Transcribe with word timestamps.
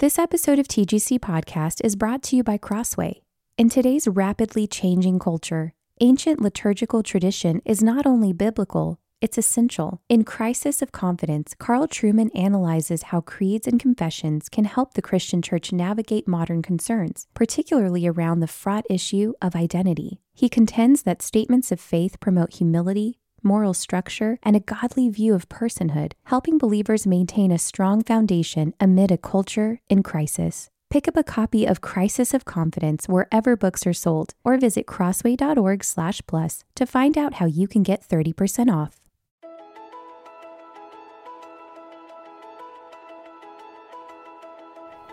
This 0.00 0.16
episode 0.16 0.60
of 0.60 0.68
TGC 0.68 1.18
Podcast 1.18 1.80
is 1.82 1.96
brought 1.96 2.22
to 2.22 2.36
you 2.36 2.44
by 2.44 2.56
Crossway. 2.56 3.22
In 3.56 3.68
today's 3.68 4.06
rapidly 4.06 4.68
changing 4.68 5.18
culture, 5.18 5.74
ancient 6.00 6.40
liturgical 6.40 7.02
tradition 7.02 7.60
is 7.64 7.82
not 7.82 8.06
only 8.06 8.32
biblical, 8.32 9.00
it's 9.20 9.38
essential. 9.38 10.00
In 10.08 10.22
Crisis 10.22 10.82
of 10.82 10.92
Confidence, 10.92 11.52
Carl 11.58 11.88
Trueman 11.88 12.30
analyzes 12.32 13.10
how 13.10 13.22
creeds 13.22 13.66
and 13.66 13.80
confessions 13.80 14.48
can 14.48 14.66
help 14.66 14.94
the 14.94 15.02
Christian 15.02 15.42
church 15.42 15.72
navigate 15.72 16.28
modern 16.28 16.62
concerns, 16.62 17.26
particularly 17.34 18.06
around 18.06 18.38
the 18.38 18.46
fraught 18.46 18.86
issue 18.88 19.32
of 19.42 19.56
identity. 19.56 20.20
He 20.32 20.48
contends 20.48 21.02
that 21.02 21.22
statements 21.22 21.72
of 21.72 21.80
faith 21.80 22.20
promote 22.20 22.54
humility, 22.54 23.18
moral 23.48 23.74
structure, 23.74 24.38
and 24.42 24.54
a 24.54 24.66
godly 24.74 25.08
view 25.08 25.34
of 25.34 25.48
personhood, 25.48 26.12
helping 26.24 26.58
believers 26.58 27.06
maintain 27.06 27.50
a 27.50 27.58
strong 27.58 28.04
foundation 28.04 28.74
amid 28.78 29.10
a 29.10 29.18
culture 29.18 29.80
in 29.88 30.02
crisis. 30.02 30.68
Pick 30.90 31.08
up 31.08 31.16
a 31.16 31.30
copy 31.38 31.66
of 31.66 31.80
Crisis 31.80 32.32
of 32.32 32.44
Confidence 32.44 33.08
wherever 33.08 33.56
books 33.56 33.86
are 33.86 33.92
sold, 33.92 34.34
or 34.44 34.56
visit 34.56 34.86
crossway.org/plus 34.86 36.64
to 36.74 36.86
find 36.86 37.18
out 37.18 37.34
how 37.34 37.46
you 37.46 37.66
can 37.66 37.82
get 37.82 38.02
30% 38.02 38.70
off. 38.70 39.00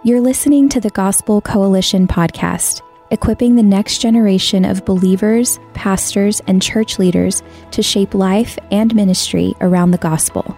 You're 0.03 0.21
listening 0.21 0.69
to 0.69 0.79
the 0.79 0.91
Gospel 0.91 1.41
Coalition 1.41 2.07
podcast 2.07 2.81
equipping 3.15 3.55
the 3.55 3.63
next 3.63 3.99
generation 3.99 4.65
of 4.65 4.83
believers, 4.83 5.57
pastors, 5.73 6.41
and 6.47 6.61
church 6.61 6.99
leaders 6.99 7.41
to 7.71 7.81
shape 7.81 8.13
life 8.13 8.59
and 8.71 8.93
ministry 8.93 9.53
around 9.61 9.91
the 9.91 9.97
gospel. 9.97 10.57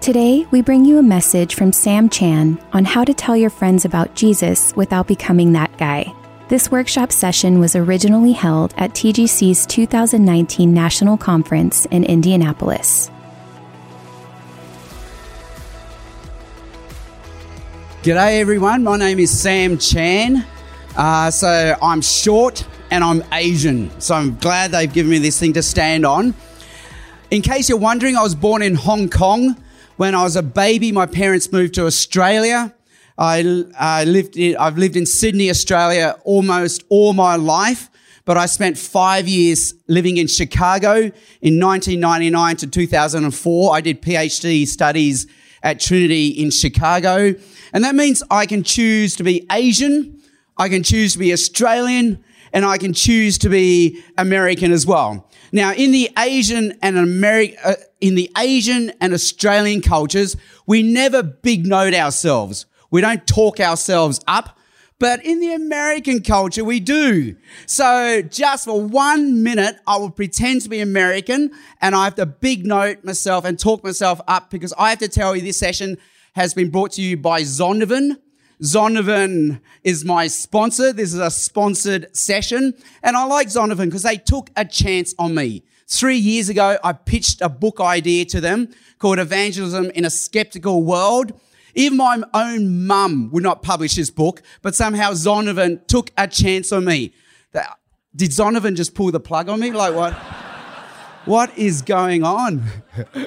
Today, 0.00 0.46
we 0.50 0.62
bring 0.62 0.86
you 0.86 0.96
a 0.96 1.02
message 1.02 1.54
from 1.54 1.74
Sam 1.74 2.08
Chan 2.08 2.58
on 2.72 2.86
how 2.86 3.04
to 3.04 3.12
tell 3.12 3.36
your 3.36 3.50
friends 3.50 3.84
about 3.84 4.14
Jesus 4.14 4.74
without 4.74 5.06
becoming 5.06 5.52
that 5.52 5.76
guy. 5.76 6.10
This 6.48 6.70
workshop 6.70 7.12
session 7.12 7.60
was 7.60 7.76
originally 7.76 8.32
held 8.32 8.72
at 8.78 8.92
TGC's 8.94 9.66
2019 9.66 10.72
National 10.72 11.18
Conference 11.18 11.84
in 11.90 12.04
Indianapolis. 12.04 13.10
G'day 18.02 18.40
everyone, 18.40 18.82
my 18.82 18.96
name 18.96 19.18
is 19.18 19.38
Sam 19.38 19.76
Chan. 19.76 20.46
Uh, 20.96 21.30
so 21.30 21.76
I'm 21.82 22.00
short 22.00 22.66
and 22.90 23.04
I'm 23.04 23.22
Asian. 23.30 23.90
So 24.00 24.14
I'm 24.14 24.34
glad 24.36 24.70
they've 24.70 24.90
given 24.90 25.10
me 25.10 25.18
this 25.18 25.38
thing 25.38 25.52
to 25.52 25.62
stand 25.62 26.06
on. 26.06 26.34
In 27.30 27.42
case 27.42 27.68
you're 27.68 27.76
wondering, 27.76 28.16
I 28.16 28.22
was 28.22 28.34
born 28.34 28.62
in 28.62 28.74
Hong 28.74 29.10
Kong. 29.10 29.62
When 29.98 30.14
I 30.14 30.22
was 30.22 30.36
a 30.36 30.42
baby, 30.42 30.92
my 30.92 31.04
parents 31.04 31.52
moved 31.52 31.74
to 31.74 31.84
Australia. 31.84 32.74
I, 33.18 33.40
uh, 33.78 34.04
lived 34.06 34.38
in, 34.38 34.56
I've 34.56 34.78
lived 34.78 34.96
in 34.96 35.04
Sydney, 35.04 35.50
Australia 35.50 36.16
almost 36.24 36.84
all 36.88 37.12
my 37.12 37.36
life, 37.36 37.90
but 38.24 38.38
I 38.38 38.46
spent 38.46 38.78
five 38.78 39.28
years 39.28 39.74
living 39.88 40.16
in 40.16 40.28
Chicago 40.28 41.10
in 41.42 41.60
1999 41.60 42.56
to 42.56 42.66
2004. 42.66 43.74
I 43.74 43.80
did 43.82 44.00
PhD 44.00 44.66
studies 44.66 45.26
at 45.62 45.78
Trinity 45.78 46.28
in 46.28 46.50
Chicago. 46.50 47.34
And 47.72 47.84
that 47.84 47.94
means 47.94 48.22
I 48.30 48.46
can 48.46 48.62
choose 48.62 49.16
to 49.16 49.24
be 49.24 49.44
Asian, 49.50 50.15
I 50.56 50.68
can 50.68 50.82
choose 50.82 51.12
to 51.14 51.18
be 51.18 51.32
Australian 51.32 52.24
and 52.52 52.64
I 52.64 52.78
can 52.78 52.92
choose 52.92 53.38
to 53.38 53.48
be 53.48 54.02
American 54.16 54.72
as 54.72 54.86
well. 54.86 55.28
Now, 55.52 55.72
in 55.74 55.92
the 55.92 56.10
Asian 56.18 56.76
and 56.82 56.96
American, 56.96 57.58
uh, 57.64 57.74
in 58.00 58.14
the 58.14 58.30
Asian 58.36 58.92
and 59.00 59.12
Australian 59.12 59.82
cultures, 59.82 60.36
we 60.66 60.82
never 60.82 61.22
big 61.22 61.66
note 61.66 61.94
ourselves. 61.94 62.66
We 62.90 63.00
don't 63.00 63.26
talk 63.26 63.60
ourselves 63.60 64.20
up. 64.26 64.58
But 64.98 65.22
in 65.26 65.40
the 65.40 65.52
American 65.52 66.22
culture, 66.22 66.64
we 66.64 66.80
do. 66.80 67.36
So 67.66 68.22
just 68.22 68.64
for 68.64 68.80
one 68.80 69.42
minute, 69.42 69.76
I 69.86 69.98
will 69.98 70.10
pretend 70.10 70.62
to 70.62 70.70
be 70.70 70.80
American 70.80 71.50
and 71.82 71.94
I 71.94 72.04
have 72.04 72.14
to 72.14 72.24
big 72.24 72.64
note 72.64 73.04
myself 73.04 73.44
and 73.44 73.58
talk 73.58 73.84
myself 73.84 74.22
up 74.26 74.50
because 74.50 74.72
I 74.78 74.88
have 74.88 75.00
to 75.00 75.08
tell 75.08 75.36
you 75.36 75.42
this 75.42 75.58
session 75.58 75.98
has 76.34 76.54
been 76.54 76.70
brought 76.70 76.92
to 76.92 77.02
you 77.02 77.18
by 77.18 77.42
Zondervan. 77.42 78.16
Zondervan 78.62 79.60
is 79.84 80.04
my 80.04 80.26
sponsor. 80.26 80.92
This 80.92 81.12
is 81.12 81.18
a 81.18 81.30
sponsored 81.30 82.14
session. 82.16 82.74
And 83.02 83.16
I 83.16 83.24
like 83.24 83.48
Zondervan 83.48 83.86
because 83.86 84.02
they 84.02 84.16
took 84.16 84.50
a 84.56 84.64
chance 84.64 85.14
on 85.18 85.34
me. 85.34 85.62
Three 85.88 86.16
years 86.16 86.48
ago, 86.48 86.78
I 86.82 86.92
pitched 86.94 87.40
a 87.40 87.48
book 87.48 87.80
idea 87.80 88.24
to 88.26 88.40
them 88.40 88.70
called 88.98 89.18
Evangelism 89.18 89.90
in 89.90 90.04
a 90.04 90.10
Skeptical 90.10 90.82
World. 90.82 91.38
Even 91.74 91.98
my 91.98 92.22
own 92.32 92.86
mum 92.86 93.30
would 93.32 93.42
not 93.42 93.62
publish 93.62 93.94
this 93.94 94.10
book, 94.10 94.42
but 94.62 94.74
somehow 94.74 95.12
Zondervan 95.12 95.86
took 95.86 96.10
a 96.16 96.26
chance 96.26 96.72
on 96.72 96.86
me. 96.86 97.12
Did 98.14 98.30
Zondervan 98.30 98.74
just 98.74 98.94
pull 98.94 99.12
the 99.12 99.20
plug 99.20 99.48
on 99.50 99.60
me? 99.60 99.70
Like 99.70 99.94
what? 99.94 100.14
what 101.26 101.56
is 101.58 101.82
going 101.82 102.24
on? 102.24 102.64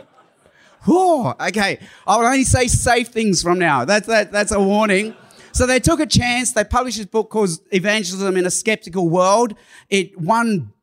Whoa, 0.83 1.35
okay. 1.39 1.79
I 2.07 2.17
will 2.17 2.25
only 2.25 2.43
say 2.43 2.67
safe 2.67 3.09
things 3.09 3.43
from 3.43 3.59
now. 3.59 3.85
That's, 3.85 4.07
that, 4.07 4.31
that's 4.31 4.51
a 4.51 4.59
warning. 4.59 5.15
So 5.51 5.65
they 5.65 5.79
took 5.79 5.99
a 5.99 6.05
chance. 6.05 6.53
They 6.53 6.63
published 6.63 6.97
this 6.97 7.05
book 7.05 7.29
called 7.29 7.49
Evangelism 7.71 8.37
in 8.37 8.45
a 8.45 8.51
Skeptical 8.51 9.09
World. 9.09 9.55
It 9.89 10.19
won 10.19 10.73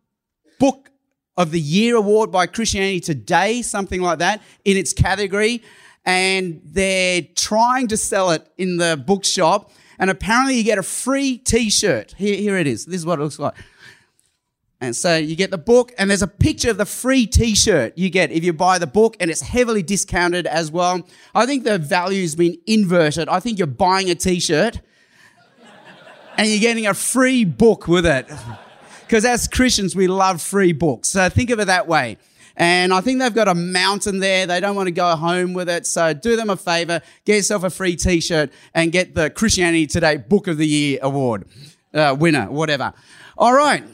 Book 0.59 0.91
of 1.37 1.50
the 1.50 1.60
Year 1.60 1.97
award 1.97 2.31
by 2.32 2.47
Christianity 2.47 3.00
Today, 3.00 3.62
something 3.62 4.00
like 4.00 4.19
that, 4.19 4.43
in 4.65 4.76
its 4.76 4.93
category. 4.93 5.62
And 6.05 6.60
they're 6.65 7.22
trying 7.34 7.88
to 7.88 7.97
sell 7.97 8.31
it 8.31 8.47
in 8.56 8.76
the 8.76 9.03
bookshop. 9.06 9.71
And 9.99 10.10
apparently 10.10 10.56
you 10.56 10.62
get 10.62 10.78
a 10.78 10.82
free 10.82 11.38
t-shirt. 11.38 12.15
Here, 12.16 12.37
here 12.37 12.56
it 12.59 12.66
is. 12.66 12.87
This 12.87 12.97
is 12.97 13.06
what 13.06 13.19
it 13.19 13.22
looks 13.22 13.38
like. 13.38 13.55
And 14.81 14.94
so 14.94 15.16
you 15.16 15.37
get 15.37 15.50
the 15.50 15.59
book, 15.59 15.92
and 15.97 16.10
there's 16.10 16.22
a 16.22 16.26
picture 16.26 16.70
of 16.70 16.76
the 16.76 16.84
free 16.84 17.26
t 17.26 17.54
shirt 17.54 17.97
you 17.97 18.10
get 18.10 18.31
if 18.31 18.44
you 18.44 18.53
buy 18.53 18.78
the 18.78 18.87
book, 18.87 19.16
and 19.20 19.31
it's 19.31 19.41
heavily 19.41 19.82
discounted 19.82 20.47
as 20.47 20.70
well. 20.70 21.06
I 21.34 21.47
think 21.47 21.64
the 21.64 21.78
value's 21.78 22.34
been 22.34 22.59
inverted. 22.66 23.28
I 23.28 23.41
think 23.41 23.59
you're 23.59 23.66
buying 23.66 24.10
a 24.10 24.14
t 24.14 24.38
shirt 24.38 24.81
and 26.37 26.48
you're 26.48 26.60
getting 26.60 26.87
a 26.87 26.94
free 26.94 27.44
book 27.44 27.88
with 27.88 28.06
it. 28.06 28.31
Because 29.00 29.25
as 29.25 29.48
Christians, 29.48 29.94
we 29.97 30.09
love 30.09 30.42
free 30.42 30.72
books. 30.72 31.08
So 31.08 31.28
think 31.28 31.50
of 31.50 31.60
it 31.60 31.66
that 31.66 31.87
way. 31.87 32.19
And 32.56 32.93
I 32.93 33.00
think 33.00 33.20
they've 33.20 33.34
got 33.34 33.48
a 33.48 33.54
mountain 33.54 34.19
there. 34.19 34.47
They 34.47 34.60
don't 34.60 34.75
want 34.75 34.88
to 34.88 34.93
go 34.93 35.14
home 35.14 35.53
with 35.53 35.69
it. 35.69 35.87
So 35.87 36.12
do 36.12 36.37
them 36.37 36.50
a 36.50 36.56
favor, 36.56 37.03
get 37.25 37.37
yourself 37.37 37.64
a 37.64 37.70
free 37.70 37.97
t 37.97 38.20
shirt, 38.20 38.50
and 38.75 38.93
get 38.93 39.14
the 39.14 39.31
Christianity 39.31 39.87
Today 39.87 40.17
Book 40.17 40.46
of 40.49 40.58
the 40.58 40.67
Year 40.67 40.99
award 41.02 41.46
uh, 41.94 42.17
winner, 42.19 42.50
whatever. 42.50 42.93
All 43.38 43.55
right. 43.55 43.84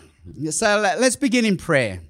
So 0.51 0.79
let's 0.81 1.17
begin 1.17 1.45
in 1.45 1.57
prayer. 1.57 2.01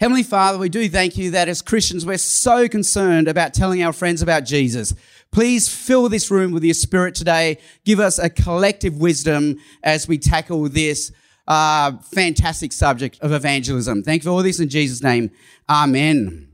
Heavenly 0.00 0.22
Father, 0.22 0.58
we 0.58 0.68
do 0.68 0.88
thank 0.88 1.16
you 1.16 1.32
that 1.32 1.48
as 1.48 1.62
Christians, 1.62 2.06
we're 2.06 2.18
so 2.18 2.68
concerned 2.68 3.28
about 3.28 3.54
telling 3.54 3.82
our 3.82 3.92
friends 3.92 4.22
about 4.22 4.44
Jesus. 4.44 4.94
Please 5.30 5.68
fill 5.68 6.08
this 6.08 6.30
room 6.30 6.52
with 6.52 6.64
your 6.64 6.74
spirit 6.74 7.14
today. 7.14 7.58
Give 7.84 8.00
us 8.00 8.18
a 8.18 8.30
collective 8.30 8.96
wisdom 8.96 9.58
as 9.82 10.08
we 10.08 10.18
tackle 10.18 10.68
this 10.68 11.12
uh, 11.46 11.98
fantastic 11.98 12.72
subject 12.72 13.18
of 13.20 13.32
evangelism. 13.32 14.02
Thank 14.02 14.22
you 14.22 14.28
for 14.28 14.30
all 14.30 14.42
this 14.42 14.60
in 14.60 14.68
Jesus' 14.68 15.02
name. 15.02 15.30
Amen. 15.68 16.48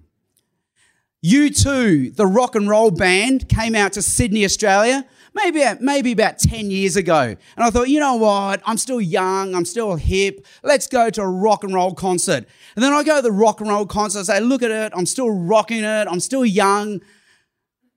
U2, 1.25 2.17
the 2.17 2.26
rock 2.26 2.55
and 2.55 2.69
roll 2.69 2.91
band, 2.91 3.49
came 3.49 3.75
out 3.75 3.93
to 3.94 4.02
Sydney, 4.02 4.44
Australia 4.44 5.06
maybe, 5.34 5.64
maybe 5.81 6.12
about 6.12 6.38
10 6.38 6.70
years 6.70 6.96
ago. 6.96 7.20
And 7.20 7.64
I 7.64 7.70
thought, 7.70 7.88
you 7.88 8.00
know 8.00 8.16
what? 8.16 8.62
I'm 8.64 8.78
still 8.78 9.00
young. 9.00 9.54
I'm 9.54 9.64
still 9.64 9.96
hip. 9.96 10.46
Let's 10.62 10.86
go 10.86 11.10
to 11.10 11.22
a 11.22 11.28
rock 11.28 11.64
and 11.64 11.75
roll 11.75 11.94
concert. 11.94 12.46
And 12.76 12.84
then 12.84 12.92
I 12.92 13.02
go 13.02 13.16
to 13.16 13.22
the 13.22 13.32
rock 13.32 13.60
and 13.60 13.69
roll 13.69 13.86
concert. 13.86 14.20
I 14.20 14.22
say, 14.22 14.40
look 14.40 14.62
at 14.62 14.70
it. 14.70 14.92
I'm 14.96 15.06
still 15.06 15.31
rocking 15.31 15.84
it. 15.84 16.08
I'm 16.08 16.20
still 16.20 16.44
young. 16.44 17.00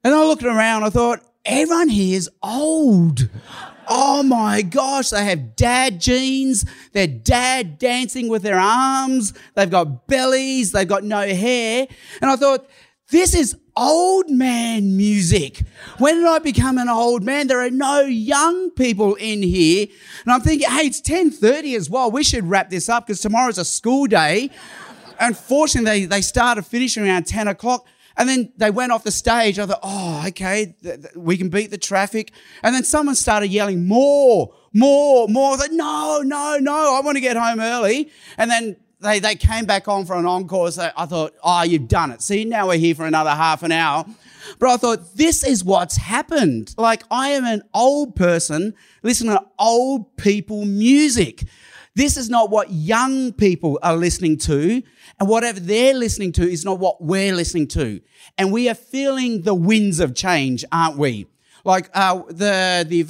And 0.03 0.13
I 0.13 0.23
looked 0.23 0.43
around, 0.43 0.83
I 0.83 0.89
thought, 0.89 1.21
everyone 1.45 1.89
here 1.89 2.17
is 2.17 2.29
old. 2.43 3.29
Oh 3.89 4.21
my 4.21 4.61
gosh, 4.61 5.09
they 5.09 5.23
have 5.23 5.55
dad 5.55 6.01
jeans, 6.01 6.65
their 6.91 7.07
dad 7.07 7.79
dancing 7.79 8.27
with 8.27 8.43
their 8.43 8.59
arms, 8.59 9.33
they've 9.55 9.69
got 9.69 10.07
bellies, 10.07 10.73
they've 10.73 10.87
got 10.87 11.05
no 11.05 11.21
hair. 11.21 11.87
And 12.21 12.29
I 12.29 12.35
thought, 12.35 12.69
this 13.09 13.33
is 13.33 13.55
old 13.77 14.29
man 14.29 14.97
music. 14.97 15.61
When 15.99 16.15
did 16.15 16.25
I 16.25 16.39
become 16.39 16.77
an 16.77 16.89
old 16.89 17.23
man? 17.23 17.47
There 17.47 17.61
are 17.61 17.69
no 17.69 18.01
young 18.01 18.71
people 18.71 19.15
in 19.15 19.43
here. 19.43 19.87
And 20.25 20.33
I'm 20.33 20.41
thinking, 20.41 20.69
hey, 20.69 20.87
it's 20.87 21.01
10:30 21.01 21.75
as 21.75 21.89
well. 21.89 22.11
We 22.11 22.23
should 22.23 22.49
wrap 22.49 22.69
this 22.69 22.89
up 22.89 23.07
because 23.07 23.21
tomorrow's 23.21 23.57
a 23.57 23.65
school 23.65 24.07
day. 24.07 24.49
Unfortunately, 25.19 26.01
they, 26.01 26.05
they 26.05 26.21
started 26.21 26.65
finishing 26.65 27.03
around 27.03 27.25
10 27.27 27.47
o'clock. 27.47 27.85
And 28.17 28.27
then 28.27 28.51
they 28.57 28.71
went 28.71 28.91
off 28.91 29.03
the 29.03 29.11
stage. 29.11 29.59
I 29.59 29.67
thought, 29.67 29.79
oh, 29.83 30.23
okay, 30.29 30.75
th- 30.81 31.01
th- 31.01 31.15
we 31.15 31.37
can 31.37 31.49
beat 31.49 31.69
the 31.69 31.77
traffic. 31.77 32.31
And 32.63 32.73
then 32.73 32.83
someone 32.83 33.13
started 33.13 33.51
yelling, 33.51 33.87
more, 33.87 34.53
more, 34.73 35.27
more. 35.27 35.53
I 35.53 35.57
thought, 35.57 35.71
no, 35.71 36.21
no, 36.25 36.57
no, 36.59 36.95
I 36.95 37.01
want 37.05 37.15
to 37.15 37.21
get 37.21 37.37
home 37.37 37.59
early. 37.59 38.09
And 38.37 38.49
then 38.49 38.75
they, 38.99 39.19
they 39.19 39.35
came 39.35 39.65
back 39.65 39.87
on 39.87 40.05
for 40.05 40.15
an 40.15 40.25
encore. 40.25 40.71
So 40.71 40.89
I 40.95 41.05
thought, 41.05 41.35
oh, 41.43 41.63
you've 41.63 41.87
done 41.87 42.11
it. 42.11 42.21
See, 42.21 42.45
now 42.45 42.67
we're 42.67 42.77
here 42.77 42.95
for 42.95 43.05
another 43.05 43.31
half 43.31 43.63
an 43.63 43.71
hour. 43.71 44.05
But 44.59 44.69
I 44.69 44.77
thought, 44.77 45.15
this 45.15 45.43
is 45.43 45.63
what's 45.63 45.97
happened. 45.97 46.73
Like, 46.77 47.03
I 47.11 47.29
am 47.29 47.45
an 47.45 47.63
old 47.73 48.15
person 48.15 48.73
listening 49.03 49.33
to 49.33 49.45
old 49.59 50.15
people 50.17 50.65
music. 50.65 51.43
This 51.95 52.17
is 52.17 52.29
not 52.29 52.49
what 52.49 52.71
young 52.71 53.33
people 53.33 53.79
are 53.83 53.95
listening 53.95 54.37
to. 54.39 54.81
And 55.19 55.29
whatever 55.29 55.59
they're 55.59 55.93
listening 55.93 56.31
to 56.33 56.49
is 56.49 56.63
not 56.63 56.79
what 56.79 57.03
we're 57.03 57.35
listening 57.35 57.67
to. 57.69 58.01
And 58.37 58.51
we 58.51 58.69
are 58.69 58.75
feeling 58.75 59.41
the 59.41 59.55
winds 59.55 59.99
of 59.99 60.15
change, 60.15 60.63
aren't 60.71 60.97
we? 60.97 61.27
Like, 61.65 61.89
uh, 61.93 62.21
the, 62.29 62.85
the 62.87 63.01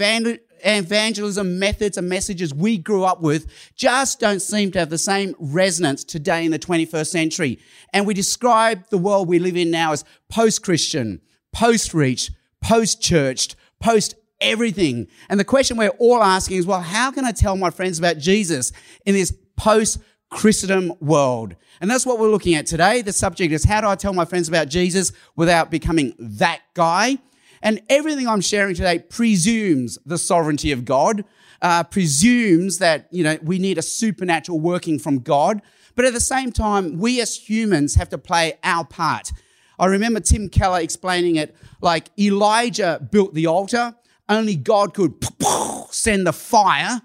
evangelism 0.63 1.59
methods 1.59 1.97
and 1.97 2.09
messages 2.09 2.53
we 2.53 2.77
grew 2.77 3.03
up 3.03 3.21
with 3.21 3.47
just 3.75 4.19
don't 4.19 4.41
seem 4.41 4.71
to 4.71 4.79
have 4.79 4.89
the 4.89 4.97
same 4.97 5.35
resonance 5.39 6.03
today 6.03 6.45
in 6.45 6.51
the 6.51 6.59
21st 6.59 7.07
century. 7.07 7.59
And 7.93 8.05
we 8.05 8.13
describe 8.13 8.87
the 8.89 8.97
world 8.97 9.27
we 9.27 9.39
live 9.39 9.57
in 9.57 9.71
now 9.71 9.91
as 9.91 10.03
post 10.29 10.63
Christian, 10.63 11.21
post 11.53 11.93
reach, 11.93 12.31
post 12.61 13.01
churched, 13.01 13.55
post 13.79 14.15
everything. 14.41 15.07
And 15.29 15.39
the 15.39 15.45
question 15.45 15.77
we're 15.77 15.89
all 15.89 16.21
asking 16.23 16.57
is 16.57 16.65
well, 16.65 16.81
how 16.81 17.11
can 17.11 17.25
I 17.25 17.31
tell 17.31 17.55
my 17.55 17.69
friends 17.69 17.99
about 17.99 18.17
Jesus 18.17 18.71
in 19.05 19.13
this 19.13 19.33
post 19.55 19.99
Christendom 20.29 20.93
world? 20.99 21.55
And 21.79 21.89
that's 21.89 22.05
what 22.05 22.19
we're 22.19 22.29
looking 22.29 22.55
at 22.55 22.65
today. 22.65 23.01
The 23.01 23.13
subject 23.13 23.53
is 23.53 23.63
how 23.63 23.81
do 23.81 23.87
I 23.87 23.95
tell 23.95 24.13
my 24.13 24.25
friends 24.25 24.47
about 24.47 24.67
Jesus 24.67 25.11
without 25.35 25.69
becoming 25.69 26.13
that 26.19 26.61
guy? 26.73 27.19
And 27.61 27.81
everything 27.89 28.27
I'm 28.27 28.41
sharing 28.41 28.75
today 28.75 28.99
presumes 28.99 29.97
the 30.05 30.17
sovereignty 30.17 30.71
of 30.71 30.85
God, 30.85 31.23
uh, 31.61 31.83
presumes 31.83 32.77
that, 32.79 33.07
you 33.11 33.23
know, 33.23 33.37
we 33.41 33.59
need 33.59 33.77
a 33.77 33.81
supernatural 33.81 34.59
working 34.59 34.99
from 34.99 35.19
God. 35.19 35.61
But 35.95 36.05
at 36.05 36.13
the 36.13 36.19
same 36.19 36.51
time, 36.51 36.97
we 36.99 37.21
as 37.21 37.49
humans 37.49 37.95
have 37.95 38.09
to 38.09 38.17
play 38.17 38.53
our 38.63 38.85
part. 38.85 39.31
I 39.79 39.87
remember 39.87 40.19
Tim 40.19 40.49
Keller 40.49 40.79
explaining 40.79 41.35
it 41.35 41.55
like 41.81 42.09
Elijah 42.19 43.05
built 43.11 43.33
the 43.33 43.47
altar, 43.47 43.95
only 44.29 44.55
God 44.55 44.93
could 44.93 45.13
send 45.89 46.27
the 46.27 46.33
fire. 46.33 47.01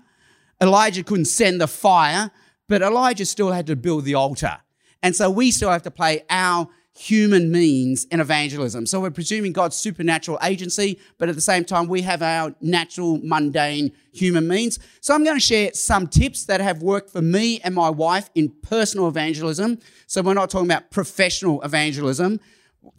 Elijah 0.60 1.02
couldn't 1.02 1.26
send 1.26 1.60
the 1.60 1.66
fire, 1.66 2.31
but 2.69 2.82
Elijah 2.82 3.26
still 3.26 3.52
had 3.52 3.66
to 3.66 3.76
build 3.76 4.05
the 4.05 4.14
altar. 4.14 4.58
And 5.02 5.14
so 5.14 5.31
we 5.31 5.50
still 5.50 5.70
have 5.70 5.82
to 5.82 5.90
play 5.90 6.25
our 6.31 6.69
human 6.94 7.50
means 7.50 8.04
in 8.06 8.20
evangelism. 8.20 8.86
So 8.86 9.00
we're 9.00 9.10
presuming 9.10 9.52
God's 9.52 9.76
supernatural 9.76 10.38
agency, 10.42 10.98
but 11.18 11.28
at 11.28 11.34
the 11.34 11.40
same 11.40 11.64
time, 11.64 11.88
we 11.88 12.02
have 12.02 12.22
our 12.22 12.54
natural, 12.60 13.18
mundane 13.22 13.92
human 14.12 14.46
means. 14.46 14.78
So 15.00 15.14
I'm 15.14 15.24
going 15.24 15.36
to 15.36 15.40
share 15.40 15.72
some 15.72 16.06
tips 16.06 16.44
that 16.46 16.60
have 16.60 16.82
worked 16.82 17.10
for 17.10 17.22
me 17.22 17.60
and 17.60 17.74
my 17.74 17.88
wife 17.88 18.28
in 18.34 18.50
personal 18.62 19.08
evangelism. 19.08 19.78
So 20.06 20.20
we're 20.20 20.34
not 20.34 20.50
talking 20.50 20.70
about 20.70 20.90
professional 20.90 21.62
evangelism, 21.62 22.40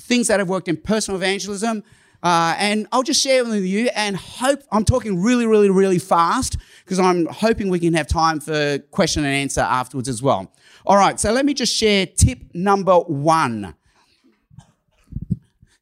things 0.01 0.27
that 0.27 0.39
have 0.39 0.49
worked 0.49 0.67
in 0.67 0.77
personal 0.77 1.19
evangelism. 1.19 1.83
Uh, 2.23 2.55
and 2.57 2.87
I'll 2.91 3.03
just 3.03 3.21
share 3.21 3.43
with 3.43 3.63
you 3.63 3.89
and 3.95 4.15
hope 4.15 4.61
I'm 4.71 4.85
talking 4.85 5.21
really, 5.21 5.45
really, 5.45 5.69
really 5.69 5.99
fast 5.99 6.57
because 6.83 6.97
I'm 6.97 7.27
hoping 7.27 7.69
we 7.69 7.79
can 7.79 7.93
have 7.93 8.07
time 8.07 8.39
for 8.39 8.79
question 8.91 9.25
and 9.25 9.35
answer 9.35 9.61
afterwards 9.61 10.07
as 10.07 10.23
well. 10.23 10.51
All 10.85 10.97
right, 10.97 11.19
so 11.19 11.31
let 11.31 11.45
me 11.45 11.53
just 11.53 11.75
share 11.75 12.05
tip 12.05 12.39
number 12.53 12.97
one. 12.97 13.75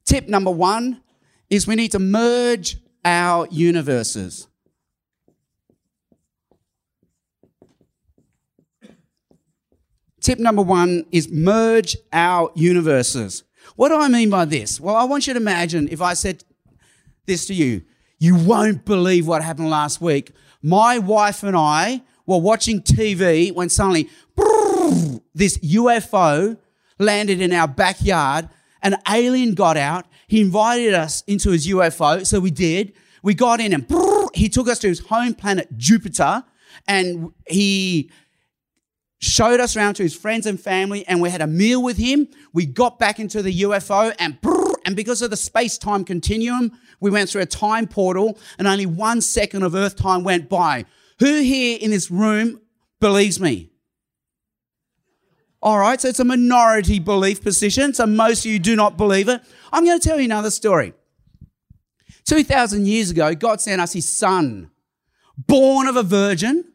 Tip 0.06 0.27
number 0.27 0.51
one 0.51 1.01
is 1.50 1.68
we 1.68 1.75
need 1.75 1.92
to 1.92 2.00
merge 2.00 2.77
our 3.03 3.48
universes. 3.51 4.48
Tip 10.21 10.38
number 10.38 10.62
one 10.62 11.06
is 11.12 11.30
merge 11.31 11.98
our 12.13 12.51
universes. 12.53 13.44
What 13.75 13.89
do 13.89 14.00
I 14.00 14.07
mean 14.07 14.30
by 14.30 14.45
this? 14.45 14.80
Well, 14.80 14.95
I 14.95 15.03
want 15.03 15.25
you 15.25 15.33
to 15.33 15.39
imagine 15.39 15.89
if 15.89 16.01
I 16.01 16.13
said 16.13 16.44
this 17.25 17.48
to 17.48 17.53
you, 17.53 17.81
you 18.19 18.36
won't 18.36 18.86
believe 18.86 19.27
what 19.27 19.44
happened 19.44 19.71
last 19.71 20.00
week. 20.00 20.31
My 20.62 21.00
wife 21.00 21.42
and 21.42 21.57
I 21.57 22.03
were 22.27 22.38
watching 22.38 22.81
TV 22.81 23.51
when 23.51 23.69
suddenly 23.69 24.09
this 25.33 25.57
UFO 25.57 26.57
landed 27.00 27.42
in 27.42 27.51
our 27.51 27.68
backyard 27.68 28.48
an 28.81 28.97
alien 29.09 29.53
got 29.53 29.77
out. 29.77 30.05
He 30.27 30.41
invited 30.41 30.93
us 30.93 31.23
into 31.27 31.51
his 31.51 31.67
UFO, 31.67 32.25
so 32.25 32.39
we 32.39 32.51
did. 32.51 32.93
We 33.23 33.33
got 33.33 33.59
in 33.59 33.73
and 33.73 33.85
he 34.33 34.49
took 34.49 34.67
us 34.67 34.79
to 34.79 34.87
his 34.87 34.99
home 34.99 35.33
planet, 35.33 35.77
Jupiter, 35.77 36.43
and 36.87 37.31
he 37.47 38.11
showed 39.19 39.59
us 39.59 39.77
around 39.77 39.95
to 39.95 40.03
his 40.03 40.15
friends 40.15 40.45
and 40.45 40.59
family, 40.59 41.07
and 41.07 41.21
we 41.21 41.29
had 41.29 41.41
a 41.41 41.47
meal 41.47 41.81
with 41.81 41.97
him. 41.97 42.27
We 42.53 42.65
got 42.65 42.97
back 42.97 43.19
into 43.19 43.41
the 43.41 43.61
UFO, 43.61 44.13
and 44.17 44.37
and 44.83 44.95
because 44.95 45.21
of 45.21 45.29
the 45.29 45.37
space 45.37 45.77
time 45.77 46.03
continuum, 46.03 46.71
we 46.99 47.11
went 47.11 47.29
through 47.29 47.41
a 47.41 47.45
time 47.45 47.87
portal, 47.87 48.39
and 48.57 48.67
only 48.67 48.85
one 48.85 49.21
second 49.21 49.63
of 49.63 49.75
Earth 49.75 49.95
time 49.95 50.23
went 50.23 50.49
by. 50.49 50.85
Who 51.19 51.41
here 51.41 51.77
in 51.79 51.91
this 51.91 52.09
room 52.09 52.61
believes 52.99 53.39
me? 53.39 53.70
All 55.63 55.77
right, 55.77 56.01
so 56.01 56.07
it's 56.07 56.19
a 56.19 56.25
minority 56.25 56.97
belief 56.97 57.43
position, 57.43 57.93
so 57.93 58.07
most 58.07 58.45
of 58.45 58.51
you 58.51 58.57
do 58.57 58.75
not 58.75 58.97
believe 58.97 59.29
it. 59.29 59.41
I'm 59.71 59.85
going 59.85 59.99
to 59.99 60.07
tell 60.07 60.17
you 60.17 60.25
another 60.25 60.49
story. 60.49 60.93
2,000 62.25 62.87
years 62.87 63.11
ago, 63.11 63.35
God 63.35 63.62
sent 63.62 63.79
us 63.79 63.93
his 63.93 64.12
son, 64.12 64.71
born 65.38 65.88
of 65.88 65.95
a 65.95 66.03
virgin, 66.03 66.65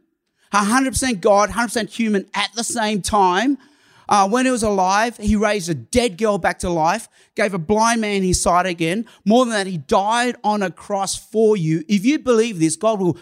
100% 0.52 1.20
God, 1.20 1.50
100% 1.50 1.90
human 1.90 2.26
at 2.32 2.52
the 2.54 2.62
same 2.62 3.02
time. 3.02 3.58
Uh, 4.08 4.28
when 4.28 4.44
he 4.44 4.52
was 4.52 4.62
alive, 4.62 5.16
he 5.16 5.34
raised 5.34 5.68
a 5.68 5.74
dead 5.74 6.16
girl 6.16 6.38
back 6.38 6.60
to 6.60 6.70
life, 6.70 7.08
gave 7.34 7.54
a 7.54 7.58
blind 7.58 8.00
man 8.00 8.22
his 8.22 8.40
sight 8.40 8.66
again. 8.66 9.04
More 9.24 9.44
than 9.44 9.52
that, 9.52 9.66
he 9.66 9.78
died 9.78 10.36
on 10.44 10.62
a 10.62 10.70
cross 10.70 11.16
for 11.16 11.56
you. 11.56 11.82
If 11.88 12.04
you 12.04 12.20
believe 12.20 12.60
this, 12.60 12.76
God 12.76 13.00
will 13.00 13.18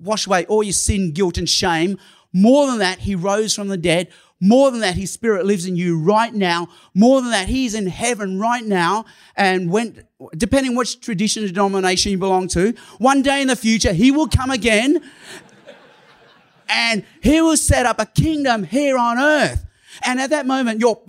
wash 0.00 0.26
away 0.26 0.46
all 0.46 0.64
your 0.64 0.72
sin, 0.72 1.12
guilt, 1.12 1.38
and 1.38 1.48
shame. 1.48 1.96
More 2.32 2.66
than 2.66 2.78
that, 2.80 2.98
he 2.98 3.14
rose 3.14 3.54
from 3.54 3.68
the 3.68 3.76
dead, 3.76 4.08
more 4.40 4.70
than 4.70 4.80
that, 4.80 4.94
his 4.94 5.10
spirit 5.10 5.46
lives 5.46 5.64
in 5.66 5.76
you 5.76 5.98
right 5.98 6.32
now. 6.32 6.68
More 6.94 7.22
than 7.22 7.30
that, 7.30 7.48
he's 7.48 7.74
in 7.74 7.86
heaven 7.86 8.38
right 8.38 8.64
now. 8.64 9.06
And 9.34 9.70
when, 9.70 10.06
depending 10.36 10.74
which 10.74 11.00
tradition 11.00 11.44
or 11.44 11.48
denomination 11.48 12.12
you 12.12 12.18
belong 12.18 12.48
to, 12.48 12.74
one 12.98 13.22
day 13.22 13.40
in 13.40 13.48
the 13.48 13.56
future, 13.56 13.92
he 13.92 14.10
will 14.10 14.28
come 14.28 14.50
again 14.50 15.02
and 16.68 17.04
he 17.22 17.40
will 17.40 17.56
set 17.56 17.86
up 17.86 17.98
a 17.98 18.06
kingdom 18.06 18.64
here 18.64 18.98
on 18.98 19.18
earth. 19.18 19.64
And 20.04 20.20
at 20.20 20.28
that 20.30 20.46
moment, 20.46 20.80
your 20.80 21.00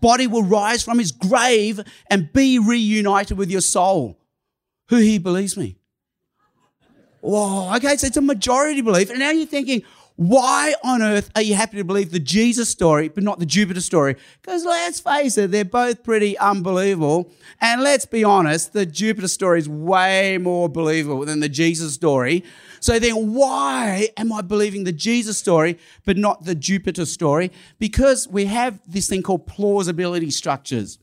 body 0.00 0.28
will 0.28 0.44
rise 0.44 0.84
from 0.84 1.00
his 1.00 1.10
grave 1.10 1.80
and 2.08 2.32
be 2.32 2.60
reunited 2.60 3.36
with 3.36 3.50
your 3.50 3.60
soul. 3.60 4.20
Who 4.90 4.96
he 4.96 5.18
believes 5.18 5.56
me? 5.56 5.76
Whoa, 7.20 7.74
okay, 7.76 7.96
so 7.96 8.06
it's 8.06 8.16
a 8.16 8.22
majority 8.22 8.80
belief. 8.80 9.10
And 9.10 9.18
now 9.18 9.30
you're 9.30 9.44
thinking, 9.44 9.82
why 10.18 10.74
on 10.82 11.00
earth 11.00 11.30
are 11.36 11.42
you 11.42 11.54
happy 11.54 11.76
to 11.76 11.84
believe 11.84 12.10
the 12.10 12.18
Jesus 12.18 12.68
story 12.68 13.06
but 13.06 13.22
not 13.22 13.38
the 13.38 13.46
Jupiter 13.46 13.80
story? 13.80 14.16
Because 14.42 14.64
let's 14.64 14.98
face 14.98 15.38
it, 15.38 15.52
they're 15.52 15.64
both 15.64 16.02
pretty 16.02 16.36
unbelievable. 16.38 17.30
And 17.60 17.84
let's 17.84 18.04
be 18.04 18.24
honest, 18.24 18.72
the 18.72 18.84
Jupiter 18.84 19.28
story 19.28 19.60
is 19.60 19.68
way 19.68 20.36
more 20.36 20.68
believable 20.68 21.24
than 21.24 21.38
the 21.38 21.48
Jesus 21.48 21.94
story. 21.94 22.42
So 22.80 22.98
then 22.98 23.32
why 23.32 24.08
am 24.16 24.32
I 24.32 24.40
believing 24.40 24.82
the 24.82 24.92
Jesus 24.92 25.38
story 25.38 25.78
but 26.04 26.16
not 26.16 26.42
the 26.42 26.56
Jupiter 26.56 27.06
story? 27.06 27.52
Because 27.78 28.26
we 28.26 28.46
have 28.46 28.80
this 28.88 29.08
thing 29.08 29.22
called 29.22 29.46
plausibility 29.46 30.32
structures. 30.32 30.98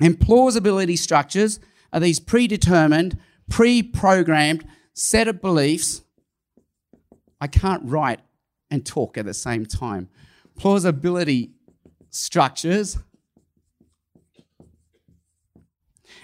And 0.00 0.20
plausibility 0.20 0.94
structures 0.94 1.58
are 1.92 1.98
these 1.98 2.20
predetermined, 2.20 3.18
pre 3.50 3.82
programmed 3.82 4.64
set 4.94 5.26
of 5.26 5.40
beliefs 5.40 6.02
I 7.40 7.46
can't 7.46 7.82
write 7.84 8.20
and 8.70 8.84
talk 8.84 9.16
at 9.16 9.24
the 9.24 9.34
same 9.34 9.66
time. 9.66 10.08
Plausibility 10.56 11.52
structures. 12.10 12.98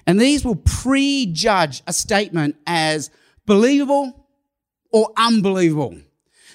And 0.06 0.20
these 0.20 0.44
will 0.44 0.56
prejudge 0.56 1.82
a 1.86 1.92
statement 1.92 2.56
as 2.66 3.10
believable 3.46 4.26
or 4.92 5.10
unbelievable. 5.16 5.98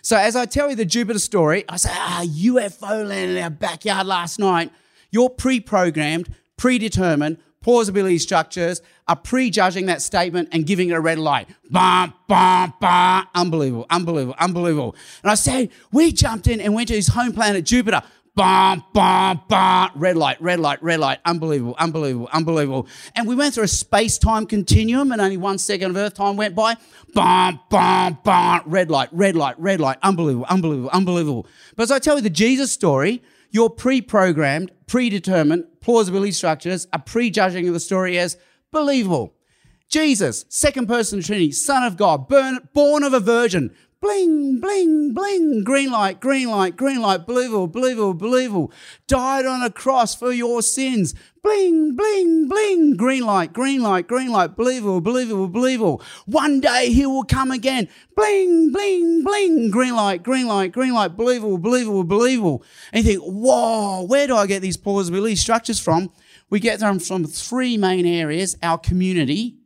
So 0.02 0.18
as 0.18 0.36
I 0.36 0.46
tell 0.46 0.70
you 0.70 0.76
the 0.76 0.86
Jupiter 0.86 1.20
story, 1.20 1.66
I 1.68 1.78
say, 1.78 1.90
ah, 1.92 2.24
UFO 2.26 3.08
landed 3.08 3.38
in 3.38 3.44
our 3.44 3.50
backyard 3.50 4.08
last 4.08 4.40
night. 4.40 4.72
You're 5.12 5.30
pre-programmed, 5.30 6.34
predetermined, 6.58 7.38
plausibility 7.62 8.18
structures 8.18 8.82
are 9.08 9.16
prejudging 9.16 9.88
that 9.88 10.02
statement 10.02 10.50
and 10.52 10.66
giving 10.66 10.90
it 10.90 10.94
a 10.94 11.00
red 11.00 11.20
light. 11.20 11.50
Bum, 11.70 12.14
bum, 12.28 12.74
bum. 12.80 13.28
Unbelievable, 13.36 13.86
unbelievable, 13.90 14.36
unbelievable. 14.40 14.96
And 15.24 15.32
I 15.32 15.36
say, 15.36 15.70
we 15.92 16.12
jumped 16.12 16.48
in 16.48 16.62
and 16.62 16.74
went 16.74 16.88
to 16.90 16.96
his 16.96 17.08
home 17.08 17.34
planet, 17.34 17.66
Jupiter. 17.66 18.02
Bum, 18.36 18.86
bum, 18.94 19.42
bum. 19.50 19.92
Red 19.96 20.16
light, 20.16 20.42
red 20.42 20.60
light, 20.60 20.82
red 20.82 21.00
light. 21.00 21.20
Unbelievable, 21.26 21.76
unbelievable, 21.78 22.30
unbelievable. 22.32 22.88
And 23.16 23.28
we 23.28 23.36
went 23.36 23.54
through 23.54 23.66
a 23.66 23.68
space 23.68 24.18
time 24.18 24.46
continuum 24.46 25.12
and 25.12 25.20
only 25.20 25.36
one 25.36 25.58
second 25.58 25.92
of 25.92 25.98
Earth 25.98 26.14
time 26.14 26.38
went 26.38 26.56
by. 26.56 26.78
Bum, 27.14 27.60
bum, 27.70 28.20
bum. 28.24 28.62
Red 28.66 28.90
light, 28.90 29.10
red 29.12 29.36
light, 29.36 29.60
red 29.60 29.82
light. 29.82 29.98
Unbelievable, 30.04 30.46
unbelievable, 30.46 30.90
unbelievable. 30.92 31.48
But 31.76 31.84
as 31.84 31.92
I 31.92 32.00
tell 32.00 32.16
you 32.16 32.22
the 32.22 32.30
Jesus 32.30 32.72
story, 32.72 33.22
you're 33.52 33.70
pre 33.70 34.02
programmed, 34.02 34.72
predetermined, 34.88 35.66
plausibility 35.82 36.32
structures 36.32 36.88
are 36.94 37.02
prejudging 37.02 37.68
of 37.68 37.74
the 37.74 37.80
story 37.80 38.18
as 38.18 38.38
believable. 38.72 39.34
Jesus, 39.90 40.46
second 40.50 40.88
person 40.88 41.22
Trinity, 41.22 41.52
Son 41.52 41.84
of 41.84 41.98
God, 41.98 42.28
born 42.28 43.04
of 43.04 43.14
a 43.14 43.20
virgin, 43.20 43.76
bling, 44.02 44.60
bling, 44.62 45.14
bling, 45.14 45.64
green 45.64 45.92
light, 45.92 46.22
green 46.22 46.50
light, 46.50 46.78
green 46.78 47.02
light, 47.02 47.26
believable, 47.26 47.68
believable, 47.68 48.14
believable, 48.14 48.72
died 49.08 49.46
on 49.46 49.62
a 49.62 49.70
cross 49.70 50.16
for 50.16 50.32
your 50.32 50.62
sins, 50.62 51.14
bling, 51.44 51.96
bling, 51.96 52.48
bling, 52.48 52.96
green 52.96 53.26
light, 53.26 53.52
green 53.52 53.82
light, 53.82 54.08
green 54.08 54.32
light, 54.32 54.56
believable, 54.56 55.02
believable, 55.02 55.50
believable. 55.50 56.02
One 56.26 56.62
day 56.62 56.92
he 56.94 57.06
will 57.06 57.26
come 57.26 57.52
again, 57.52 57.90
bling, 58.16 58.72
bling, 58.72 59.24
bling, 59.24 59.70
green 59.70 59.96
light, 59.96 60.24
green 60.24 60.48
light, 60.48 60.72
green 60.72 60.94
light, 60.94 61.18
believable, 61.18 61.58
believable, 61.58 62.06
believable. 62.06 62.64
And 62.94 63.04
you 63.04 63.12
think, 63.12 63.24
whoa, 63.24 64.04
where 64.04 64.28
do 64.28 64.36
I 64.36 64.48
get 64.48 64.62
these 64.62 64.78
plausibility 64.78 65.36
structures 65.36 65.80
from? 65.80 66.10
We 66.50 66.60
get 66.60 66.80
them 66.80 67.00
from 67.00 67.26
three 67.26 67.78
main 67.78 68.06
areas 68.06 68.56
our 68.64 68.78
community, 68.78 69.59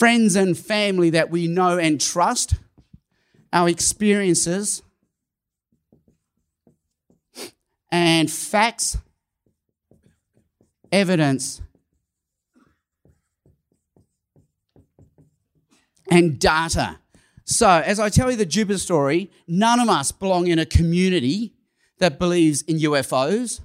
friends 0.00 0.34
and 0.34 0.56
family 0.56 1.10
that 1.10 1.28
we 1.28 1.46
know 1.46 1.76
and 1.76 2.00
trust, 2.00 2.54
our 3.52 3.68
experiences, 3.68 4.82
and 7.92 8.30
facts, 8.30 8.96
evidence, 10.90 11.60
and 16.10 16.38
data. 16.38 16.98
So, 17.44 17.68
as 17.68 18.00
I 18.00 18.08
tell 18.08 18.30
you 18.30 18.38
the 18.38 18.46
Jupiter 18.46 18.78
story, 18.78 19.30
none 19.46 19.80
of 19.80 19.90
us 19.90 20.12
belong 20.12 20.46
in 20.46 20.58
a 20.58 20.64
community 20.64 21.52
that 21.98 22.18
believes 22.18 22.62
in 22.62 22.78
UFOs. 22.78 23.60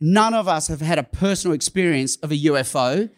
None 0.00 0.32
of 0.32 0.48
us 0.48 0.68
have 0.68 0.80
had 0.80 0.98
a 0.98 1.02
personal 1.02 1.54
experience 1.54 2.16
of 2.16 2.32
a 2.32 2.36
UFO. 2.36 3.10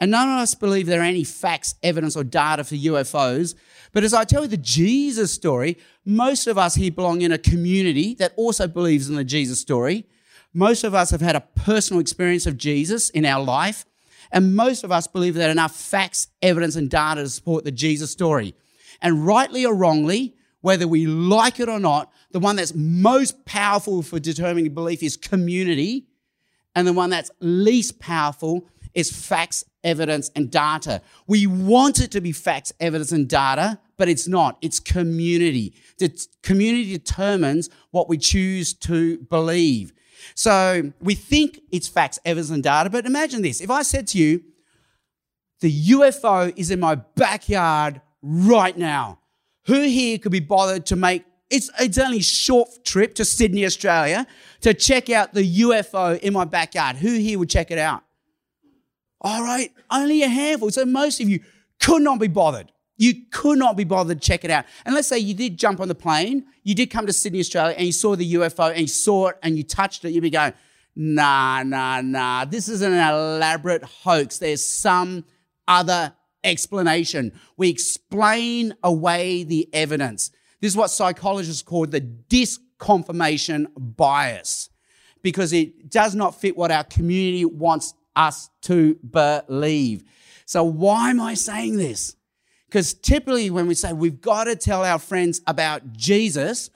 And 0.00 0.10
none 0.10 0.28
of 0.28 0.38
us 0.38 0.54
believe 0.54 0.86
there 0.86 1.00
are 1.00 1.04
any 1.04 1.24
facts, 1.24 1.76
evidence, 1.82 2.16
or 2.16 2.24
data 2.24 2.64
for 2.64 2.74
UFOs. 2.74 3.54
But 3.92 4.02
as 4.04 4.12
I 4.12 4.24
tell 4.24 4.42
you 4.42 4.48
the 4.48 4.56
Jesus 4.56 5.32
story, 5.32 5.78
most 6.04 6.46
of 6.46 6.58
us 6.58 6.74
here 6.74 6.90
belong 6.90 7.22
in 7.22 7.32
a 7.32 7.38
community 7.38 8.14
that 8.14 8.34
also 8.36 8.66
believes 8.66 9.08
in 9.08 9.14
the 9.14 9.24
Jesus 9.24 9.60
story. 9.60 10.06
Most 10.52 10.84
of 10.84 10.94
us 10.94 11.10
have 11.10 11.20
had 11.20 11.36
a 11.36 11.40
personal 11.40 12.00
experience 12.00 12.46
of 12.46 12.56
Jesus 12.56 13.10
in 13.10 13.24
our 13.24 13.42
life. 13.42 13.84
And 14.32 14.56
most 14.56 14.82
of 14.82 14.90
us 14.90 15.06
believe 15.06 15.36
are 15.36 15.48
enough 15.48 15.76
facts, 15.76 16.28
evidence, 16.42 16.74
and 16.74 16.90
data 16.90 17.22
to 17.22 17.28
support 17.28 17.64
the 17.64 17.70
Jesus 17.70 18.10
story. 18.10 18.54
And 19.00 19.24
rightly 19.24 19.64
or 19.64 19.74
wrongly, 19.74 20.34
whether 20.60 20.88
we 20.88 21.06
like 21.06 21.60
it 21.60 21.68
or 21.68 21.78
not, 21.78 22.12
the 22.30 22.40
one 22.40 22.56
that's 22.56 22.74
most 22.74 23.44
powerful 23.44 24.02
for 24.02 24.18
determining 24.18 24.72
belief 24.74 25.02
is 25.02 25.16
community. 25.16 26.06
And 26.74 26.86
the 26.86 26.92
one 26.92 27.10
that's 27.10 27.30
least 27.38 28.00
powerful 28.00 28.66
is 28.94 29.10
facts, 29.10 29.64
evidence, 29.82 30.30
and 30.36 30.50
data. 30.50 31.02
We 31.26 31.46
want 31.46 32.00
it 32.00 32.10
to 32.12 32.20
be 32.20 32.32
facts, 32.32 32.72
evidence, 32.80 33.12
and 33.12 33.28
data, 33.28 33.78
but 33.96 34.08
it's 34.08 34.28
not. 34.28 34.58
It's 34.62 34.80
community. 34.80 35.74
The 35.98 36.26
community 36.42 36.92
determines 36.92 37.70
what 37.90 38.08
we 38.08 38.18
choose 38.18 38.72
to 38.74 39.18
believe. 39.18 39.92
So 40.34 40.92
we 41.00 41.14
think 41.14 41.60
it's 41.70 41.88
facts, 41.88 42.18
evidence, 42.24 42.50
and 42.50 42.62
data, 42.62 42.88
but 42.90 43.06
imagine 43.06 43.42
this. 43.42 43.60
If 43.60 43.70
I 43.70 43.82
said 43.82 44.06
to 44.08 44.18
you, 44.18 44.42
the 45.60 45.88
UFO 45.90 46.52
is 46.56 46.70
in 46.70 46.80
my 46.80 46.94
backyard 46.94 48.00
right 48.22 48.76
now, 48.76 49.18
who 49.66 49.82
here 49.82 50.18
could 50.18 50.32
be 50.32 50.40
bothered 50.40 50.86
to 50.86 50.96
make 50.96 51.24
it's, 51.50 51.70
it's 51.78 51.98
only 51.98 52.18
a 52.18 52.22
short 52.22 52.68
trip 52.84 53.14
to 53.16 53.24
Sydney, 53.24 53.64
Australia, 53.64 54.26
to 54.62 54.74
check 54.74 55.10
out 55.10 55.34
the 55.34 55.60
UFO 55.60 56.18
in 56.18 56.32
my 56.32 56.44
backyard. 56.44 56.96
Who 56.96 57.12
here 57.18 57.38
would 57.38 57.50
check 57.50 57.70
it 57.70 57.78
out? 57.78 58.02
All 59.24 59.42
right, 59.42 59.72
only 59.90 60.22
a 60.22 60.28
handful. 60.28 60.70
So 60.70 60.84
most 60.84 61.18
of 61.20 61.30
you 61.30 61.40
could 61.80 62.02
not 62.02 62.20
be 62.20 62.28
bothered. 62.28 62.70
You 62.98 63.14
could 63.32 63.58
not 63.58 63.74
be 63.74 63.84
bothered 63.84 64.20
to 64.20 64.26
check 64.26 64.44
it 64.44 64.50
out. 64.50 64.66
And 64.84 64.94
let's 64.94 65.08
say 65.08 65.18
you 65.18 65.32
did 65.32 65.56
jump 65.56 65.80
on 65.80 65.88
the 65.88 65.94
plane, 65.94 66.44
you 66.62 66.74
did 66.74 66.90
come 66.90 67.06
to 67.06 67.12
Sydney, 67.12 67.40
Australia, 67.40 67.74
and 67.76 67.86
you 67.86 67.92
saw 67.92 68.14
the 68.14 68.34
UFO 68.34 68.70
and 68.70 68.82
you 68.82 68.86
saw 68.86 69.28
it 69.28 69.38
and 69.42 69.56
you 69.56 69.64
touched 69.64 70.04
it, 70.04 70.10
you'd 70.10 70.20
be 70.20 70.30
going, 70.30 70.52
nah, 70.94 71.62
nah, 71.62 72.02
nah, 72.02 72.44
this 72.44 72.68
is 72.68 72.82
an 72.82 72.92
elaborate 72.92 73.82
hoax. 73.82 74.38
There's 74.38 74.64
some 74.64 75.24
other 75.66 76.14
explanation. 76.44 77.32
We 77.56 77.70
explain 77.70 78.74
away 78.82 79.42
the 79.42 79.68
evidence. 79.72 80.30
This 80.60 80.72
is 80.72 80.76
what 80.76 80.90
psychologists 80.90 81.62
call 81.62 81.86
the 81.86 82.02
disconfirmation 82.02 83.66
bias 83.76 84.68
because 85.22 85.52
it 85.54 85.90
does 85.90 86.14
not 86.14 86.38
fit 86.38 86.56
what 86.56 86.70
our 86.70 86.84
community 86.84 87.46
wants 87.46 87.94
us 88.16 88.50
to 88.62 88.94
believe. 88.96 90.04
So, 90.46 90.64
why 90.64 91.10
am 91.10 91.20
I 91.20 91.34
saying 91.34 91.76
this? 91.76 92.16
Because 92.66 92.94
typically, 92.94 93.50
when 93.50 93.66
we 93.66 93.74
say 93.74 93.92
we've 93.92 94.20
got 94.20 94.44
to 94.44 94.56
tell 94.56 94.84
our 94.84 94.98
friends 94.98 95.40
about 95.46 95.92
Jesus, 95.92 96.70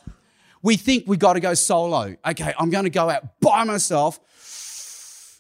we 0.63 0.77
think 0.77 1.05
we've 1.07 1.19
got 1.19 1.35
to 1.35 1.41
go 1.41 1.55
solo. 1.55 2.17
Okay, 2.27 2.55
I'm 2.59 2.71
going 2.71 2.85
to 2.85 2.91
go 2.91 3.11
out 3.11 3.41
by 3.41 3.65
myself 3.65 4.21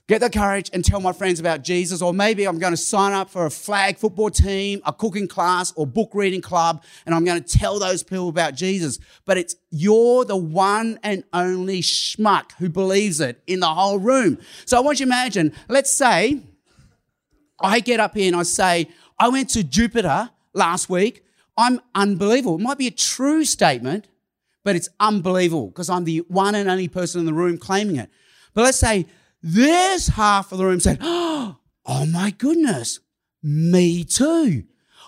get 0.08 0.22
the 0.22 0.30
courage 0.30 0.70
and 0.72 0.82
tell 0.84 1.00
my 1.00 1.12
friends 1.12 1.38
about 1.38 1.62
Jesus. 1.62 2.00
Or 2.00 2.14
maybe 2.14 2.46
I'm 2.46 2.58
going 2.58 2.72
to 2.72 2.78
sign 2.78 3.12
up 3.12 3.28
for 3.28 3.46
a 3.46 3.50
flag 3.50 3.98
football 3.98 4.30
team, 4.30 4.80
a 4.84 4.92
cooking 4.92 5.28
class, 5.28 5.72
or 5.76 5.86
book 5.86 6.10
reading 6.14 6.40
club, 6.40 6.82
and 7.06 7.14
I'm 7.14 7.24
going 7.24 7.42
to 7.42 7.58
tell 7.58 7.78
those 7.78 8.02
people 8.02 8.28
about 8.28 8.54
Jesus. 8.54 8.98
But 9.26 9.36
it's 9.36 9.54
you're 9.70 10.24
the 10.24 10.36
one 10.36 10.98
and 11.02 11.24
only 11.32 11.82
schmuck 11.82 12.52
who 12.58 12.70
believes 12.70 13.20
it 13.20 13.40
in 13.46 13.60
the 13.60 13.68
whole 13.68 13.98
room. 13.98 14.38
So 14.64 14.78
I 14.78 14.80
want 14.80 14.98
you 14.98 15.06
to 15.06 15.10
imagine, 15.10 15.52
let's 15.68 15.92
say 15.92 16.40
I 17.60 17.80
get 17.80 18.00
up 18.00 18.16
here 18.16 18.26
and 18.28 18.36
I 18.36 18.44
say, 18.44 18.88
I 19.18 19.28
went 19.28 19.50
to 19.50 19.62
Jupiter 19.62 20.30
last 20.54 20.88
week. 20.88 21.24
I'm 21.56 21.80
unbelievable. 21.94 22.54
It 22.54 22.62
might 22.62 22.78
be 22.78 22.86
a 22.86 22.92
true 22.92 23.44
statement, 23.44 24.06
but 24.64 24.74
it's 24.76 24.88
unbelievable 25.00 25.66
because 25.66 25.90
I'm 25.90 26.04
the 26.04 26.18
one 26.28 26.54
and 26.54 26.70
only 26.70 26.88
person 26.88 27.20
in 27.20 27.26
the 27.26 27.34
room 27.34 27.58
claiming 27.58 27.96
it. 27.96 28.08
But 28.54 28.62
let's 28.62 28.78
say 28.78 29.06
this 29.42 30.08
half 30.08 30.52
of 30.52 30.58
the 30.58 30.64
room 30.64 30.80
said, 30.80 30.98
Oh 31.90 32.04
my 32.06 32.34
goodness, 32.36 33.00
me 33.42 34.04
too. 34.04 34.64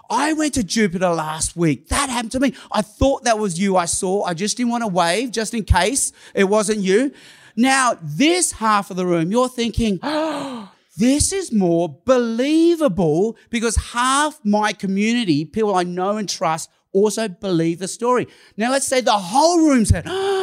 I 0.09 0.33
went 0.33 0.55
to 0.55 0.65
Jupiter 0.65 1.11
last 1.11 1.57
week. 1.57 1.89
That 1.89 2.11
happened 2.11 2.33
to 2.33 2.41
me. 2.41 2.55
I 2.73 2.83
thought 2.83 3.25
that 3.25 3.39
was 3.39 3.61
you 3.61 3.77
I 3.77 3.85
saw. 3.85 4.25
I 4.25 4.35
just 4.35 4.57
didn't 4.57 4.71
want 4.71 4.83
to 4.83 4.89
wave 4.89 5.31
just 5.31 5.55
in 5.55 5.63
case 5.63 6.13
it 6.35 6.45
wasn't 6.45 6.81
you. 6.81 7.13
Now, 7.55 7.97
this 8.03 8.53
half 8.53 8.91
of 8.91 8.97
the 8.97 9.07
room, 9.07 9.31
you're 9.31 9.49
thinking, 9.49 10.01
oh, 10.03 10.73
this 10.97 11.33
is 11.33 11.53
more 11.53 12.01
believable 12.05 13.37
because 13.51 13.77
half 13.77 14.41
my 14.45 14.73
community, 14.73 15.45
people 15.45 15.75
I 15.75 15.85
know 15.85 16.17
and 16.17 16.29
trust, 16.29 16.71
also 16.93 17.29
believe 17.29 17.79
the 17.79 17.89
story. 17.89 18.27
Now, 18.57 18.71
let's 18.71 18.87
say 18.87 19.01
the 19.01 19.13
whole 19.13 19.61
room 19.61 19.85
said, 19.85 20.05
oh, 20.09 20.40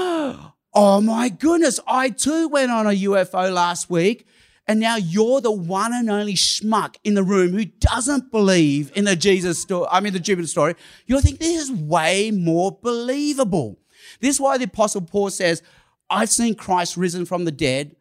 Oh 0.79 1.01
my 1.01 1.29
goodness, 1.29 1.79
I 1.87 2.11
too 2.11 2.49
went 2.49 2.69
on 2.69 2.85
a 2.85 2.91
UFO 2.91 3.51
last 3.51 3.89
week. 3.89 4.27
And 4.67 4.79
now 4.79 4.95
you're 4.95 5.41
the 5.41 5.49
one 5.49 5.91
and 5.91 6.07
only 6.07 6.35
schmuck 6.35 6.97
in 7.03 7.15
the 7.15 7.23
room 7.23 7.53
who 7.53 7.65
doesn't 7.65 8.29
believe 8.29 8.91
in 8.95 9.05
the 9.05 9.15
Jesus 9.15 9.59
story. 9.59 9.87
I 9.89 10.01
mean, 10.01 10.13
the 10.13 10.19
Jupiter 10.19 10.47
story. 10.47 10.75
You'll 11.07 11.21
think 11.21 11.39
this 11.39 11.63
is 11.63 11.71
way 11.71 12.29
more 12.29 12.77
believable. 12.83 13.79
This 14.19 14.35
is 14.35 14.39
why 14.39 14.59
the 14.59 14.65
Apostle 14.65 15.01
Paul 15.01 15.31
says, 15.31 15.63
I've 16.11 16.29
seen 16.29 16.53
Christ 16.53 16.95
risen 16.95 17.25
from 17.25 17.45
the 17.45 17.51
dead. 17.51 17.95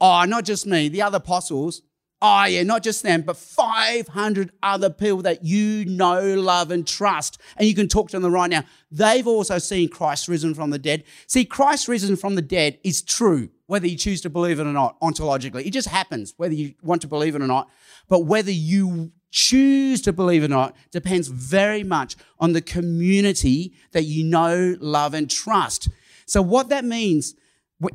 Oh, 0.00 0.24
not 0.24 0.44
just 0.44 0.66
me, 0.66 0.88
the 0.88 1.02
other 1.02 1.18
apostles. 1.18 1.82
Oh, 2.20 2.44
yeah, 2.46 2.64
not 2.64 2.82
just 2.82 3.04
them, 3.04 3.22
but 3.22 3.36
500 3.36 4.50
other 4.60 4.90
people 4.90 5.22
that 5.22 5.44
you 5.44 5.84
know, 5.84 6.34
love, 6.34 6.72
and 6.72 6.86
trust. 6.86 7.40
And 7.56 7.68
you 7.68 7.74
can 7.76 7.86
talk 7.86 8.10
to 8.10 8.18
them 8.18 8.32
right 8.32 8.50
now. 8.50 8.64
They've 8.90 9.26
also 9.26 9.58
seen 9.58 9.88
Christ 9.88 10.26
risen 10.26 10.54
from 10.54 10.70
the 10.70 10.80
dead. 10.80 11.04
See, 11.28 11.44
Christ 11.44 11.86
risen 11.86 12.16
from 12.16 12.34
the 12.34 12.42
dead 12.42 12.78
is 12.82 13.02
true. 13.02 13.50
whether 13.66 13.86
you 13.86 13.96
choose 13.96 14.22
to 14.22 14.30
believe 14.30 14.58
it 14.58 14.66
or 14.66 14.72
not, 14.72 14.98
ontologically. 15.00 15.64
It 15.66 15.72
just 15.72 15.88
happens, 15.88 16.32
whether 16.38 16.54
you 16.54 16.74
want 16.82 17.02
to 17.02 17.08
believe 17.08 17.36
it 17.36 17.42
or 17.42 17.46
not. 17.46 17.68
But 18.08 18.20
whether 18.20 18.50
you 18.50 19.12
choose 19.30 20.00
to 20.02 20.12
believe 20.12 20.42
it 20.42 20.46
or 20.46 20.48
not 20.48 20.76
depends 20.90 21.28
very 21.28 21.84
much 21.84 22.16
on 22.40 22.54
the 22.54 22.62
community 22.62 23.74
that 23.92 24.04
you 24.04 24.24
know, 24.24 24.74
love, 24.80 25.12
and 25.12 25.30
trust. 25.30 25.90
So, 26.24 26.40
what 26.42 26.70
that 26.70 26.84
means 26.84 27.34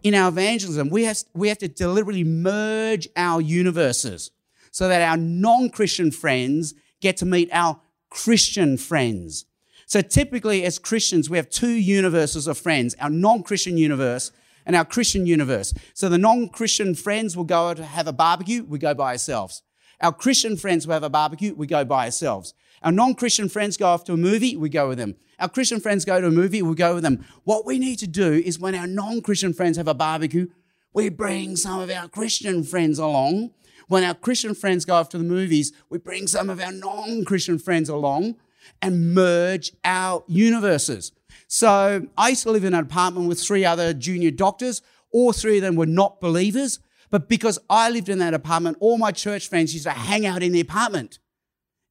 in 0.02 0.16
our 0.16 0.30
evangelism, 0.30 0.90
we 0.90 1.04
have, 1.04 1.18
we 1.34 1.50
have 1.50 1.58
to 1.60 1.68
deliberately 1.68 2.24
merge 2.24 3.08
our 3.16 3.42
universes 3.42 4.32
so 4.72 4.88
that 4.88 5.02
our 5.02 5.18
non 5.18 5.70
Christian 5.70 6.12
friends 6.12 6.74
get 7.02 7.18
to 7.18 7.26
meet 7.26 7.50
our 7.52 7.80
Christian 8.10 8.78
friends. 8.78 9.46
So 9.86 10.02
typically, 10.02 10.64
as 10.64 10.80
Christians, 10.80 11.30
we 11.30 11.38
have 11.38 11.50
two 11.50 11.74
universes 11.74 12.48
of 12.48 12.58
friends 12.58 12.96
our 13.00 13.10
non 13.10 13.44
Christian 13.44 13.78
universe 13.78 14.32
and 14.66 14.76
our 14.76 14.86
Christian 14.86 15.26
universe. 15.26 15.74
So 15.94 16.10
the 16.10 16.18
non 16.18 16.50
Christian 16.50 16.96
friends 16.96 17.36
will 17.36 17.44
go 17.44 17.74
to 17.74 17.84
have 17.84 18.08
a 18.08 18.14
barbecue, 18.14 18.64
we 18.64 18.80
go 18.80 18.94
by 18.94 19.12
ourselves. 19.14 19.62
Our 20.02 20.14
Christian 20.14 20.58
friends 20.58 20.88
will 20.88 20.94
have 20.94 21.04
a 21.04 21.10
barbecue, 21.10 21.54
we 21.54 21.68
go 21.68 21.84
by 21.86 22.06
ourselves. 22.06 22.54
Our 22.84 22.92
non 22.92 23.16
Christian 23.16 23.48
friends 23.50 23.78
go 23.78 23.88
off 23.88 24.04
to 24.06 24.14
a 24.14 24.18
movie, 24.18 24.58
we 24.58 24.70
go 24.70 24.90
with 24.90 24.98
them. 24.98 25.16
Our 25.40 25.50
Christian 25.50 25.80
friends 25.80 26.06
go 26.06 26.20
to 26.20 26.28
a 26.28 26.32
movie, 26.32 26.62
we 26.62 26.76
go 26.76 26.96
with 26.96 27.04
them. 27.04 27.26
What 27.44 27.66
we 27.66 27.80
need 27.80 27.98
to 28.00 28.08
do 28.08 28.34
is 28.34 28.60
when 28.60 28.76
our 28.76 28.88
non 28.88 29.22
Christian 29.22 29.54
friends 29.54 29.78
have 29.78 29.88
a 29.88 29.94
barbecue, 29.94 30.48
we 30.94 31.10
bring 31.10 31.56
some 31.56 31.80
of 31.80 31.90
our 31.90 32.08
Christian 32.08 32.64
friends 32.64 33.00
along. 33.00 33.52
When 33.88 34.04
our 34.04 34.14
Christian 34.14 34.56
friends 34.56 34.86
go 34.86 34.96
off 34.96 35.10
to 35.10 35.18
the 35.18 35.24
movies, 35.24 35.72
we 35.90 35.98
bring 35.98 36.28
some 36.28 36.50
of 36.50 36.60
our 36.60 36.72
non 36.72 37.24
Christian 37.26 37.58
friends 37.58 37.90
along 37.90 38.36
and 38.82 39.14
merge 39.14 39.72
our 39.84 40.24
universes. 40.28 41.12
So 41.48 42.08
I 42.18 42.30
used 42.30 42.44
to 42.44 42.52
live 42.52 42.64
in 42.64 42.74
an 42.74 42.80
apartment 42.82 43.28
with 43.28 43.42
three 43.42 43.66
other 43.66 43.94
junior 43.94 44.32
doctors. 44.32 44.82
All 45.12 45.32
three 45.32 45.58
of 45.58 45.62
them 45.62 45.76
were 45.76 45.86
not 45.86 46.20
believers, 46.20 46.80
but 47.12 47.30
because 47.30 47.60
I 47.70 47.90
lived 47.90 48.10
in 48.10 48.20
that 48.20 48.34
apartment, 48.34 48.78
all 48.80 48.98
my 48.98 49.12
church 49.12 49.48
friends 49.48 49.74
used 49.74 49.86
to 49.86 49.92
hang 49.92 50.26
out 50.26 50.44
in 50.44 50.52
the 50.52 50.60
apartment. 50.60 51.20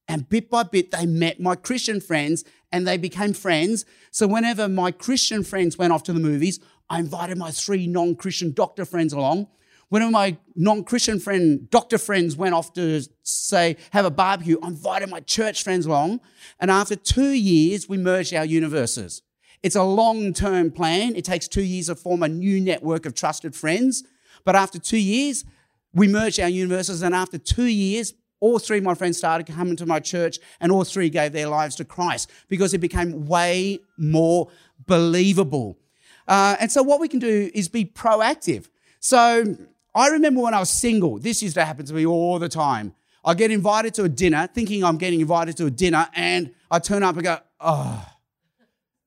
And 0.08 0.28
bit 0.28 0.50
by 0.50 0.64
bit, 0.64 0.90
they 0.90 1.06
met 1.06 1.40
my 1.40 1.54
Christian 1.54 2.00
friends 2.00 2.44
and 2.70 2.86
they 2.86 2.96
became 2.96 3.32
friends. 3.32 3.84
So 4.10 4.26
whenever 4.26 4.68
my 4.68 4.90
Christian 4.90 5.44
friends 5.44 5.78
went 5.78 5.92
off 5.92 6.02
to 6.04 6.12
the 6.12 6.20
movies, 6.20 6.60
I 6.90 6.98
invited 6.98 7.38
my 7.38 7.50
three 7.50 7.86
non 7.86 8.16
Christian 8.16 8.52
doctor 8.52 8.84
friends 8.84 9.12
along. 9.12 9.48
When 9.92 10.10
my 10.10 10.38
non-Christian 10.56 11.20
friend, 11.20 11.68
doctor 11.68 11.98
friends 11.98 12.34
went 12.34 12.54
off 12.54 12.72
to 12.72 13.02
say, 13.24 13.76
have 13.90 14.06
a 14.06 14.10
barbecue, 14.10 14.56
I 14.62 14.68
invited 14.68 15.10
my 15.10 15.20
church 15.20 15.62
friends 15.62 15.84
along. 15.84 16.20
And 16.58 16.70
after 16.70 16.96
two 16.96 17.32
years, 17.32 17.90
we 17.90 17.98
merged 17.98 18.32
our 18.32 18.46
universes. 18.46 19.20
It's 19.62 19.76
a 19.76 19.82
long-term 19.82 20.70
plan. 20.70 21.14
It 21.14 21.26
takes 21.26 21.46
two 21.46 21.62
years 21.62 21.88
to 21.88 21.94
form 21.94 22.22
a 22.22 22.28
new 22.28 22.58
network 22.58 23.04
of 23.04 23.12
trusted 23.12 23.54
friends. 23.54 24.02
But 24.46 24.56
after 24.56 24.78
two 24.78 24.96
years, 24.96 25.44
we 25.92 26.08
merged 26.08 26.40
our 26.40 26.48
universes. 26.48 27.02
And 27.02 27.14
after 27.14 27.36
two 27.36 27.66
years, 27.66 28.14
all 28.42 28.58
three 28.58 28.78
of 28.78 28.84
my 28.84 28.94
friends 28.94 29.16
started 29.16 29.46
coming 29.46 29.76
to 29.76 29.86
my 29.86 30.00
church 30.00 30.40
and 30.60 30.72
all 30.72 30.82
three 30.82 31.08
gave 31.08 31.32
their 31.32 31.46
lives 31.46 31.76
to 31.76 31.84
Christ 31.84 32.28
because 32.48 32.74
it 32.74 32.78
became 32.78 33.26
way 33.26 33.78
more 33.96 34.48
believable. 34.86 35.78
Uh, 36.26 36.56
and 36.58 36.70
so 36.70 36.82
what 36.82 36.98
we 36.98 37.06
can 37.06 37.20
do 37.20 37.50
is 37.54 37.68
be 37.68 37.84
proactive. 37.84 38.66
So 38.98 39.56
I 39.94 40.08
remember 40.08 40.40
when 40.40 40.54
I 40.54 40.58
was 40.58 40.70
single, 40.70 41.18
this 41.20 41.40
used 41.40 41.54
to 41.54 41.64
happen 41.64 41.86
to 41.86 41.94
me 41.94 42.04
all 42.04 42.40
the 42.40 42.48
time. 42.48 42.94
I 43.24 43.34
get 43.34 43.52
invited 43.52 43.94
to 43.94 44.04
a 44.04 44.08
dinner, 44.08 44.48
thinking 44.52 44.82
I'm 44.82 44.98
getting 44.98 45.20
invited 45.20 45.56
to 45.58 45.66
a 45.66 45.70
dinner, 45.70 46.08
and 46.12 46.52
I 46.68 46.80
turn 46.80 47.04
up 47.04 47.14
and 47.14 47.22
go, 47.22 47.38
oh, 47.60 48.04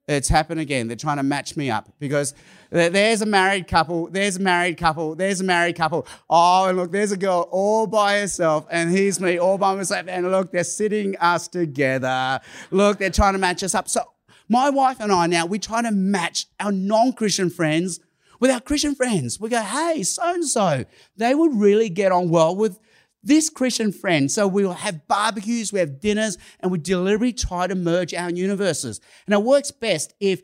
it's 0.08 0.30
happened 0.30 0.60
again. 0.60 0.88
They're 0.88 0.96
trying 0.96 1.18
to 1.18 1.24
match 1.24 1.58
me 1.58 1.70
up 1.70 1.90
because 2.00 2.34
there's 2.70 3.22
a 3.22 3.26
married 3.26 3.68
couple, 3.68 4.08
there's 4.10 4.38
a 4.38 4.40
married 4.40 4.78
couple, 4.78 5.16
there's 5.16 5.42
a 5.42 5.44
married 5.44 5.76
couple. 5.76 6.06
Oh, 6.30 6.68
and 6.68 6.78
look, 6.78 6.92
there's 6.92 7.12
a 7.12 7.18
girl 7.18 7.48
all 7.52 7.88
by 7.88 8.20
herself, 8.20 8.68
and 8.70 8.92
here's 8.92 9.20
me 9.20 9.38
all 9.38 9.58
by 9.58 9.76
myself. 9.76 10.06
And 10.08 10.30
look, 10.30 10.52
they're 10.52 10.64
sitting 10.64 11.18
us 11.18 11.48
together. 11.48 12.40
Look, 12.72 13.00
they're 13.00 13.10
trying 13.10 13.34
to 13.34 13.40
match 13.40 13.64
us 13.64 13.74
up. 13.74 13.90
So, 13.90 14.02
my 14.48 14.70
wife 14.70 15.00
and 15.00 15.12
I 15.12 15.26
now, 15.26 15.46
we 15.48 15.58
try 15.58 15.82
to 15.82 15.92
match 15.92 16.46
our 16.60 16.72
non 16.72 17.14
Christian 17.14 17.50
friends 17.50 18.00
with 18.40 18.52
our 18.52 18.60
Christian 18.60 18.94
friends. 18.94 19.40
We 19.40 19.50
go, 19.50 19.62
hey, 19.62 20.04
so 20.04 20.22
and 20.34 20.46
so, 20.46 20.86
they 21.18 21.34
would 21.34 21.56
really 21.56 21.90
get 21.90 22.12
on 22.12 22.30
well 22.30 22.56
with 22.56 22.80
this 23.26 23.50
Christian 23.50 23.92
friend. 23.92 24.32
So 24.32 24.48
we'll 24.48 24.74
have 24.74 25.08
barbecues, 25.08 25.74
we 25.74 25.80
have 25.80 26.00
dinners, 26.00 26.38
and 26.62 26.72
we 26.72 26.78
deliberately 26.78 27.34
try 27.34 27.68
to 27.68 27.76
merge 27.76 28.14
our 28.14 28.30
universes. 28.30 29.02
And 29.26 29.34
it 29.34 29.42
works 29.42 29.72
best 29.72 30.14
if 30.20 30.42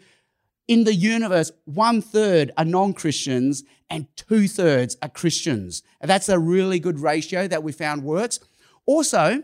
in 0.68 0.84
the 0.84 0.94
universe, 0.94 1.52
one 1.66 2.02
third 2.02 2.52
are 2.58 2.66
non 2.66 2.94
Christians 2.94 3.64
and 3.90 4.08
two 4.16 4.48
thirds 4.48 4.98
are 5.02 5.10
Christians. 5.10 5.84
And 6.00 6.10
that's 6.10 6.30
a 6.30 6.40
really 6.40 6.80
good 6.80 7.00
ratio 7.00 7.48
that 7.48 7.64
we 7.64 7.72
found 7.72 8.04
works. 8.04 8.40
Also, 8.86 9.44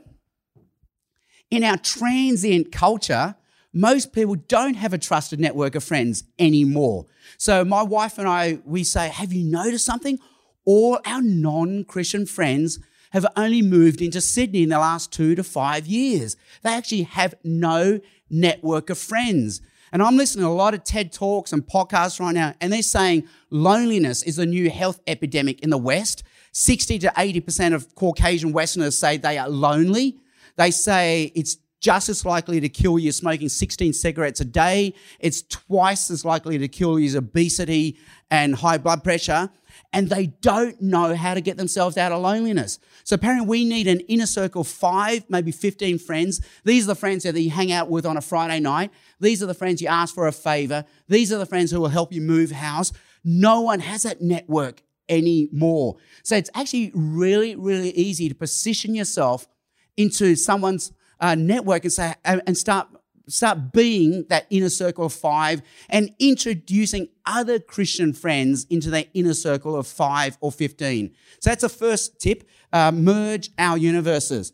in 1.52 1.63
our 1.63 1.78
transient 1.78 2.71
culture, 2.71 3.36
most 3.73 4.13
people 4.13 4.36
don't 4.36 4.76
have 4.76 4.93
a 4.93 4.97
trusted 4.97 5.39
network 5.39 5.76
of 5.76 5.84
friends 5.84 6.23
anymore. 6.39 7.06
So 7.38 7.63
my 7.65 7.84
wife 7.84 8.17
and 8.17 8.28
I, 8.28 8.60
we 8.65 8.84
say, 8.84 9.10
have 9.10 9.34
you 9.34 9.43
noticed 9.43 9.86
something? 9.86 10.19
All 10.65 11.00
our 11.06 11.21
non-Christian 11.21 12.26
friends 12.26 12.80
have 13.17 13.34
only 13.36 13.62
moved 13.62 14.01
into 14.01 14.21
Sydney 14.21 14.63
in 14.63 14.69
the 14.69 14.80
last 14.80 15.12
two 15.12 15.36
to 15.36 15.43
five 15.43 15.88
years. 15.88 16.38
They 16.63 16.73
actually 16.73 17.03
have 17.03 17.36
no 17.43 17.99
network 18.30 18.89
of 18.89 18.97
friends. 18.97 19.62
And 19.91 20.03
I'm 20.03 20.17
listening 20.17 20.43
to 20.43 20.49
a 20.49 20.51
lot 20.51 20.73
of 20.73 20.84
TED 20.84 21.13
Talks 21.13 21.53
and 21.53 21.65
podcasts 21.65 22.19
right 22.19 22.34
now, 22.34 22.53
and 22.60 22.73
they're 22.73 22.82
saying 22.82 23.27
loneliness 23.49 24.23
is 24.23 24.38
a 24.38 24.45
new 24.45 24.69
health 24.69 24.99
epidemic 25.08 25.62
in 25.62 25.69
the 25.69 25.77
West. 25.77 26.23
60 26.51 26.99
to 26.99 27.08
80% 27.08 27.73
of 27.73 27.95
Caucasian 27.95 28.51
Westerners 28.51 28.97
say 28.97 29.17
they 29.17 29.38
are 29.38 29.49
lonely. 29.49 30.17
They 30.58 30.71
say 30.71 31.32
it's 31.36 31.58
just 31.80 32.10
as 32.10 32.25
likely 32.25 32.60
to 32.60 32.69
kill 32.69 32.97
you 32.97 33.12
smoking 33.12 33.49
16 33.49 33.93
cigarettes 33.93 34.41
a 34.41 34.45
day. 34.45 34.93
It's 35.19 35.43
twice 35.43 36.10
as 36.10 36.25
likely 36.25 36.58
to 36.58 36.67
kill 36.67 36.99
you 36.99 37.06
as 37.06 37.15
obesity 37.15 37.97
and 38.32 38.56
high 38.56 38.77
blood 38.77 39.03
pressure. 39.03 39.49
And 39.93 40.10
they 40.10 40.28
don't 40.28 40.80
know 40.82 41.15
how 41.15 41.34
to 41.34 41.41
get 41.41 41.58
themselves 41.58 41.97
out 41.97 42.12
of 42.12 42.21
loneliness. 42.21 42.78
So 43.04 43.15
apparently 43.15 43.47
we 43.47 43.65
need 43.65 43.88
an 43.88 44.02
inner 44.02 44.26
circle 44.26 44.62
of 44.62 44.67
five, 44.67 45.23
maybe 45.30 45.52
15 45.52 45.97
friends. 46.00 46.41
These 46.65 46.86
are 46.86 46.89
the 46.89 46.95
friends 46.95 47.23
that 47.23 47.39
you 47.39 47.50
hang 47.50 47.71
out 47.71 47.89
with 47.89 48.06
on 48.06 48.17
a 48.17 48.21
Friday 48.21 48.60
night. 48.60 48.91
These 49.19 49.41
are 49.41 49.45
the 49.45 49.54
friends 49.54 49.82
you 49.82 49.88
ask 49.88 50.13
for 50.13 50.28
a 50.28 50.32
favor. 50.32 50.86
These 51.08 51.32
are 51.32 51.38
the 51.38 51.45
friends 51.45 51.71
who 51.71 51.80
will 51.80 51.88
help 51.88 52.12
you 52.12 52.21
move 52.21 52.52
house. 52.52 52.91
No 53.23 53.62
one 53.62 53.80
has 53.80 54.04
that 54.04 54.21
network 54.21 54.84
anymore. 55.10 55.97
So 56.23 56.36
it's 56.36 56.50
actually 56.54 56.91
really, 56.93 57.56
really 57.56 57.91
easy 57.91 58.30
to 58.30 58.36
position 58.36 58.93
yourself 58.93 59.47
into 59.95 60.36
someone's 60.36 60.91
uh, 61.19 61.36
network 61.36 61.84
and 61.84 61.93
say 61.93 62.13
and 62.23 62.58
start 62.58 62.88
start 63.28 63.73
being 63.73 64.26
that 64.30 64.47
inner 64.50 64.69
circle 64.69 65.06
of 65.06 65.13
five 65.13 65.62
and 65.89 66.12
introducing 66.19 67.10
other 67.27 67.59
Christian 67.59 68.13
friends 68.13 68.65
into 68.69 68.89
that 68.91 69.09
inner 69.13 69.33
circle 69.33 69.75
of 69.75 69.85
five 69.85 70.37
or 70.41 70.51
15. 70.51 71.13
So 71.39 71.49
that's 71.49 71.61
the 71.61 71.69
first 71.69 72.19
tip 72.19 72.47
uh, 72.73 72.91
merge 72.91 73.51
our 73.59 73.77
universes. 73.77 74.53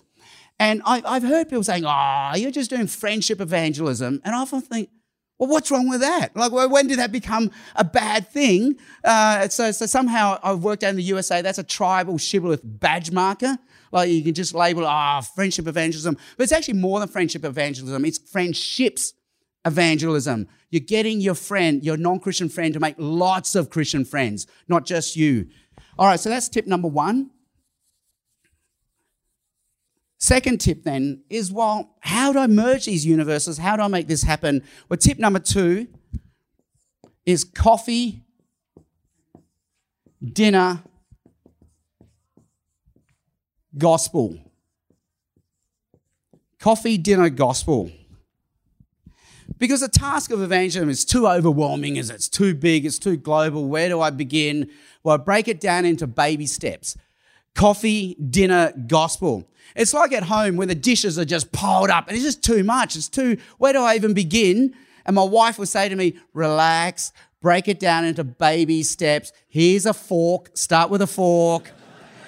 And 0.59 0.81
I, 0.85 1.01
have 1.13 1.23
heard 1.23 1.49
people 1.49 1.63
saying, 1.63 1.83
oh, 1.85 2.33
you're 2.35 2.51
just 2.51 2.69
doing 2.69 2.87
friendship 2.87 3.41
evangelism. 3.41 4.21
And 4.23 4.35
I 4.35 4.39
often 4.39 4.61
think, 4.61 4.89
well, 5.39 5.49
what's 5.49 5.71
wrong 5.71 5.89
with 5.89 6.01
that? 6.01 6.35
Like, 6.35 6.51
when 6.51 6.87
did 6.87 6.99
that 6.99 7.11
become 7.11 7.51
a 7.75 7.83
bad 7.83 8.29
thing? 8.29 8.77
Uh, 9.03 9.47
so, 9.47 9.71
so 9.71 9.85
somehow 9.85 10.39
I've 10.43 10.63
worked 10.63 10.83
out 10.83 10.91
in 10.91 10.95
the 10.95 11.03
USA, 11.03 11.41
that's 11.41 11.57
a 11.57 11.63
tribal 11.63 12.17
shibboleth 12.17 12.61
badge 12.63 13.11
marker. 13.11 13.57
Like 13.91 14.09
you 14.09 14.23
can 14.23 14.33
just 14.33 14.53
label, 14.53 14.85
ah, 14.85 15.19
oh, 15.19 15.21
friendship 15.35 15.67
evangelism. 15.67 16.17
But 16.37 16.43
it's 16.43 16.51
actually 16.51 16.75
more 16.75 16.99
than 16.99 17.09
friendship 17.09 17.45
evangelism. 17.45 18.05
It's 18.05 18.17
friendships 18.17 19.13
evangelism. 19.65 20.47
You're 20.69 20.81
getting 20.81 21.21
your 21.21 21.35
friend, 21.35 21.83
your 21.83 21.97
non-Christian 21.97 22.49
friend, 22.49 22.73
to 22.73 22.79
make 22.79 22.95
lots 22.97 23.55
of 23.55 23.69
Christian 23.69 24.05
friends, 24.05 24.47
not 24.67 24.85
just 24.85 25.15
you. 25.15 25.47
All 25.97 26.07
right, 26.07 26.19
so 26.19 26.29
that's 26.29 26.49
tip 26.49 26.67
number 26.67 26.87
one. 26.87 27.29
Second 30.17 30.61
tip 30.61 30.83
then 30.83 31.21
is 31.29 31.51
well, 31.51 31.95
how 31.99 32.31
do 32.31 32.39
I 32.39 32.47
merge 32.47 32.85
these 32.85 33.05
universes? 33.05 33.57
How 33.57 33.75
do 33.75 33.83
I 33.83 33.87
make 33.89 34.07
this 34.07 34.23
happen? 34.23 34.63
Well, 34.87 34.97
tip 34.97 35.19
number 35.19 35.39
two 35.39 35.87
is 37.25 37.43
coffee, 37.43 38.23
dinner, 40.23 40.81
gospel. 43.77 44.37
Coffee, 46.57 46.97
dinner, 46.97 47.29
gospel. 47.29 47.91
Because 49.57 49.81
the 49.81 49.87
task 49.87 50.31
of 50.31 50.41
evangelism 50.41 50.89
is 50.89 51.05
too 51.05 51.27
overwhelming, 51.27 51.95
is 51.97 52.09
it's 52.09 52.27
too 52.27 52.53
big, 52.53 52.85
it's 52.85 52.99
too 52.99 53.17
global. 53.17 53.67
Where 53.67 53.89
do 53.89 54.01
I 54.01 54.09
begin? 54.09 54.69
Well, 55.03 55.15
I 55.15 55.17
break 55.17 55.47
it 55.47 55.59
down 55.59 55.85
into 55.85 56.07
baby 56.07 56.45
steps. 56.45 56.97
Coffee, 57.55 58.15
dinner, 58.15 58.73
gospel. 58.87 59.47
It's 59.75 59.93
like 59.93 60.11
at 60.11 60.23
home 60.23 60.55
when 60.55 60.67
the 60.67 60.75
dishes 60.75 61.17
are 61.19 61.25
just 61.25 61.51
piled 61.51 61.89
up 61.89 62.07
and 62.07 62.15
it's 62.15 62.25
just 62.25 62.43
too 62.43 62.63
much. 62.63 62.95
It's 62.95 63.09
too, 63.09 63.37
where 63.57 63.73
do 63.73 63.81
I 63.81 63.95
even 63.95 64.13
begin? 64.13 64.75
And 65.05 65.15
my 65.15 65.23
wife 65.23 65.59
would 65.59 65.67
say 65.67 65.89
to 65.89 65.95
me, 65.95 66.17
relax, 66.33 67.11
break 67.41 67.67
it 67.67 67.79
down 67.79 68.05
into 68.05 68.23
baby 68.23 68.83
steps. 68.83 69.31
Here's 69.47 69.85
a 69.85 69.93
fork, 69.93 70.51
start 70.55 70.89
with 70.89 71.01
a 71.01 71.07
fork. 71.07 71.71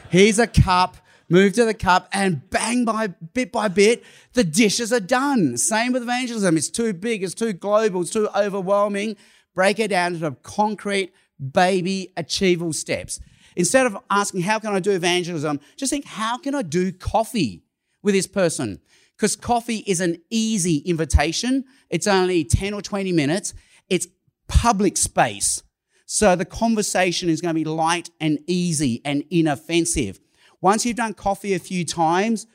Here's 0.10 0.40
a 0.40 0.48
cup, 0.48 0.98
move 1.30 1.54
to 1.54 1.66
the 1.66 1.74
cup, 1.74 2.10
and 2.14 2.50
bang 2.50 2.86
by 2.86 3.08
bit 3.08 3.52
by 3.52 3.68
bit, 3.68 4.04
the 4.34 4.44
dishes 4.44 4.92
are 4.94 5.00
done. 5.00 5.58
Same 5.58 5.94
with 5.94 6.04
evangelism. 6.04 6.58
It's 6.58 6.70
too 6.70 6.94
big, 6.94 7.24
it's 7.24 7.34
too 7.34 7.54
global, 7.54 8.02
it's 8.02 8.12
too 8.12 8.30
overwhelming. 8.36 9.18
Break 9.54 9.80
it 9.80 9.90
down 9.90 10.16
into 10.16 10.32
concrete, 10.44 11.14
baby, 11.54 12.12
achievable 12.18 12.74
steps. 12.74 13.20
Instead 13.56 13.86
of 13.86 13.98
asking, 14.10 14.42
how 14.42 14.60
can 14.60 14.74
I 14.74 14.80
do 14.80 14.92
evangelism? 14.92 15.60
Just 15.78 15.90
think, 15.90 16.06
how 16.06 16.38
can 16.38 16.54
I 16.54 16.62
do 16.62 16.92
coffee 16.92 17.64
with 18.04 18.14
this 18.14 18.28
person? 18.28 18.82
Because 19.16 19.36
coffee 19.36 19.84
is 19.88 20.02
an 20.02 20.22
easy 20.30 20.80
invitation. 20.80 21.64
It's 21.90 22.06
only 22.06 22.44
10 22.44 22.74
or 22.74 22.82
20 22.82 23.14
minutes. 23.14 23.54
It's 23.90 24.08
public 24.48 24.98
space. 24.98 25.64
So 26.06 26.36
the 26.36 26.46
conversation 26.46 27.30
is 27.30 27.42
going 27.42 27.56
to 27.56 27.60
be 27.60 27.64
light 27.64 28.10
and 28.20 28.40
easy 28.46 29.02
and 29.06 29.24
inoffensive. 29.30 30.20
Once 30.66 30.84
you've 30.84 30.96
done 30.96 31.14
coffee 31.14 31.54
a 31.54 31.60
few 31.60 31.86
times, 31.86 32.48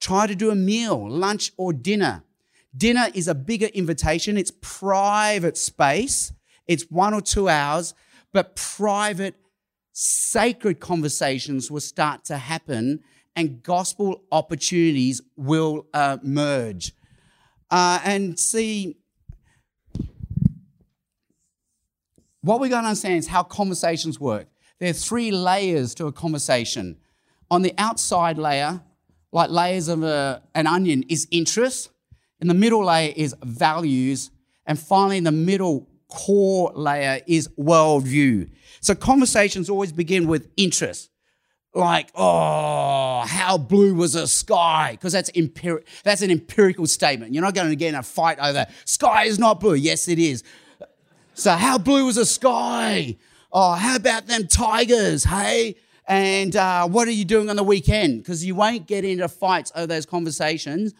try 0.00 0.26
to 0.26 0.34
do 0.34 0.50
a 0.50 0.54
meal, 0.54 1.06
lunch 1.06 1.52
or 1.58 1.70
dinner. 1.70 2.24
Dinner 2.74 3.08
is 3.12 3.28
a 3.28 3.34
bigger 3.34 3.66
invitation. 3.66 4.38
It's 4.38 4.52
private 4.62 5.58
space. 5.58 6.32
It's 6.66 6.84
one 6.84 7.12
or 7.12 7.20
two 7.20 7.46
hours, 7.46 7.92
but 8.32 8.56
private, 8.56 9.34
sacred 9.92 10.80
conversations 10.80 11.70
will 11.70 11.80
start 11.80 12.24
to 12.24 12.38
happen 12.38 13.00
and 13.36 13.62
gospel 13.62 14.22
opportunities 14.32 15.20
will 15.36 15.88
uh, 15.92 16.16
merge. 16.22 16.94
Uh, 17.70 18.00
and 18.02 18.40
see, 18.40 18.96
what 22.40 22.60
we're 22.60 22.70
going 22.70 22.84
to 22.84 22.88
understand 22.88 23.18
is 23.18 23.26
how 23.26 23.42
conversations 23.42 24.18
work. 24.18 24.46
There 24.78 24.88
are 24.88 24.94
three 24.94 25.30
layers 25.30 25.94
to 25.96 26.06
a 26.06 26.12
conversation. 26.12 26.96
On 27.50 27.62
the 27.62 27.74
outside 27.78 28.38
layer, 28.38 28.82
like 29.32 29.50
layers 29.50 29.88
of 29.88 30.02
a, 30.02 30.42
an 30.54 30.66
onion, 30.66 31.04
is 31.08 31.28
interest. 31.30 31.90
In 32.40 32.48
the 32.48 32.54
middle 32.54 32.84
layer 32.84 33.12
is 33.16 33.34
values. 33.42 34.30
And 34.66 34.78
finally, 34.78 35.18
in 35.18 35.24
the 35.24 35.32
middle 35.32 35.88
core 36.08 36.72
layer 36.74 37.20
is 37.26 37.48
worldview. 37.58 38.50
So 38.80 38.94
conversations 38.94 39.68
always 39.70 39.92
begin 39.92 40.26
with 40.26 40.48
interest. 40.56 41.10
Like, 41.74 42.10
oh, 42.14 43.24
how 43.26 43.58
blue 43.58 43.94
was 43.94 44.14
the 44.14 44.26
sky? 44.26 44.92
Because 44.92 45.12
that's, 45.12 45.30
empiri- 45.32 45.84
that's 46.04 46.22
an 46.22 46.30
empirical 46.30 46.86
statement. 46.86 47.34
You're 47.34 47.42
not 47.42 47.54
going 47.54 47.68
to 47.68 47.76
get 47.76 47.90
in 47.90 47.94
a 47.94 48.02
fight 48.02 48.38
over 48.38 48.66
sky 48.86 49.24
is 49.24 49.38
not 49.38 49.60
blue. 49.60 49.74
Yes, 49.74 50.08
it 50.08 50.18
is. 50.18 50.42
So, 51.34 51.52
how 51.52 51.76
blue 51.76 52.06
was 52.06 52.16
the 52.16 52.24
sky? 52.24 53.16
Oh, 53.52 53.72
how 53.72 53.96
about 53.96 54.26
them 54.26 54.46
tigers? 54.46 55.24
Hey, 55.24 55.76
and 56.06 56.54
uh, 56.54 56.86
what 56.86 57.08
are 57.08 57.12
you 57.12 57.24
doing 57.24 57.50
on 57.50 57.56
the 57.56 57.64
weekend? 57.64 58.22
Because 58.22 58.44
you 58.44 58.54
won't 58.54 58.86
get 58.86 59.04
into 59.04 59.28
fights 59.28 59.72
over 59.74 59.86
those 59.86 60.06
conversations. 60.06 60.94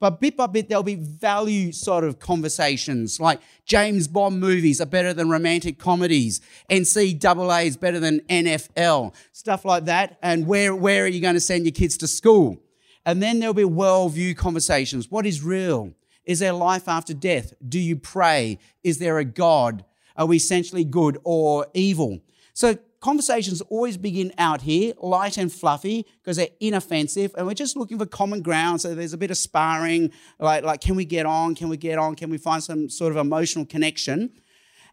But 0.00 0.18
bit 0.18 0.36
by 0.36 0.46
bit, 0.46 0.68
there'll 0.68 0.82
be 0.82 0.94
value 0.94 1.72
sort 1.72 2.04
of 2.04 2.18
conversations 2.18 3.20
like 3.20 3.40
James 3.66 4.08
Bond 4.08 4.40
movies 4.40 4.80
are 4.80 4.86
better 4.86 5.12
than 5.12 5.28
romantic 5.28 5.78
comedies, 5.78 6.40
NCAA 6.70 7.66
is 7.66 7.76
better 7.76 8.00
than 8.00 8.20
NFL, 8.20 9.14
stuff 9.32 9.66
like 9.66 9.84
that. 9.84 10.18
And 10.22 10.46
where, 10.46 10.74
where 10.74 11.04
are 11.04 11.08
you 11.08 11.20
going 11.20 11.34
to 11.34 11.40
send 11.40 11.66
your 11.66 11.72
kids 11.72 11.98
to 11.98 12.06
school? 12.06 12.62
And 13.04 13.22
then 13.22 13.40
there'll 13.40 13.54
be 13.54 13.62
worldview 13.62 14.36
conversations. 14.38 15.10
What 15.10 15.26
is 15.26 15.42
real? 15.42 15.92
Is 16.24 16.38
there 16.38 16.52
life 16.52 16.88
after 16.88 17.12
death? 17.12 17.52
Do 17.66 17.78
you 17.78 17.96
pray? 17.96 18.58
Is 18.82 18.98
there 18.98 19.18
a 19.18 19.24
God? 19.24 19.84
Are 20.16 20.26
we 20.26 20.36
essentially 20.36 20.84
good 20.84 21.18
or 21.24 21.66
evil? 21.74 22.20
So 22.54 22.78
conversations 23.00 23.60
always 23.62 23.96
begin 23.96 24.32
out 24.38 24.62
here, 24.62 24.92
light 25.00 25.38
and 25.38 25.52
fluffy, 25.52 26.06
because 26.22 26.36
they're 26.36 26.48
inoffensive, 26.60 27.34
and 27.36 27.46
we're 27.46 27.54
just 27.54 27.76
looking 27.76 27.98
for 27.98 28.06
common 28.06 28.42
ground. 28.42 28.80
So 28.80 28.94
there's 28.94 29.12
a 29.12 29.18
bit 29.18 29.30
of 29.30 29.38
sparring, 29.38 30.12
like, 30.38 30.64
like 30.64 30.80
can 30.80 30.94
we 30.96 31.04
get 31.04 31.26
on? 31.26 31.54
Can 31.54 31.68
we 31.68 31.76
get 31.76 31.98
on? 31.98 32.14
Can 32.14 32.30
we 32.30 32.38
find 32.38 32.62
some 32.62 32.88
sort 32.88 33.12
of 33.12 33.16
emotional 33.16 33.64
connection? 33.64 34.30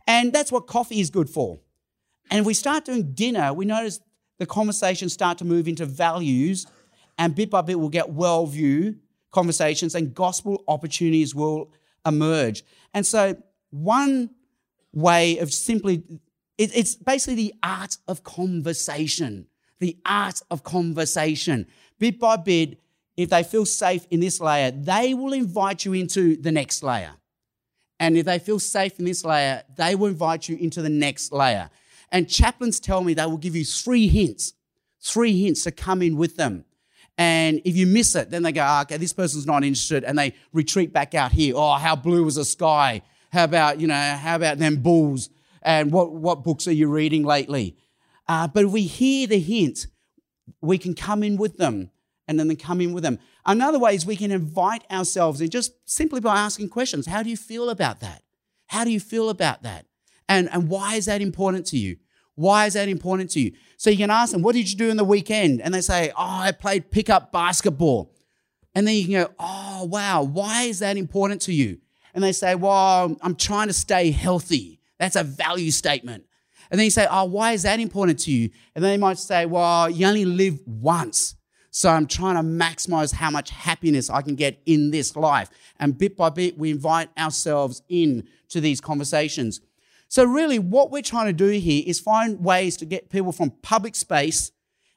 And 0.07 0.31
that's 0.31 0.51
what 0.51 0.67
coffee 0.67 1.01
is 1.01 1.09
good 1.09 1.29
for. 1.29 1.59
And 2.31 2.39
if 2.39 2.45
we 2.45 2.53
start 2.53 2.85
doing 2.85 3.13
dinner, 3.13 3.53
we 3.53 3.65
notice 3.65 3.99
the 4.37 4.45
conversations 4.45 5.13
start 5.13 5.37
to 5.39 5.45
move 5.45 5.67
into 5.67 5.85
values, 5.85 6.67
and 7.17 7.35
bit 7.35 7.49
by 7.49 7.61
bit 7.61 7.79
we'll 7.79 7.89
get 7.89 8.07
worldview 8.07 8.97
conversations 9.31 9.93
and 9.95 10.13
gospel 10.13 10.63
opportunities 10.67 11.35
will 11.35 11.71
emerge. 12.05 12.63
And 12.93 13.05
so 13.05 13.35
one 13.69 14.29
way 14.93 15.37
of 15.39 15.53
simply 15.53 16.03
it, 16.57 16.71
it's 16.75 16.95
basically 16.95 17.35
the 17.35 17.53
art 17.63 17.97
of 18.07 18.23
conversation. 18.23 19.47
The 19.79 19.97
art 20.05 20.41
of 20.49 20.63
conversation. 20.63 21.67
Bit 21.99 22.19
by 22.19 22.37
bit, 22.37 22.79
if 23.15 23.29
they 23.29 23.43
feel 23.43 23.65
safe 23.65 24.05
in 24.09 24.19
this 24.19 24.39
layer, 24.39 24.71
they 24.71 25.13
will 25.13 25.33
invite 25.33 25.85
you 25.85 25.93
into 25.93 26.35
the 26.35 26.51
next 26.51 26.83
layer. 26.83 27.13
And 27.99 28.15
if 28.15 28.25
they 28.25 28.39
feel 28.39 28.59
safe 28.59 28.99
in 28.99 29.05
this 29.05 29.25
layer, 29.25 29.63
they 29.75 29.95
will 29.95 30.07
invite 30.07 30.47
you 30.47 30.57
into 30.57 30.81
the 30.81 30.89
next 30.89 31.31
layer. 31.31 31.69
And 32.11 32.29
chaplains 32.29 32.79
tell 32.79 33.03
me 33.03 33.13
they 33.13 33.25
will 33.25 33.37
give 33.37 33.55
you 33.55 33.65
three 33.65 34.07
hints, 34.07 34.53
three 35.01 35.41
hints 35.41 35.63
to 35.63 35.71
come 35.71 36.01
in 36.01 36.15
with 36.15 36.37
them. 36.37 36.63
And 37.17 37.59
if 37.65 37.75
you 37.75 37.87
miss 37.87 38.15
it, 38.15 38.29
then 38.29 38.43
they 38.43 38.51
go, 38.51 38.63
oh, 38.67 38.81
okay, 38.81 38.97
this 38.97 39.13
person's 39.13 39.47
not 39.47 39.63
interested. 39.63 40.03
And 40.03 40.17
they 40.17 40.33
retreat 40.53 40.93
back 40.93 41.15
out 41.15 41.31
here. 41.31 41.55
Oh, 41.57 41.73
how 41.73 41.95
blue 41.95 42.23
was 42.23 42.35
the 42.35 42.45
sky? 42.45 43.01
How 43.31 43.45
about, 43.45 43.79
you 43.79 43.87
know, 43.87 43.95
how 43.95 44.35
about 44.35 44.59
them 44.59 44.77
bulls? 44.77 45.29
And 45.61 45.91
what, 45.91 46.13
what 46.13 46.43
books 46.43 46.67
are 46.67 46.73
you 46.73 46.87
reading 46.87 47.23
lately? 47.23 47.77
Uh, 48.27 48.47
but 48.47 48.67
we 48.67 48.83
hear 48.83 49.27
the 49.27 49.39
hint, 49.39 49.87
we 50.61 50.77
can 50.77 50.93
come 50.93 51.23
in 51.23 51.37
with 51.37 51.57
them 51.57 51.91
and 52.27 52.39
then 52.39 52.53
come 52.55 52.81
in 52.81 52.93
with 52.93 53.03
them. 53.03 53.19
Another 53.45 53.79
way 53.79 53.95
is 53.95 54.05
we 54.05 54.17
can 54.17 54.31
invite 54.31 54.83
ourselves 54.91 55.39
in 55.39 55.49
just 55.49 55.73
simply 55.85 56.19
by 56.19 56.37
asking 56.37 56.69
questions. 56.69 57.05
How 57.05 57.23
do 57.23 57.29
you 57.29 57.37
feel 57.37 57.69
about 57.69 58.01
that? 58.01 58.23
How 58.67 58.83
do 58.83 58.91
you 58.91 58.99
feel 58.99 59.29
about 59.29 59.63
that? 59.63 59.85
And, 60.27 60.49
and 60.51 60.67
why 60.67 60.95
is 60.95 61.05
that 61.05 61.21
important 61.21 61.65
to 61.67 61.77
you? 61.77 61.97
Why 62.35 62.65
is 62.67 62.73
that 62.73 62.89
important 62.89 63.31
to 63.31 63.39
you? 63.39 63.53
So 63.77 63.89
you 63.89 63.97
can 63.97 64.11
ask 64.11 64.31
them, 64.31 64.41
What 64.41 64.53
did 64.53 64.69
you 64.69 64.77
do 64.77 64.89
in 64.89 64.97
the 64.97 65.03
weekend? 65.03 65.61
And 65.61 65.73
they 65.73 65.81
say, 65.81 66.11
Oh, 66.11 66.13
I 66.17 66.51
played 66.51 66.91
pickup 66.91 67.31
basketball. 67.31 68.13
And 68.75 68.85
then 68.85 68.95
you 68.95 69.03
can 69.05 69.13
go, 69.13 69.33
Oh, 69.39 69.85
wow, 69.85 70.21
why 70.21 70.63
is 70.63 70.79
that 70.79 70.97
important 70.97 71.41
to 71.43 71.53
you? 71.53 71.79
And 72.13 72.23
they 72.23 72.33
say, 72.33 72.53
Well, 72.53 73.15
I'm 73.21 73.35
trying 73.35 73.67
to 73.67 73.73
stay 73.73 74.11
healthy. 74.11 74.76
That's 74.99 75.15
a 75.15 75.23
value 75.23 75.71
statement. 75.71 76.25
And 76.69 76.79
then 76.79 76.86
you 76.86 76.91
say, 76.91 77.07
Oh, 77.10 77.25
why 77.25 77.53
is 77.53 77.63
that 77.63 77.79
important 77.79 78.19
to 78.19 78.31
you? 78.31 78.49
And 78.75 78.83
then 78.83 78.91
they 78.91 78.97
might 78.97 79.19
say, 79.19 79.45
Well, 79.45 79.89
you 79.89 80.05
only 80.07 80.25
live 80.25 80.60
once. 80.65 81.36
So 81.71 81.89
I'm 81.89 82.07
trying 82.07 82.36
to 82.36 82.41
maximize 82.41 83.13
how 83.13 83.29
much 83.29 83.51
happiness 83.51 84.10
I 84.10 84.21
can 84.21 84.36
get 84.36 84.60
in 84.65 84.89
this 84.89 85.15
life. 85.15 85.49
And 85.79 85.97
bit 85.97 86.17
by 86.17 86.29
bit, 86.29 86.57
we 86.57 86.71
invite 86.71 87.10
ourselves 87.17 87.83
in 87.88 88.27
to 88.49 88.60
these 88.60 88.81
conversations. 88.81 89.62
So 90.10 90.23
really, 90.23 90.57
what 90.57 90.89
we're 90.89 91.01
trying 91.01 91.27
to 91.27 91.33
do 91.33 91.49
here 91.49 91.83
is 91.86 91.99
find 91.99 92.43
ways 92.43 92.77
to 92.77 92.86
get 92.86 93.10
people 93.10 93.31
from 93.31 93.51
public 93.62 93.95
space 93.95 94.51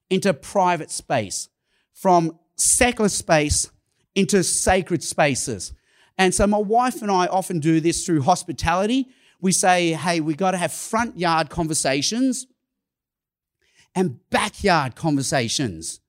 into 0.09 0.33
private 0.33 0.91
space, 0.91 1.49
from 1.93 2.39
secular 2.57 3.09
space 3.09 3.71
into 4.15 4.43
sacred 4.43 5.03
spaces. 5.03 5.73
And 6.17 6.35
so 6.35 6.47
my 6.47 6.59
wife 6.59 7.03
and 7.03 7.11
I 7.11 7.27
often 7.27 7.61
do 7.61 7.81
this 7.81 8.05
through 8.05 8.23
hospitality 8.23 9.09
we 9.41 9.53
say, 9.53 9.93
hey, 9.93 10.21
we 10.21 10.35
got 10.35 10.53
to 10.53 10.59
have 10.59 10.73
front 10.73 11.19
yard 11.19 11.51
conversations 11.51 12.47
and 13.95 14.19
backyard 14.31 14.95
conversations. 14.95 16.01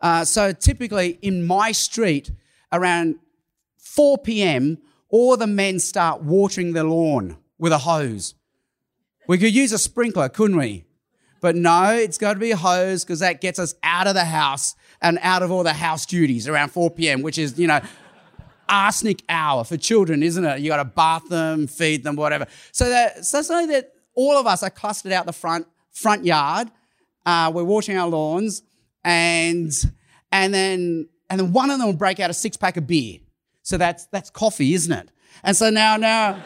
Uh, 0.00 0.24
so 0.24 0.52
typically 0.52 1.18
in 1.22 1.46
my 1.46 1.72
street, 1.72 2.32
around 2.72 3.16
4 3.78 4.18
p.m., 4.18 4.78
all 5.08 5.36
the 5.36 5.46
men 5.46 5.78
start 5.78 6.22
watering 6.22 6.72
the 6.72 6.82
lawn 6.82 7.36
with 7.58 7.72
a 7.72 7.78
hose. 7.78 8.34
We 9.28 9.38
could 9.38 9.54
use 9.54 9.72
a 9.72 9.78
sprinkler, 9.78 10.28
couldn't 10.28 10.56
we? 10.56 10.84
But 11.40 11.56
no, 11.56 11.90
it's 11.92 12.18
got 12.18 12.34
to 12.34 12.38
be 12.38 12.52
a 12.52 12.56
hose 12.56 13.04
because 13.04 13.18
that 13.18 13.40
gets 13.40 13.58
us 13.58 13.74
out 13.82 14.06
of 14.06 14.14
the 14.14 14.24
house 14.24 14.74
and 15.00 15.18
out 15.22 15.42
of 15.42 15.50
all 15.50 15.64
the 15.64 15.72
house 15.72 16.06
duties 16.06 16.48
around 16.48 16.70
4 16.70 16.90
p.m., 16.92 17.22
which 17.22 17.36
is, 17.36 17.58
you 17.58 17.66
know, 17.66 17.80
arsenic 18.68 19.22
hour 19.28 19.64
for 19.64 19.76
children, 19.76 20.22
isn't 20.22 20.44
it? 20.44 20.60
You 20.60 20.68
got 20.68 20.76
to 20.78 20.84
bath 20.84 21.28
them, 21.28 21.66
feed 21.66 22.04
them, 22.04 22.16
whatever. 22.16 22.46
So 22.72 22.88
that 22.88 23.24
so 23.24 23.42
so 23.42 23.66
that 23.66 23.92
all 24.14 24.36
of 24.36 24.46
us 24.46 24.62
are 24.62 24.70
clustered 24.70 25.12
out 25.12 25.26
the 25.26 25.32
front 25.32 25.66
front 25.90 26.24
yard. 26.24 26.68
Uh, 27.24 27.50
we're 27.54 27.64
watering 27.64 27.98
our 27.98 28.08
lawns, 28.08 28.62
and 29.04 29.72
and 30.30 30.52
then 30.52 31.08
and 31.30 31.40
then 31.40 31.52
one 31.52 31.70
of 31.70 31.78
them 31.78 31.86
will 31.86 31.94
break 31.94 32.20
out 32.20 32.30
a 32.30 32.34
six 32.34 32.56
pack 32.56 32.76
of 32.76 32.86
beer. 32.86 33.18
So 33.62 33.76
that's 33.76 34.06
that's 34.06 34.30
coffee, 34.30 34.74
isn't 34.74 34.92
it? 34.92 35.10
And 35.42 35.56
so 35.56 35.70
now 35.70 35.96
now. 35.96 36.42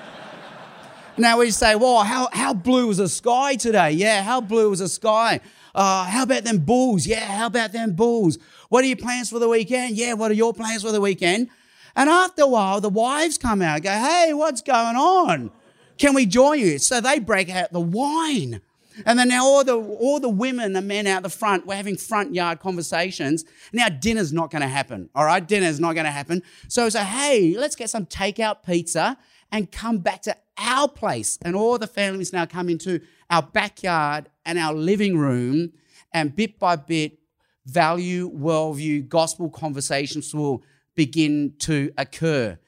Now 1.18 1.38
we 1.38 1.50
say, 1.50 1.76
well, 1.76 2.02
how, 2.02 2.28
how 2.30 2.52
blue 2.52 2.88
was 2.88 2.98
the 2.98 3.08
sky 3.08 3.56
today? 3.56 3.92
Yeah, 3.92 4.22
how 4.22 4.42
blue 4.42 4.68
was 4.68 4.80
the 4.80 4.88
sky? 4.88 5.40
Uh, 5.74 6.04
how 6.04 6.24
about 6.24 6.44
them 6.44 6.58
bulls? 6.58 7.06
Yeah, 7.06 7.24
how 7.24 7.46
about 7.46 7.72
them 7.72 7.94
bulls? 7.94 8.36
What 8.68 8.84
are 8.84 8.86
your 8.86 8.98
plans 8.98 9.30
for 9.30 9.38
the 9.38 9.48
weekend? 9.48 9.96
Yeah, 9.96 10.12
what 10.12 10.30
are 10.30 10.34
your 10.34 10.52
plans 10.52 10.82
for 10.82 10.92
the 10.92 11.00
weekend? 11.00 11.48
And 11.96 12.08
after 12.10 12.42
a 12.42 12.46
while, 12.46 12.80
the 12.80 12.90
wives 12.90 13.38
come 13.38 13.62
out 13.62 13.76
and 13.76 13.84
go, 13.84 13.90
Hey, 13.90 14.32
what's 14.34 14.60
going 14.60 14.96
on? 14.96 15.50
Can 15.98 16.14
we 16.14 16.26
join 16.26 16.60
you? 16.60 16.78
So 16.78 17.00
they 17.00 17.18
break 17.18 17.48
out 17.50 17.72
the 17.72 17.80
wine. 17.80 18.60
And 19.04 19.18
then 19.18 19.28
now 19.28 19.44
all 19.44 19.64
the 19.64 19.76
all 19.76 20.20
the 20.20 20.28
women 20.28 20.74
and 20.74 20.88
men 20.88 21.06
out 21.06 21.22
the 21.22 21.28
front, 21.28 21.66
we're 21.66 21.76
having 21.76 21.96
front 21.96 22.34
yard 22.34 22.60
conversations. 22.60 23.44
Now 23.72 23.88
dinner's 23.88 24.32
not 24.32 24.50
going 24.50 24.62
to 24.62 24.68
happen. 24.68 25.10
All 25.14 25.24
right, 25.24 25.46
dinner's 25.46 25.80
not 25.80 25.94
going 25.94 26.06
to 26.06 26.10
happen. 26.10 26.42
So 26.68 26.86
I 26.86 26.88
say, 26.88 27.04
hey, 27.04 27.56
let's 27.58 27.76
get 27.76 27.90
some 27.90 28.06
takeout 28.06 28.64
pizza 28.64 29.18
and 29.52 29.70
come 29.70 29.98
back 29.98 30.22
to 30.22 30.36
our 30.58 30.88
place. 30.88 31.38
And 31.42 31.54
all 31.54 31.78
the 31.78 31.86
families 31.86 32.32
now 32.32 32.46
come 32.46 32.68
into 32.68 33.00
our 33.28 33.42
backyard 33.42 34.30
and 34.44 34.58
our 34.58 34.72
living 34.72 35.18
room, 35.18 35.72
and 36.12 36.34
bit 36.34 36.58
by 36.58 36.76
bit, 36.76 37.18
value, 37.66 38.30
worldview, 38.30 39.08
gospel 39.08 39.50
conversations 39.50 40.34
will 40.34 40.62
begin 40.96 41.54
to 41.60 41.92
occur. 41.96 42.58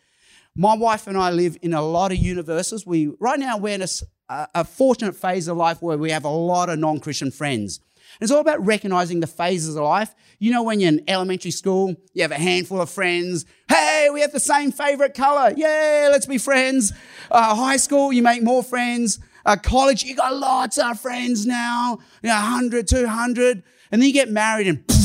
My 0.55 0.75
wife 0.75 1.07
and 1.07 1.17
I 1.17 1.31
live 1.31 1.57
in 1.63 1.73
a 1.73 1.83
lot 1.83 2.13
of 2.13 2.19
universes. 2.19 2.87
We 2.87 3.13
right 3.21 3.39
now 3.39 3.59
we're 3.59 3.75
in 3.75 3.83
a, 3.83 4.49
a 4.55 4.65
fortunate 4.65 5.17
phase 5.17 5.49
of 5.49 5.57
life 5.57 5.83
where 5.83 5.99
we 5.99 6.11
have 6.11 6.25
a 6.25 6.31
lot 6.31 6.69
of 6.69 6.79
non-Christian 6.79 7.31
friends. 7.31 7.81
And 8.19 8.23
It's 8.23 8.33
all 8.33 8.41
about 8.41 8.65
recognizing 8.65 9.21
the 9.21 9.27
phases 9.27 9.77
of 9.77 9.85
life. 9.85 10.15
You 10.39 10.51
know, 10.51 10.63
when 10.63 10.81
you're 10.81 10.89
in 10.89 11.05
elementary 11.09 11.51
school, 11.51 11.95
you 12.15 12.23
have 12.23 12.33
a 12.33 12.37
handful 12.37 12.81
of 12.81 12.91
friends. 12.91 13.45
Hey, 13.69 14.09
we 14.13 14.21
have 14.21 14.33
the 14.33 14.41
same 14.41 14.73
favorite 14.73 15.15
color. 15.15 15.53
Yeah, 15.57 16.09
let's 16.11 16.27
be 16.27 16.39
friends. 16.39 16.93
Uh, 17.31 17.55
high 17.55 17.77
school, 17.77 18.13
you 18.13 18.23
make 18.23 18.43
more 18.43 18.63
friends. 18.63 19.21
Uh, 19.45 19.57
college, 19.57 20.05
you 20.05 20.17
got 20.17 20.35
lots 20.35 20.79
of 20.79 20.99
friends 21.01 21.47
now. 21.47 21.99
You 22.23 22.31
know, 22.31 22.35
100, 22.35 22.89
200. 22.89 23.63
And 23.93 24.03
then 24.03 24.07
you 24.07 24.13
get 24.13 24.31
married 24.31 24.67
and 24.67 24.85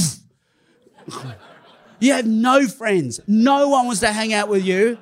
you 2.04 2.14
have 2.14 2.28
no 2.28 2.68
friends. 2.68 3.20
No 3.28 3.70
one 3.70 3.86
wants 3.86 4.02
to 4.02 4.12
hang 4.12 4.34
out 4.34 4.50
with 4.50 4.66
you. 4.66 4.98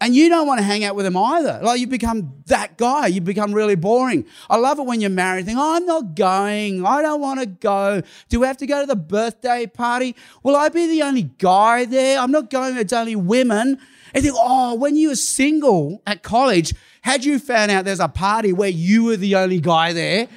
And 0.00 0.14
you 0.14 0.28
don't 0.28 0.46
want 0.46 0.58
to 0.58 0.64
hang 0.64 0.84
out 0.84 0.96
with 0.96 1.06
them 1.06 1.16
either. 1.16 1.60
Like 1.62 1.80
you 1.80 1.86
become 1.86 2.34
that 2.46 2.76
guy. 2.76 3.06
You 3.06 3.22
become 3.22 3.54
really 3.54 3.74
boring. 3.74 4.26
I 4.50 4.56
love 4.56 4.78
it 4.78 4.84
when 4.84 5.00
you're 5.00 5.08
married. 5.08 5.46
Think, 5.46 5.58
oh, 5.58 5.76
I'm 5.76 5.86
not 5.86 6.14
going. 6.14 6.84
I 6.84 7.00
don't 7.00 7.22
want 7.22 7.40
to 7.40 7.46
go. 7.46 8.02
Do 8.28 8.40
we 8.40 8.46
have 8.46 8.58
to 8.58 8.66
go 8.66 8.80
to 8.82 8.86
the 8.86 8.96
birthday 8.96 9.66
party? 9.66 10.14
Will 10.42 10.56
I 10.56 10.68
be 10.68 10.86
the 10.86 11.02
only 11.02 11.22
guy 11.38 11.86
there? 11.86 12.18
I'm 12.18 12.30
not 12.30 12.50
going. 12.50 12.76
It's 12.76 12.92
only 12.92 13.16
women. 13.16 13.78
And 14.12 14.22
think, 14.22 14.36
oh, 14.38 14.74
when 14.74 14.94
you 14.94 15.08
were 15.08 15.16
single 15.16 16.02
at 16.06 16.22
college, 16.22 16.74
had 17.00 17.24
you 17.24 17.38
found 17.38 17.70
out 17.70 17.86
there's 17.86 17.98
a 17.98 18.08
party 18.08 18.52
where 18.52 18.68
you 18.68 19.04
were 19.04 19.16
the 19.16 19.36
only 19.36 19.60
guy 19.60 19.92
there? 19.94 20.28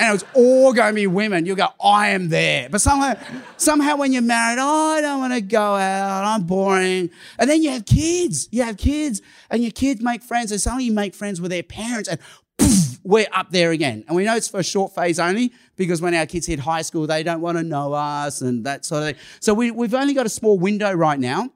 And 0.00 0.08
it 0.08 0.12
was 0.12 0.24
all 0.34 0.72
going 0.72 0.94
to 0.94 0.94
be 0.94 1.06
women, 1.06 1.44
you'll 1.44 1.56
go, 1.56 1.68
I 1.84 2.08
am 2.08 2.30
there. 2.30 2.70
But 2.70 2.80
somehow, 2.80 3.14
somehow 3.58 3.96
when 3.96 4.12
you're 4.12 4.22
married, 4.22 4.58
oh, 4.58 4.94
I 4.96 5.02
don't 5.02 5.20
want 5.20 5.34
to 5.34 5.42
go 5.42 5.60
out, 5.60 6.24
I'm 6.24 6.44
boring. 6.44 7.10
And 7.38 7.50
then 7.50 7.62
you 7.62 7.70
have 7.70 7.84
kids, 7.84 8.48
you 8.50 8.62
have 8.62 8.78
kids, 8.78 9.20
and 9.50 9.62
your 9.62 9.72
kids 9.72 10.00
make 10.00 10.22
friends, 10.22 10.52
and 10.52 10.60
suddenly 10.60 10.84
you 10.84 10.92
make 10.92 11.14
friends 11.14 11.38
with 11.38 11.50
their 11.50 11.62
parents, 11.62 12.08
and 12.08 12.18
poof, 12.56 12.98
we're 13.04 13.26
up 13.32 13.50
there 13.50 13.72
again. 13.72 14.02
And 14.06 14.16
we 14.16 14.24
know 14.24 14.36
it's 14.36 14.48
for 14.48 14.60
a 14.60 14.64
short 14.64 14.94
phase 14.94 15.20
only 15.20 15.52
because 15.76 16.00
when 16.00 16.14
our 16.14 16.24
kids 16.24 16.46
hit 16.46 16.60
high 16.60 16.82
school, 16.82 17.06
they 17.06 17.22
don't 17.22 17.42
want 17.42 17.58
to 17.58 17.62
know 17.62 17.92
us 17.92 18.40
and 18.40 18.64
that 18.64 18.86
sort 18.86 19.02
of 19.02 19.08
thing. 19.10 19.16
So 19.40 19.52
we, 19.52 19.70
we've 19.70 19.94
only 19.94 20.14
got 20.14 20.24
a 20.24 20.30
small 20.30 20.58
window 20.58 20.92
right 20.92 21.20
now. 21.20 21.50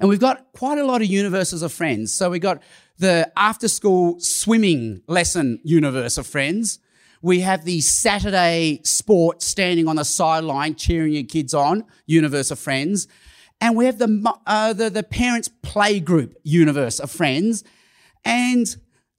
And 0.00 0.08
we've 0.08 0.20
got 0.20 0.52
quite 0.52 0.78
a 0.78 0.84
lot 0.84 1.02
of 1.02 1.06
universes 1.06 1.62
of 1.62 1.72
friends. 1.72 2.12
So 2.12 2.28
we've 2.28 2.42
got 2.42 2.60
the 2.98 3.30
after 3.36 3.68
school 3.68 4.18
swimming 4.18 5.02
lesson 5.06 5.60
universe 5.62 6.18
of 6.18 6.26
friends. 6.26 6.80
We 7.24 7.40
have 7.40 7.64
the 7.64 7.80
Saturday 7.80 8.80
sport 8.82 9.40
standing 9.40 9.88
on 9.88 9.96
the 9.96 10.04
sideline 10.04 10.74
cheering 10.74 11.14
your 11.14 11.22
kids 11.22 11.54
on, 11.54 11.86
universe 12.04 12.50
of 12.50 12.58
friends. 12.58 13.08
And 13.62 13.74
we 13.76 13.86
have 13.86 13.96
the, 13.96 14.34
uh, 14.46 14.74
the, 14.74 14.90
the 14.90 15.02
parents' 15.02 15.48
play 15.62 16.00
group 16.00 16.36
universe 16.42 17.00
of 17.00 17.10
friends. 17.10 17.64
And 18.26 18.66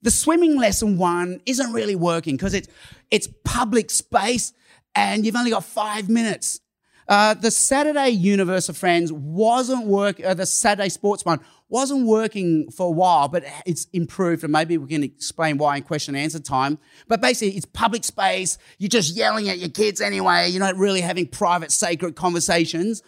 the 0.04 0.12
swimming 0.12 0.56
lesson 0.56 1.00
one 1.00 1.42
isn't 1.48 1.74
really 1.74 1.96
working 1.96 2.36
because 2.36 2.54
it's, 2.54 2.68
it's 3.10 3.28
public 3.44 3.90
space 3.90 4.54
and 4.94 5.26
you've 5.26 5.36
only 5.36 5.50
got 5.50 5.64
five 5.64 6.08
minutes. 6.08 6.60
Uh, 7.08 7.36
the 7.36 7.52
Saturday 7.52 8.10
universe 8.10 8.68
of 8.68 8.76
friends 8.76 9.12
wasn't 9.12 9.86
work. 9.86 10.24
Uh, 10.24 10.34
the 10.34 10.46
Saturday 10.46 10.90
sports 10.90 11.24
one 11.24 11.40
wasn't 11.70 12.06
working 12.06 12.70
for 12.72 12.88
a 12.88 12.92
while, 12.92 13.28
but 13.28 13.44
it's 13.66 13.88
improved, 13.94 14.44
and 14.44 14.52
maybe 14.52 14.78
we 14.78 14.88
can 14.88 15.04
explain 15.04 15.58
why 15.58 15.78
in 15.78 15.84
question 15.84 16.16
and 16.16 16.24
answer 16.24 16.40
time. 16.40 16.78
But 17.08 17.22
basically, 17.22 17.58
it's 17.58 17.66
public 17.66 18.04
space. 18.04 18.58
You're 18.78 18.90
just 18.90 19.16
yelling 19.16 19.50
at 19.50 19.60
your 19.60 19.70
kids 19.70 20.02
anyway. 20.02 20.50
You're 20.50 20.60
not 20.60 20.76
really 20.78 21.02
having 21.02 21.28
private, 21.28 21.72
sacred 21.72 22.16
conversations. 22.16 23.04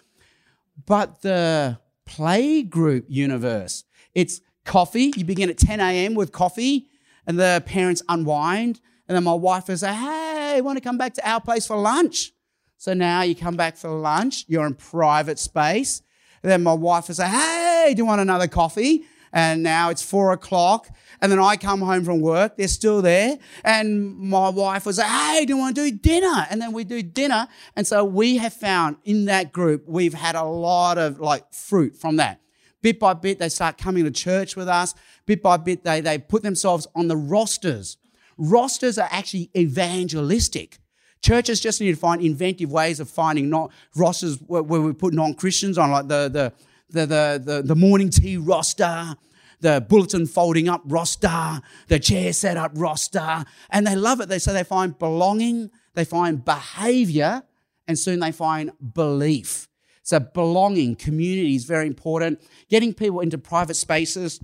But 0.86 1.22
the 1.22 1.80
play 2.06 2.64
group 2.64 3.06
universe, 3.08 3.84
it's 4.14 4.42
coffee. 4.64 5.14
You 5.16 5.26
begin 5.26 5.50
at 5.50 5.58
10 5.58 5.80
a.m. 5.80 6.14
with 6.14 6.32
coffee, 6.32 6.88
and 7.26 7.40
the 7.40 7.64
parents 7.66 8.04
unwind. 8.10 8.80
And 9.08 9.16
then 9.16 9.24
my 9.24 9.34
wife 9.34 9.68
will 9.68 9.78
say, 9.78 9.94
Hey, 9.94 10.62
want 10.62 10.78
to 10.78 10.82
come 10.82 10.98
back 10.98 11.14
to 11.16 11.28
our 11.28 11.42
place 11.42 11.66
for 11.66 11.78
lunch? 11.78 12.34
So 12.78 12.94
now 12.94 13.24
you 13.24 13.36
come 13.36 13.56
back 13.56 13.76
for 13.76 13.90
lunch, 13.90 14.46
you're 14.48 14.66
in 14.66 14.76
private 14.76 15.40
space. 15.40 16.04
Then 16.44 16.64
my 16.64 16.74
wife 16.74 17.08
will 17.08 17.16
say, 17.16 17.28
Hey, 17.28 17.94
do 17.96 18.02
you 18.02 18.06
want 18.06 18.22
another 18.22 18.48
coffee? 18.48 19.04
And 19.34 19.62
now 19.62 19.90
it's 19.90 20.02
four 20.02 20.32
o'clock. 20.32 20.88
And 21.20 21.32
then 21.32 21.40
I 21.40 21.58
come 21.58 21.82
home 21.82 22.06
from 22.06 22.22
work, 22.22 22.56
they're 22.56 22.68
still 22.68 23.02
there. 23.02 23.38
And 23.64 24.18
my 24.18 24.50
wife 24.50 24.86
will 24.86 24.94
say, 24.94 25.08
Hey, 25.08 25.46
do 25.46 25.54
you 25.54 25.58
want 25.58 25.76
to 25.76 25.90
do 25.90 25.98
dinner? 25.98 26.46
And 26.50 26.62
then 26.62 26.72
we 26.72 26.84
do 26.84 27.02
dinner. 27.02 27.48
And 27.76 27.86
so 27.86 28.06
we 28.06 28.38
have 28.38 28.54
found 28.54 28.98
in 29.04 29.26
that 29.26 29.52
group, 29.52 29.84
we've 29.88 30.14
had 30.14 30.36
a 30.36 30.44
lot 30.44 30.98
of 30.98 31.20
like 31.20 31.52
fruit 31.54 31.96
from 31.96 32.18
that. 32.18 32.42
Bit 32.84 33.00
by 33.00 33.16
bit, 33.16 33.40
they 33.40 33.50
start 33.50 33.80
coming 33.80 34.04
to 34.04 34.12
church 34.12 34.56
with 34.56 34.68
us. 34.68 34.94
Bit 35.26 35.42
by 35.42 35.58
bit, 35.58 35.84
they, 35.84 36.00
they 36.00 36.20
put 36.20 36.44
themselves 36.44 36.88
on 36.96 37.08
the 37.08 37.18
rosters. 37.18 37.98
Rosters 38.38 39.00
are 39.00 39.10
actually 39.12 39.50
evangelistic. 39.58 40.78
Churches 41.22 41.60
just 41.60 41.82
need 41.82 41.92
to 41.92 41.98
find 41.98 42.22
inventive 42.22 42.72
ways 42.72 43.00
of 43.00 43.10
finding 43.10 43.50
not 43.50 43.72
rosters 43.96 44.38
where, 44.48 44.64
where 44.64 44.82
we 44.82 44.94
put 44.94 45.14
non-Christians 45.14 45.78
on, 45.78 45.92
like 45.92 46.08
the, 46.08 46.30
the, 46.30 46.54
the, 46.90 47.06
the, 47.06 47.42
the, 47.44 47.62
the 47.64 47.76
morning 47.76 48.10
tea 48.10 48.38
roster, 48.38 49.16
the 49.60 49.86
bulletin 49.88 50.28
folding 50.28 50.70
up 50.70 50.82
roster, 50.86 51.62
the 51.88 52.00
chair 52.00 52.32
set 52.34 52.58
up 52.58 52.72
roster, 52.76 53.44
and 53.70 53.88
they 53.88 53.96
love 53.96 54.22
it. 54.22 54.30
They 54.30 54.40
say 54.40 54.54
they 54.54 54.64
find 54.64 54.98
belonging, 54.98 55.72
they 55.96 56.06
find 56.06 56.44
behavior, 56.46 57.44
and 57.88 57.98
soon 57.98 58.20
they 58.20 58.32
find 58.32 58.72
belief. 58.94 59.68
So 60.04 60.20
belonging, 60.20 60.96
community 60.96 61.56
is 61.56 61.66
very 61.66 61.88
important. 61.88 62.42
Getting 62.70 62.94
people 62.94 63.20
into 63.20 63.38
private 63.38 63.76
spaces. 63.76 64.40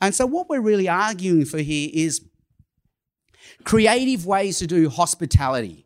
And 0.00 0.14
so 0.14 0.26
what 0.26 0.48
we're 0.48 0.60
really 0.60 0.88
arguing 0.88 1.46
for 1.46 1.58
here 1.58 1.88
is 1.94 2.22
creative 3.64 4.26
ways 4.26 4.58
to 4.58 4.66
do 4.66 4.90
hospitality 4.90 5.85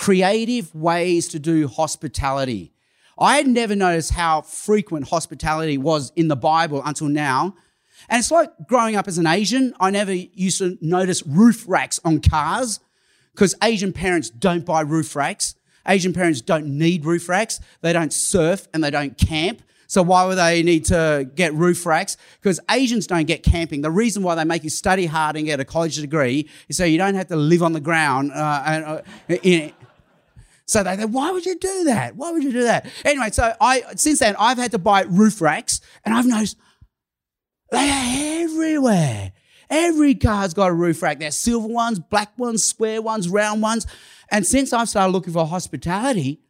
creative 0.00 0.74
ways 0.74 1.28
to 1.28 1.38
do 1.38 1.68
hospitality. 1.68 2.72
I 3.18 3.36
had 3.36 3.46
never 3.46 3.76
noticed 3.76 4.12
how 4.12 4.40
frequent 4.40 5.08
hospitality 5.08 5.76
was 5.76 6.10
in 6.16 6.28
the 6.28 6.36
Bible 6.36 6.80
until 6.86 7.08
now. 7.08 7.54
And 8.08 8.18
it's 8.18 8.30
like 8.30 8.50
growing 8.66 8.96
up 8.96 9.06
as 9.06 9.18
an 9.18 9.26
Asian, 9.26 9.74
I 9.78 9.90
never 9.90 10.14
used 10.14 10.56
to 10.58 10.78
notice 10.80 11.22
roof 11.26 11.66
racks 11.68 12.00
on 12.02 12.22
cars 12.22 12.80
because 13.34 13.54
Asian 13.62 13.92
parents 13.92 14.30
don't 14.30 14.64
buy 14.64 14.80
roof 14.80 15.14
racks. 15.14 15.54
Asian 15.86 16.14
parents 16.14 16.40
don't 16.40 16.66
need 16.66 17.04
roof 17.04 17.28
racks. 17.28 17.60
They 17.82 17.92
don't 17.92 18.12
surf 18.12 18.68
and 18.72 18.82
they 18.82 18.90
don't 18.90 19.18
camp. 19.18 19.60
So 19.86 20.02
why 20.02 20.24
would 20.24 20.38
they 20.38 20.62
need 20.62 20.86
to 20.86 21.28
get 21.34 21.52
roof 21.52 21.84
racks? 21.84 22.16
Because 22.40 22.58
Asians 22.70 23.06
don't 23.06 23.26
get 23.26 23.42
camping. 23.42 23.82
The 23.82 23.90
reason 23.90 24.22
why 24.22 24.34
they 24.36 24.44
make 24.44 24.64
you 24.64 24.70
study 24.70 25.04
hard 25.04 25.36
and 25.36 25.44
get 25.44 25.60
a 25.60 25.64
college 25.64 25.96
degree 25.96 26.48
is 26.68 26.78
so 26.78 26.84
you 26.84 26.96
don't 26.96 27.16
have 27.16 27.26
to 27.26 27.36
live 27.36 27.62
on 27.62 27.72
the 27.72 27.80
ground 27.80 28.30
uh, 28.32 28.36
uh, 28.36 29.02
in, 29.42 29.72
so 30.70 30.84
they 30.84 30.96
said, 30.96 31.12
why 31.12 31.32
would 31.32 31.44
you 31.44 31.58
do 31.58 31.84
that? 31.84 32.14
Why 32.14 32.30
would 32.30 32.44
you 32.44 32.52
do 32.52 32.62
that? 32.62 32.86
Anyway, 33.04 33.30
so 33.32 33.52
I 33.60 33.82
since 33.96 34.20
then 34.20 34.36
I've 34.38 34.56
had 34.56 34.70
to 34.70 34.78
buy 34.78 35.02
roof 35.02 35.40
racks, 35.40 35.80
and 36.04 36.14
I've 36.14 36.26
noticed 36.26 36.56
they 37.72 37.90
are 37.90 38.44
everywhere. 38.44 39.32
Every 39.68 40.14
car's 40.14 40.54
got 40.54 40.70
a 40.70 40.72
roof 40.72 41.02
rack. 41.02 41.18
There's 41.18 41.36
silver 41.36 41.66
ones, 41.66 41.98
black 41.98 42.38
ones, 42.38 42.62
square 42.62 43.02
ones, 43.02 43.28
round 43.28 43.62
ones. 43.62 43.84
And 44.30 44.46
since 44.46 44.72
I've 44.72 44.88
started 44.88 45.12
looking 45.12 45.32
for 45.32 45.44
hospitality, 45.44 46.40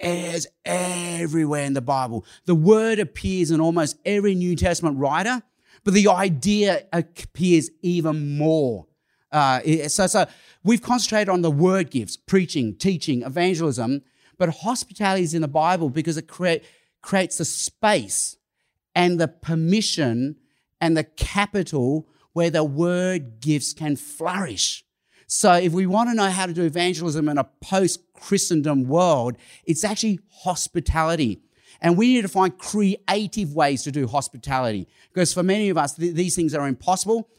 it's 0.00 0.48
everywhere 0.64 1.64
in 1.64 1.74
the 1.74 1.80
Bible. 1.80 2.24
The 2.46 2.56
word 2.56 2.98
appears 2.98 3.52
in 3.52 3.60
almost 3.60 3.98
every 4.04 4.34
New 4.34 4.56
Testament 4.56 4.98
writer, 4.98 5.42
but 5.84 5.94
the 5.94 6.08
idea 6.08 6.86
appears 6.92 7.70
even 7.82 8.36
more. 8.36 8.88
Uh, 9.32 9.60
so, 9.88 10.06
so 10.06 10.26
We've 10.62 10.82
concentrated 10.82 11.30
on 11.30 11.40
the 11.40 11.50
word 11.50 11.90
gifts, 11.90 12.16
preaching, 12.16 12.74
teaching, 12.74 13.22
evangelism, 13.22 14.02
but 14.36 14.50
hospitality 14.50 15.22
is 15.22 15.32
in 15.32 15.42
the 15.42 15.48
Bible 15.48 15.88
because 15.88 16.18
it 16.18 16.28
create, 16.28 16.64
creates 17.00 17.38
the 17.38 17.46
space 17.46 18.36
and 18.94 19.18
the 19.18 19.28
permission 19.28 20.36
and 20.80 20.96
the 20.96 21.04
capital 21.04 22.08
where 22.34 22.50
the 22.50 22.64
word 22.64 23.40
gifts 23.40 23.72
can 23.72 23.96
flourish. 23.96 24.84
So 25.26 25.54
if 25.54 25.72
we 25.72 25.86
want 25.86 26.10
to 26.10 26.14
know 26.14 26.28
how 26.28 26.46
to 26.46 26.52
do 26.52 26.64
evangelism 26.64 27.28
in 27.28 27.38
a 27.38 27.44
post 27.44 28.00
Christendom 28.12 28.86
world, 28.86 29.36
it's 29.64 29.84
actually 29.84 30.20
hospitality. 30.30 31.40
And 31.80 31.96
we 31.96 32.14
need 32.14 32.22
to 32.22 32.28
find 32.28 32.56
creative 32.58 33.54
ways 33.54 33.82
to 33.84 33.92
do 33.92 34.06
hospitality 34.06 34.88
because 35.12 35.32
for 35.32 35.42
many 35.42 35.70
of 35.70 35.78
us, 35.78 35.94
th- 35.94 36.14
these 36.14 36.36
things 36.36 36.54
are 36.54 36.68
impossible. 36.68 37.30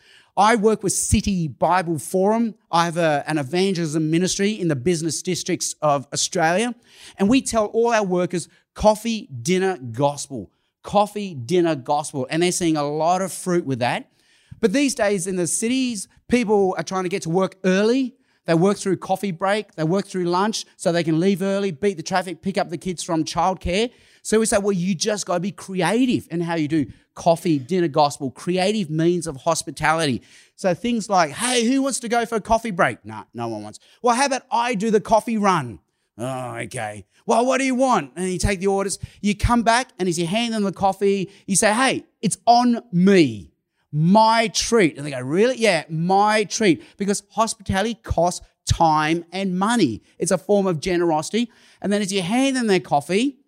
I 0.42 0.56
work 0.56 0.82
with 0.82 0.94
City 0.94 1.48
Bible 1.48 2.00
Forum. 2.00 2.56
I 2.72 2.86
have 2.86 2.98
a, 2.98 3.24
an 3.28 3.38
evangelism 3.38 4.10
ministry 4.10 4.54
in 4.54 4.70
the 4.70 4.76
business 4.76 5.22
districts 5.22 5.76
of 5.84 6.08
Australia. 6.12 6.74
And 7.20 7.30
we 7.30 7.44
tell 7.44 7.66
all 7.68 7.94
our 7.94 8.04
workers 8.04 8.50
coffee, 8.74 9.28
dinner, 9.44 9.78
gospel. 9.78 10.50
Coffee, 10.82 11.36
dinner, 11.36 11.76
gospel. 11.76 12.26
And 12.28 12.42
they're 12.42 12.52
seeing 12.52 12.76
a 12.76 12.84
lot 12.84 13.22
of 13.22 13.32
fruit 13.32 13.68
with 13.68 13.78
that. 13.80 14.12
But 14.60 14.74
these 14.74 14.96
days 14.96 15.28
in 15.28 15.36
the 15.36 15.46
cities, 15.46 16.08
people 16.28 16.74
are 16.76 16.84
trying 16.84 17.04
to 17.04 17.10
get 17.10 17.22
to 17.22 17.30
work 17.30 17.58
early. 17.64 18.16
They 18.46 18.56
work 18.56 18.78
through 18.78 18.98
coffee 18.98 19.30
break, 19.30 19.76
they 19.76 19.84
work 19.84 20.08
through 20.08 20.24
lunch 20.24 20.66
so 20.76 20.92
they 20.92 21.04
can 21.04 21.20
leave 21.20 21.44
early, 21.44 21.70
beat 21.70 21.98
the 21.98 22.04
traffic, 22.04 22.42
pick 22.42 22.58
up 22.58 22.70
the 22.70 22.78
kids 22.80 23.04
from 23.04 23.24
childcare. 23.24 23.92
So 24.24 24.40
we 24.40 24.48
say, 24.48 24.58
well, 24.58 24.72
you 24.72 24.96
just 24.96 25.28
got 25.28 25.36
to 25.36 25.40
be 25.40 25.52
creative 25.52 26.28
in 26.32 26.42
how 26.42 26.56
you 26.56 26.68
do 26.68 26.88
coffee, 27.14 27.60
dinner, 27.60 27.88
gospel, 27.88 28.32
creative 28.32 28.90
means 28.90 29.28
of 29.28 29.38
hospitality. 29.38 30.22
So 30.56 30.74
things 30.74 31.10
like, 31.10 31.32
hey, 31.32 31.66
who 31.66 31.82
wants 31.82 32.00
to 32.02 32.10
go 32.10 32.26
for 32.26 32.36
a 32.36 32.42
coffee 32.42 32.72
break? 32.72 33.04
No, 33.06 33.24
no 33.34 33.48
one 33.48 33.64
wants. 33.64 33.80
Well, 34.02 34.16
how 34.16 34.26
about 34.26 34.44
I 34.52 34.76
do 34.76 34.92
the 34.92 35.02
coffee 35.02 35.38
run? 35.38 35.80
Oh, 36.18 36.56
okay. 36.56 37.06
Well, 37.26 37.46
what 37.46 37.58
do 37.58 37.66
you 37.66 37.76
want? 37.76 38.14
And 38.16 38.30
you 38.30 38.38
take 38.38 38.60
the 38.60 38.68
orders. 38.68 39.00
You 39.22 39.36
come 39.36 39.64
back, 39.64 39.90
and 39.98 40.08
as 40.08 40.20
you 40.20 40.28
hand 40.28 40.54
them 40.54 40.64
the 40.64 40.72
coffee, 40.72 41.32
you 41.46 41.56
say, 41.56 41.74
hey, 41.74 42.06
it's 42.22 42.38
on 42.46 42.82
me. 42.92 43.54
My 43.92 44.48
treat. 44.50 44.98
And 44.98 45.06
they 45.06 45.12
go, 45.12 45.20
really? 45.20 45.58
Yeah, 45.58 45.84
my 45.90 46.44
treat. 46.46 46.84
Because 46.98 47.24
hospitality 47.32 47.96
costs 47.96 48.46
time 48.66 49.26
and 49.32 49.58
money. 49.58 50.02
It's 50.18 50.32
a 50.32 50.38
form 50.38 50.68
of 50.68 50.80
generosity. 50.80 51.52
And 51.82 51.92
then 51.92 52.02
as 52.02 52.14
you 52.14 52.22
hand 52.22 52.56
them 52.56 52.68
their 52.68 52.80
coffee, 52.80 53.40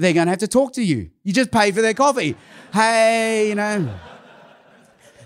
they're 0.00 0.14
going 0.14 0.26
to 0.26 0.30
have 0.30 0.40
to 0.40 0.48
talk 0.48 0.72
to 0.74 0.82
you. 0.82 1.10
You 1.22 1.32
just 1.32 1.50
paid 1.50 1.74
for 1.74 1.82
their 1.82 1.94
coffee. 1.94 2.34
Hey, 2.72 3.50
you 3.50 3.54
know, 3.54 3.94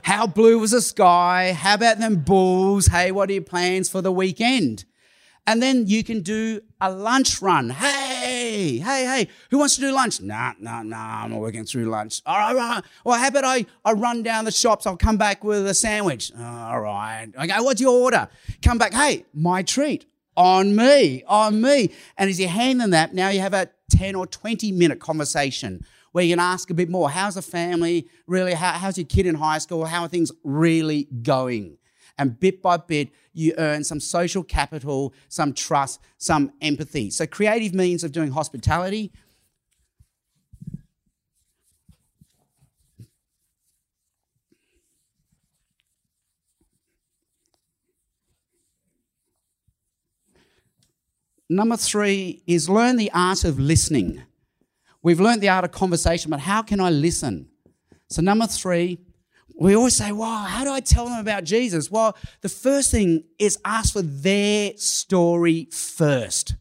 how 0.02 0.26
blue 0.26 0.58
was 0.58 0.72
the 0.72 0.82
sky? 0.82 1.52
How 1.52 1.74
about 1.74 1.98
them 1.98 2.16
bulls? 2.16 2.88
Hey, 2.88 3.12
what 3.12 3.30
are 3.30 3.32
your 3.32 3.42
plans 3.42 3.88
for 3.88 4.02
the 4.02 4.12
weekend? 4.12 4.84
And 5.46 5.62
then 5.62 5.87
you 5.87 6.02
can 6.02 6.22
do 6.22 6.60
a 6.80 6.90
lunch 6.90 7.40
run. 7.40 7.70
Hey, 7.70 8.78
hey, 8.78 9.04
hey, 9.04 9.28
who 9.50 9.58
wants 9.58 9.76
to 9.76 9.82
do 9.82 9.92
lunch? 9.92 10.20
Nah, 10.20 10.54
nah, 10.58 10.82
nah, 10.82 11.22
I'm 11.22 11.30
not 11.30 11.40
working 11.40 11.66
through 11.66 11.84
lunch. 11.84 12.22
All 12.24 12.37
right, 12.37 12.50
all 12.50 12.56
right. 12.56 12.84
Well, 13.04 13.18
how 13.18 13.28
about 13.28 13.44
I, 13.44 13.66
I 13.84 13.92
run 13.92 14.22
down 14.22 14.46
the 14.46 14.50
shops? 14.50 14.87
I'll 14.87 14.96
come 14.96 15.18
back 15.18 15.44
with 15.44 15.66
a 15.66 15.74
sandwich. 15.74 16.32
All 16.38 16.80
right. 16.80 17.28
Okay, 17.38 17.60
what's 17.60 17.80
your 17.80 17.92
order? 18.02 18.28
Come 18.62 18.78
back. 18.78 18.94
Hey, 18.94 19.26
my 19.34 19.62
treat. 19.62 20.06
On 20.36 20.74
me, 20.74 21.22
on 21.26 21.60
me. 21.60 21.90
And 22.18 22.28
as 22.28 22.40
you 22.40 22.48
hand 22.48 22.80
them 22.80 22.90
that, 22.90 23.14
now 23.14 23.28
you 23.28 23.40
have 23.40 23.54
a 23.54 23.70
10 23.90 24.14
or 24.14 24.26
20 24.26 24.72
minute 24.72 25.00
conversation 25.00 25.84
where 26.12 26.24
you 26.24 26.32
can 26.32 26.40
ask 26.40 26.70
a 26.70 26.74
bit 26.74 26.88
more. 26.88 27.10
How's 27.10 27.34
the 27.34 27.42
family? 27.42 28.08
Really, 28.26 28.54
how, 28.54 28.72
how's 28.72 28.96
your 28.96 29.06
kid 29.06 29.26
in 29.26 29.34
high 29.34 29.58
school? 29.58 29.84
How 29.84 30.02
are 30.02 30.08
things 30.08 30.30
really 30.42 31.04
going? 31.22 31.78
And 32.16 32.38
bit 32.38 32.62
by 32.62 32.76
bit, 32.76 33.08
you 33.32 33.54
earn 33.58 33.82
some 33.82 33.98
social 33.98 34.44
capital, 34.44 35.12
some 35.28 35.52
trust, 35.52 36.00
some 36.18 36.52
empathy. 36.60 37.10
So, 37.10 37.26
creative 37.26 37.74
means 37.74 38.04
of 38.04 38.12
doing 38.12 38.30
hospitality. 38.30 39.10
Number 51.48 51.76
three 51.76 52.42
is 52.46 52.68
learn 52.68 52.96
the 52.96 53.11
art 53.12 53.44
of 53.44 53.59
listening. 53.59 54.22
We've 55.02 55.20
learned 55.20 55.42
the 55.42 55.50
art 55.50 55.64
of 55.64 55.72
conversation, 55.72 56.30
but 56.30 56.40
how 56.40 56.62
can 56.62 56.80
I 56.80 56.90
listen? 56.90 57.48
So, 58.09 58.22
number 58.22 58.46
three, 58.46 58.98
we 59.59 59.76
always 59.76 59.94
say, 59.94 60.12
Wow, 60.12 60.44
how 60.44 60.64
do 60.64 60.72
I 60.72 60.80
tell 60.80 61.07
them 61.07 61.20
about 61.20 61.44
Jesus? 61.44 61.90
Well, 61.90 62.16
the 62.40 62.48
first 62.48 62.90
thing 62.90 63.24
is 63.38 63.59
ask 63.64 63.92
for 63.92 64.02
their 64.02 64.76
story 64.76 65.68
first. 65.70 66.54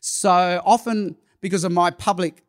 So 0.00 0.62
often, 0.64 1.16
because 1.40 1.64
of 1.64 1.72
my 1.72 1.90
public 1.90 2.42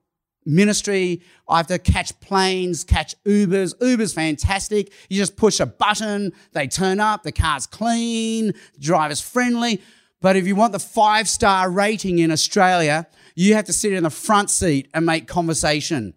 ministry, 0.45 1.21
I 1.47 1.57
have 1.57 1.67
to 1.67 1.79
catch 1.79 2.19
planes, 2.21 2.83
catch 2.83 3.15
Ubers. 3.25 3.73
Uber's 3.81 4.13
fantastic. 4.13 4.91
You 5.09 5.17
just 5.17 5.35
push 5.35 5.59
a 5.59 5.65
button, 5.65 6.31
they 6.53 6.67
turn 6.67 6.99
up, 6.99 7.23
the 7.23 7.31
car's 7.31 7.67
clean, 7.67 8.47
the 8.47 8.79
driver's 8.79 9.21
friendly. 9.21 9.81
But 10.21 10.35
if 10.35 10.45
you 10.45 10.55
want 10.55 10.73
the 10.73 10.79
five 10.79 11.29
star 11.29 11.69
rating 11.69 12.19
in 12.19 12.31
Australia, 12.31 13.07
you 13.35 13.53
have 13.55 13.65
to 13.65 13.73
sit 13.73 13.93
in 13.93 14.03
the 14.03 14.09
front 14.09 14.49
seat 14.49 14.89
and 14.93 15.05
make 15.05 15.27
conversation. 15.27 16.13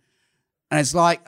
And 0.71 0.81
it's 0.81 0.95
like 0.95 1.21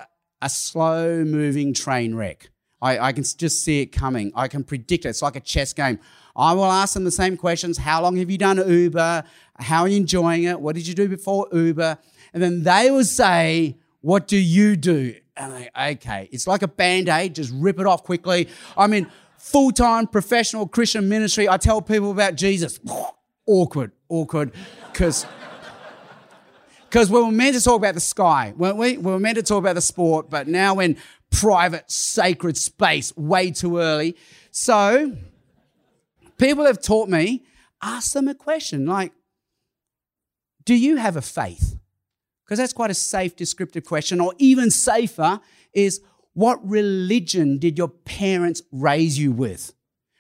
a 0.43 0.49
slow 0.49 1.25
moving 1.25 1.73
train 1.73 2.15
wreck. 2.15 2.51
I, 2.83 2.99
I, 2.99 3.13
can 3.13 3.25
just 3.25 3.63
see 3.63 3.81
it 3.81 3.87
coming. 3.87 4.33
I 4.35 4.49
can 4.49 4.65
predict 4.65 5.07
it. 5.07 5.11
It's 5.11 5.23
like 5.23 5.37
a 5.37 5.41
chess 5.41 5.73
game. 5.73 5.99
I 6.37 6.53
will 6.53 6.65
ask 6.65 6.95
them 6.95 7.05
the 7.05 7.11
same 7.11 7.37
questions. 7.37 7.79
How 7.79 8.03
long 8.03 8.17
have 8.17 8.31
you 8.31 8.37
done 8.37 8.57
Uber? 8.57 9.25
How 9.59 9.83
are 9.83 9.89
you 9.89 9.97
enjoying 9.97 10.45
it? 10.45 10.61
What 10.61 10.75
did 10.75 10.87
you 10.87 10.95
do 10.95 11.09
before 11.09 11.49
Uber? 11.53 11.97
And 12.35 12.43
then 12.43 12.63
they 12.63 12.91
will 12.91 13.05
say, 13.05 13.79
What 14.01 14.27
do 14.27 14.37
you 14.37 14.77
do? 14.77 15.15
And 15.37 15.53
I'm 15.53 15.61
like, 15.61 15.99
okay, 15.99 16.29
it's 16.31 16.47
like 16.47 16.63
a 16.63 16.69
band 16.69 17.09
aid, 17.09 17.35
just 17.35 17.53
rip 17.55 17.81
it 17.81 17.87
off 17.87 18.05
quickly. 18.05 18.49
I 18.77 18.87
mean, 18.87 19.11
full 19.45 19.71
time 19.71 20.07
professional 20.07 20.67
Christian 20.67 21.09
ministry. 21.09 21.49
I 21.49 21.59
tell 21.59 21.83
people 21.83 22.11
about 22.11 22.35
Jesus. 22.35 22.81
awkward, 23.47 23.93
awkward, 24.09 24.53
because 24.91 25.27
because 26.89 27.11
we 27.11 27.21
were 27.21 27.31
meant 27.31 27.55
to 27.57 27.63
talk 27.63 27.77
about 27.77 27.95
the 27.95 28.01
sky, 28.01 28.55
weren't 28.57 28.77
we? 28.77 28.97
We 28.97 29.13
were 29.13 29.21
meant 29.21 29.37
to 29.37 29.43
talk 29.43 29.59
about 29.59 29.75
the 29.75 29.83
sport, 29.83 30.31
but 30.31 30.49
now 30.49 30.75
we're 30.77 30.85
in 30.85 30.97
private, 31.31 31.91
sacred 31.91 32.57
space 32.57 33.15
way 33.17 33.51
too 33.51 33.79
early. 33.79 34.17
So 34.51 35.17
people 36.39 36.65
have 36.65 36.81
taught 36.81 37.09
me 37.09 37.45
ask 37.83 38.13
them 38.13 38.29
a 38.29 38.35
question 38.35 38.87
like, 38.87 39.13
Do 40.65 40.75
you 40.75 40.97
have 40.97 41.17
a 41.17 41.23
faith? 41.23 41.77
Because 42.45 42.59
that's 42.59 42.73
quite 42.73 42.91
a 42.91 42.95
safe, 42.95 43.37
descriptive 43.37 43.85
question. 43.85 44.21
Or 44.21 44.33
even 44.39 44.71
safer 44.71 45.41
is, 45.73 46.01
What 46.35 46.67
religion 46.69 47.59
did 47.59 47.79
your 47.79 47.89
parents 47.89 48.63
raise 48.71 49.19
you 49.19 49.33
with? 49.33 49.73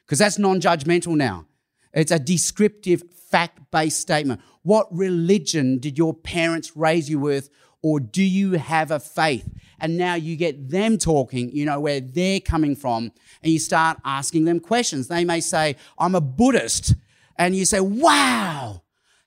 Because 0.07 0.19
that's 0.19 0.39
non 0.39 0.61
judgmental 0.61 1.17
now. 1.17 1.47
It's 1.93 2.13
a 2.13 2.19
descriptive, 2.19 3.03
fact 3.31 3.61
based 3.71 4.01
statement. 4.01 4.41
What 4.63 4.87
religion 4.91 5.79
did 5.79 5.99
your 5.99 6.15
parents 6.15 6.77
raise 6.77 7.11
you 7.11 7.19
with, 7.19 7.51
or 7.83 8.01
do 8.01 8.23
you 8.23 8.53
have 8.53 8.91
a 8.91 9.01
faith? 9.01 9.49
And 9.81 9.99
now 9.99 10.15
you 10.15 10.37
get 10.37 10.71
them 10.71 10.99
talking, 10.99 11.51
you 11.55 11.65
know, 11.65 11.81
where 11.81 12.01
they're 12.01 12.41
coming 12.41 12.77
from, 12.77 13.13
and 13.43 13.53
you 13.53 13.59
start 13.59 13.99
asking 14.05 14.45
them 14.45 14.61
questions. 14.61 15.09
They 15.09 15.25
may 15.25 15.41
say, 15.41 15.77
I'm 15.99 16.15
a 16.15 16.21
Buddhist. 16.21 16.95
And 17.37 17.57
you 17.57 17.65
say, 17.65 17.81
wow, 17.81 18.83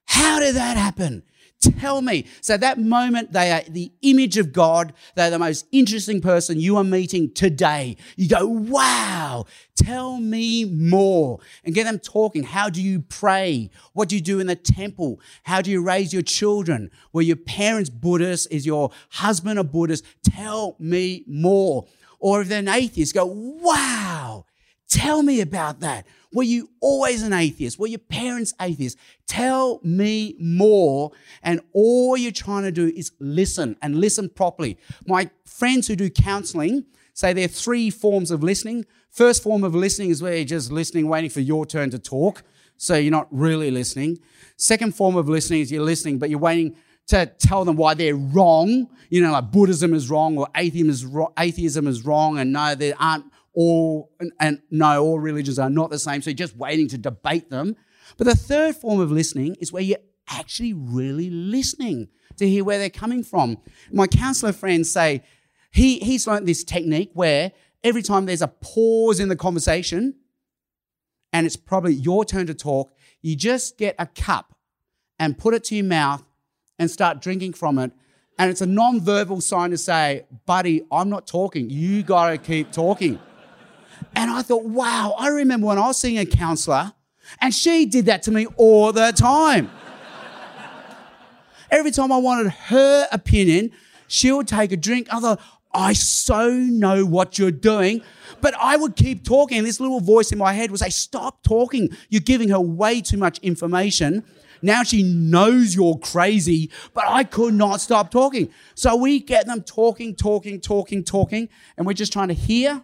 how 0.06 0.40
did 0.40 0.56
that 0.56 0.78
happen? 0.78 1.24
Tell 1.80 2.02
me. 2.02 2.26
So 2.42 2.58
that 2.58 2.80
moment, 2.80 3.32
they 3.34 3.52
are 3.52 3.62
the 3.68 3.92
image 4.02 4.38
of 4.38 4.54
God. 4.54 4.94
They're 5.16 5.30
the 5.30 5.40
most 5.40 5.66
interesting 5.72 6.22
person 6.22 6.60
you 6.60 6.78
are 6.78 6.84
meeting 6.84 7.34
today. 7.34 7.98
You 8.16 8.30
go, 8.30 8.46
wow, 8.46 9.46
tell 9.76 10.18
me 10.18 10.66
more 10.66 11.40
and 11.64 11.76
get 11.76 11.86
them 11.86 12.00
talking. 12.00 12.44
How 12.44 12.70
do 12.70 12.82
you 12.82 13.02
pray? 13.02 13.70
What 13.94 14.10
do 14.10 14.16
you 14.16 14.22
do 14.22 14.40
in 14.40 14.48
the 14.48 14.56
temple? 14.56 15.20
How 15.44 15.62
do 15.62 15.72
you 15.72 15.82
raise 15.82 16.14
your 16.14 16.22
children? 16.22 16.92
Were 17.14 17.22
your 17.22 17.36
parents 17.36 17.90
Buddhist? 17.90 18.48
Is 18.52 18.66
your 18.66 18.92
husband 19.10 19.60
a 19.60 19.64
Buddhist? 19.64 20.06
Tell 20.24 20.76
me 20.80 21.24
more. 21.28 21.86
Or 22.20 22.42
if 22.42 22.50
they're 22.50 22.60
an 22.60 22.68
atheist, 22.68 23.14
go, 23.14 23.26
wow, 23.26 24.46
tell 24.90 25.24
me 25.24 25.42
about 25.42 25.80
that. 25.82 26.06
Were 26.34 26.44
you 26.44 26.70
always 26.82 27.24
an 27.24 27.34
atheist? 27.34 27.80
Were 27.80 27.88
your 27.88 28.00
parents 28.00 28.54
atheists? 28.62 29.00
Tell 29.28 29.80
me 29.84 30.36
more. 30.40 31.12
And 31.42 31.62
all 31.74 32.18
you're 32.18 32.32
trying 32.32 32.64
to 32.64 32.72
do 32.72 32.88
is 32.96 33.12
listen 33.20 33.78
and 33.82 33.96
listen 33.96 34.30
properly. 34.30 34.78
My 35.06 35.30
friends 35.46 35.88
who 35.88 35.96
do 35.96 36.10
counseling 36.10 36.86
say 37.14 37.34
there 37.34 37.46
are 37.46 37.50
three 37.50 37.90
forms 37.90 38.30
of 38.30 38.44
listening. 38.44 38.86
First 39.10 39.42
form 39.42 39.64
of 39.64 39.74
listening 39.74 40.10
is 40.10 40.22
where 40.22 40.36
you're 40.36 40.46
just 40.46 40.72
listening, 40.72 41.08
waiting 41.08 41.30
for 41.30 41.42
your 41.42 41.66
turn 41.66 41.90
to 41.92 42.00
talk. 42.00 42.44
So 42.78 42.96
you're 42.96 43.12
not 43.12 43.28
really 43.32 43.72
listening. 43.72 44.20
Second 44.58 44.96
form 44.96 45.16
of 45.16 45.28
listening 45.28 45.62
is 45.62 45.72
you're 45.72 45.82
listening, 45.82 46.20
but 46.20 46.30
you're 46.30 46.40
waiting 46.40 46.76
to 47.08 47.26
tell 47.26 47.66
them 47.66 47.78
why 47.78 47.94
they're 47.94 48.16
wrong. 48.16 48.88
You 49.10 49.22
know, 49.22 49.32
like 49.32 49.52
Buddhism 49.52 49.94
is 49.94 50.10
wrong 50.10 50.38
or 50.38 50.48
atheism 50.56 50.90
is, 50.90 51.06
wrong, 51.06 51.32
atheism 51.40 51.88
is 51.88 52.06
wrong, 52.06 52.38
and 52.38 52.54
no, 52.54 52.76
there 52.76 52.94
aren't 53.00 53.26
all, 53.58 54.12
and, 54.20 54.32
and 54.40 54.62
no, 54.70 55.04
all 55.04 55.20
religions 55.20 55.58
are 55.58 55.70
not 55.70 55.90
the 55.90 55.98
same. 55.98 56.22
So 56.22 56.30
you're 56.30 56.36
just 56.36 56.56
waiting 56.56 56.88
to 56.90 56.98
debate 56.98 57.50
them. 57.50 57.76
But 58.16 58.28
the 58.28 58.36
third 58.36 58.76
form 58.76 59.00
of 59.00 59.12
listening 59.12 59.56
is 59.60 59.74
where 59.74 59.82
you're 59.82 59.98
actually 60.30 60.74
really 60.74 61.32
listening 61.32 62.10
to 62.38 62.48
hear 62.48 62.64
where 62.64 62.78
they're 62.78 62.92
coming 62.92 63.24
from. 63.24 63.58
My 63.92 64.06
counselor 64.06 64.54
friends 64.54 64.92
say 64.92 65.24
he, 65.72 65.98
he's 65.98 66.28
learned 66.28 66.48
this 66.48 66.64
technique 66.64 67.10
where 67.14 67.52
every 67.84 68.04
time 68.04 68.28
there's 68.28 68.44
a 68.44 68.48
pause 68.48 69.20
in 69.20 69.28
the 69.28 69.36
conversation 69.36 70.14
and 71.34 71.48
it's 71.48 71.56
probably 71.56 71.96
your 71.96 72.26
turn 72.26 72.46
to 72.46 72.54
talk, 72.54 72.94
you 73.24 73.36
just 73.36 73.80
get 73.80 73.96
a 73.98 74.06
cup 74.06 74.54
and 75.18 75.36
put 75.36 75.56
it 75.56 75.64
to 75.66 75.76
your 75.76 75.86
mouth 75.86 76.24
and 76.78 76.92
start 76.92 77.22
drinking 77.22 77.54
from 77.54 77.80
it. 77.80 77.92
And 78.38 78.52
it's 78.52 78.62
a 78.62 78.68
non 78.68 79.02
verbal 79.02 79.42
sign 79.42 79.72
to 79.72 79.80
say, 79.80 80.28
buddy, 80.46 80.84
I'm 80.92 81.10
not 81.10 81.26
talking. 81.26 81.72
You 81.72 82.04
got 82.04 82.30
to 82.30 82.38
keep 82.38 82.72
talking. 82.72 83.20
And 84.18 84.32
I 84.32 84.42
thought, 84.42 84.64
wow, 84.66 85.14
I 85.20 85.28
remember 85.28 85.68
when 85.68 85.78
I 85.78 85.86
was 85.86 86.00
seeing 86.00 86.18
a 86.18 86.26
counselor 86.26 86.92
and 87.40 87.54
she 87.54 87.86
did 87.86 88.08
that 88.08 88.24
to 88.24 88.32
me 88.32 88.48
all 88.58 88.92
the 88.92 89.14
time. 89.16 89.70
Every 91.70 91.92
time 91.92 92.12
I 92.12 92.18
wanted 92.18 92.50
her 92.50 93.08
opinion, 93.12 93.70
she 94.08 94.32
would 94.32 94.48
take 94.48 94.72
a 94.72 94.78
drink. 94.78 95.08
I 95.14 95.20
thought, 95.20 95.40
I 95.72 95.94
so 95.94 96.50
know 96.50 97.06
what 97.06 97.38
you're 97.38 97.52
doing. 97.52 98.02
But 98.42 98.56
I 98.60 98.76
would 98.76 98.96
keep 98.96 99.24
talking. 99.24 99.64
This 99.64 99.80
little 99.80 100.00
voice 100.00 100.32
in 100.32 100.40
my 100.40 100.54
head 100.54 100.72
would 100.72 100.80
say, 100.80 100.90
Stop 100.90 101.44
talking. 101.44 101.90
You're 102.10 102.22
giving 102.22 102.50
her 102.50 102.60
way 102.60 103.02
too 103.02 103.18
much 103.18 103.38
information. 103.40 104.24
Now 104.64 104.82
she 104.82 105.04
knows 105.04 105.76
you're 105.76 106.00
crazy, 106.00 106.72
but 106.96 107.04
I 107.08 107.24
could 107.24 107.54
not 107.54 107.82
stop 107.82 108.10
talking. 108.10 108.50
So 108.74 108.96
we 108.96 109.20
get 109.20 109.46
them 109.46 109.62
talking, 109.62 110.16
talking, 110.16 110.60
talking, 110.60 111.04
talking, 111.04 111.50
and 111.78 111.86
we're 111.86 111.94
just 111.94 112.12
trying 112.12 112.30
to 112.30 112.34
hear, 112.34 112.82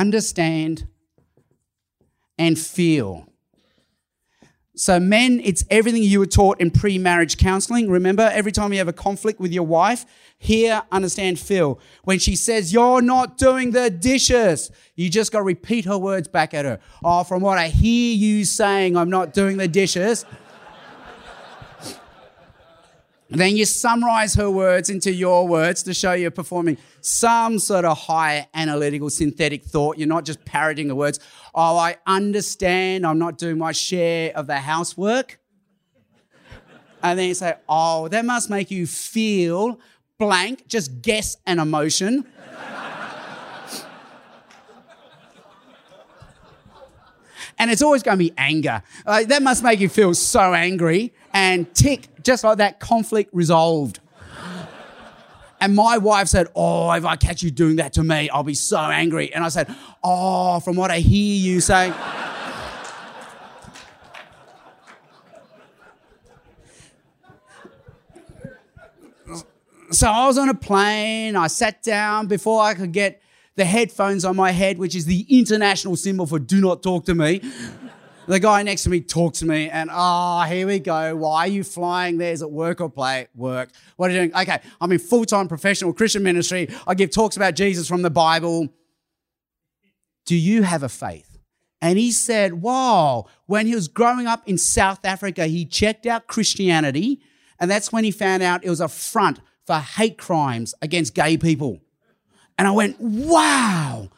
understand, 0.00 0.86
and 2.38 2.58
feel. 2.58 3.26
So, 4.78 5.00
men, 5.00 5.40
it's 5.42 5.64
everything 5.70 6.04
you 6.04 6.20
were 6.20 6.26
taught 6.26 6.60
in 6.60 6.70
pre 6.70 6.98
marriage 6.98 7.36
counseling. 7.36 7.90
Remember, 7.90 8.30
every 8.32 8.52
time 8.52 8.72
you 8.72 8.78
have 8.78 8.86
a 8.86 8.92
conflict 8.92 9.40
with 9.40 9.52
your 9.52 9.64
wife, 9.64 10.06
hear, 10.38 10.82
understand, 10.92 11.40
feel. 11.40 11.80
When 12.04 12.20
she 12.20 12.36
says, 12.36 12.72
You're 12.72 13.02
not 13.02 13.38
doing 13.38 13.72
the 13.72 13.90
dishes, 13.90 14.70
you 14.94 15.10
just 15.10 15.32
got 15.32 15.38
to 15.38 15.44
repeat 15.44 15.84
her 15.86 15.98
words 15.98 16.28
back 16.28 16.54
at 16.54 16.64
her. 16.64 16.78
Oh, 17.02 17.24
from 17.24 17.42
what 17.42 17.58
I 17.58 17.68
hear 17.68 18.14
you 18.14 18.44
saying, 18.44 18.96
I'm 18.96 19.10
not 19.10 19.34
doing 19.34 19.56
the 19.56 19.66
dishes. 19.66 20.24
Then 23.30 23.56
you 23.56 23.66
summarize 23.66 24.34
her 24.34 24.50
words 24.50 24.88
into 24.88 25.12
your 25.12 25.46
words 25.46 25.82
to 25.82 25.92
show 25.92 26.14
you're 26.14 26.30
performing 26.30 26.78
some 27.02 27.58
sort 27.58 27.84
of 27.84 27.98
high 27.98 28.48
analytical 28.54 29.10
synthetic 29.10 29.64
thought. 29.64 29.98
You're 29.98 30.08
not 30.08 30.24
just 30.24 30.44
parroting 30.46 30.88
the 30.88 30.94
words. 30.94 31.20
Oh, 31.54 31.76
I 31.76 31.96
understand 32.06 33.06
I'm 33.06 33.18
not 33.18 33.36
doing 33.36 33.58
my 33.58 33.72
share 33.72 34.34
of 34.34 34.46
the 34.46 34.56
housework. 34.56 35.38
And 37.02 37.18
then 37.18 37.28
you 37.28 37.34
say, 37.34 37.54
Oh, 37.68 38.08
that 38.08 38.24
must 38.24 38.48
make 38.48 38.70
you 38.70 38.86
feel 38.86 39.78
blank, 40.18 40.66
just 40.66 41.02
guess 41.02 41.36
an 41.46 41.58
emotion. 41.58 42.24
and 47.58 47.70
it's 47.70 47.82
always 47.82 48.02
going 48.02 48.16
to 48.16 48.24
be 48.24 48.32
anger. 48.38 48.82
That 49.04 49.42
must 49.42 49.62
make 49.62 49.80
you 49.80 49.88
feel 49.90 50.14
so 50.14 50.54
angry 50.54 51.12
and 51.32 51.72
tick, 51.74 52.08
just 52.22 52.44
like 52.44 52.58
that, 52.58 52.80
conflict 52.80 53.30
resolved. 53.32 54.00
And 55.60 55.74
my 55.74 55.98
wife 55.98 56.28
said, 56.28 56.46
Oh, 56.54 56.90
if 56.92 57.04
I 57.04 57.16
catch 57.16 57.42
you 57.42 57.50
doing 57.50 57.76
that 57.76 57.94
to 57.94 58.04
me, 58.04 58.30
I'll 58.30 58.44
be 58.44 58.54
so 58.54 58.78
angry. 58.78 59.32
And 59.34 59.44
I 59.44 59.48
said, 59.48 59.74
Oh, 60.02 60.60
from 60.60 60.76
what 60.76 60.90
I 60.90 61.00
hear 61.00 61.36
you 61.36 61.60
saying. 61.60 61.94
so 69.90 70.08
I 70.08 70.26
was 70.26 70.38
on 70.38 70.48
a 70.48 70.54
plane. 70.54 71.36
I 71.36 71.46
sat 71.46 71.82
down 71.82 72.26
before 72.26 72.62
I 72.62 72.74
could 72.74 72.92
get 72.92 73.20
the 73.56 73.64
headphones 73.64 74.24
on 74.24 74.36
my 74.36 74.52
head, 74.52 74.78
which 74.78 74.94
is 74.94 75.06
the 75.06 75.26
international 75.28 75.96
symbol 75.96 76.26
for 76.26 76.38
do 76.38 76.60
not 76.60 76.82
talk 76.82 77.04
to 77.06 77.14
me. 77.14 77.42
The 78.28 78.40
guy 78.40 78.62
next 78.62 78.82
to 78.84 78.90
me 78.90 79.00
talked 79.00 79.36
to 79.36 79.46
me, 79.46 79.68
and 79.70 79.90
ah, 79.90 80.42
oh, 80.44 80.48
here 80.48 80.66
we 80.66 80.78
go. 80.78 81.16
Why 81.16 81.40
are 81.40 81.48
you 81.48 81.64
flying 81.64 82.18
there? 82.18 82.32
Is 82.32 82.42
it 82.42 82.50
work 82.50 82.80
or 82.80 82.90
play? 82.90 83.28
Work. 83.34 83.70
What 83.96 84.10
are 84.10 84.14
you 84.14 84.20
doing? 84.20 84.34
Okay, 84.34 84.60
I'm 84.80 84.92
in 84.92 84.98
full 84.98 85.24
time 85.24 85.48
professional 85.48 85.92
Christian 85.92 86.22
ministry. 86.22 86.68
I 86.86 86.94
give 86.94 87.10
talks 87.10 87.36
about 87.36 87.54
Jesus 87.54 87.88
from 87.88 88.02
the 88.02 88.10
Bible. 88.10 88.68
Do 90.26 90.36
you 90.36 90.62
have 90.62 90.82
a 90.82 90.88
faith? 90.88 91.38
And 91.80 91.98
he 91.98 92.12
said, 92.12 92.54
Wow, 92.54 93.26
when 93.46 93.66
he 93.66 93.74
was 93.74 93.88
growing 93.88 94.26
up 94.26 94.46
in 94.46 94.58
South 94.58 95.04
Africa, 95.04 95.46
he 95.46 95.64
checked 95.64 96.06
out 96.06 96.26
Christianity, 96.26 97.20
and 97.58 97.70
that's 97.70 97.92
when 97.92 98.04
he 98.04 98.10
found 98.10 98.42
out 98.42 98.64
it 98.64 98.70
was 98.70 98.80
a 98.80 98.88
front 98.88 99.40
for 99.64 99.76
hate 99.76 100.18
crimes 100.18 100.74
against 100.80 101.14
gay 101.14 101.36
people. 101.36 101.80
And 102.58 102.66
I 102.66 102.72
went, 102.72 103.00
wow, 103.00 104.08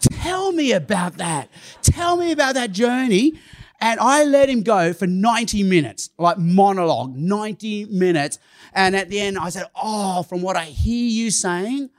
tell 0.00 0.52
me 0.52 0.72
about 0.72 1.18
that. 1.18 1.48
Tell 1.82 2.16
me 2.16 2.32
about 2.32 2.54
that 2.54 2.72
journey. 2.72 3.38
And 3.80 4.00
I 4.00 4.24
let 4.24 4.48
him 4.48 4.62
go 4.62 4.92
for 4.92 5.06
90 5.06 5.62
minutes, 5.62 6.10
like 6.18 6.36
monologue, 6.36 7.16
90 7.16 7.86
minutes. 7.86 8.38
And 8.74 8.96
at 8.96 9.08
the 9.08 9.20
end, 9.20 9.38
I 9.38 9.50
said, 9.50 9.66
Oh, 9.80 10.22
from 10.24 10.42
what 10.42 10.56
I 10.56 10.64
hear 10.64 11.08
you 11.08 11.30
saying, 11.30 11.90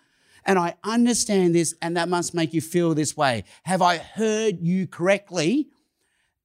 and 0.45 0.59
I 0.59 0.75
understand 0.83 1.55
this, 1.55 1.75
and 1.81 1.95
that 1.95 2.09
must 2.09 2.33
make 2.33 2.53
you 2.53 2.61
feel 2.61 2.93
this 2.93 3.15
way. 3.15 3.43
Have 3.63 3.81
I 3.81 3.97
heard 3.97 4.59
you 4.59 4.87
correctly? 4.87 5.69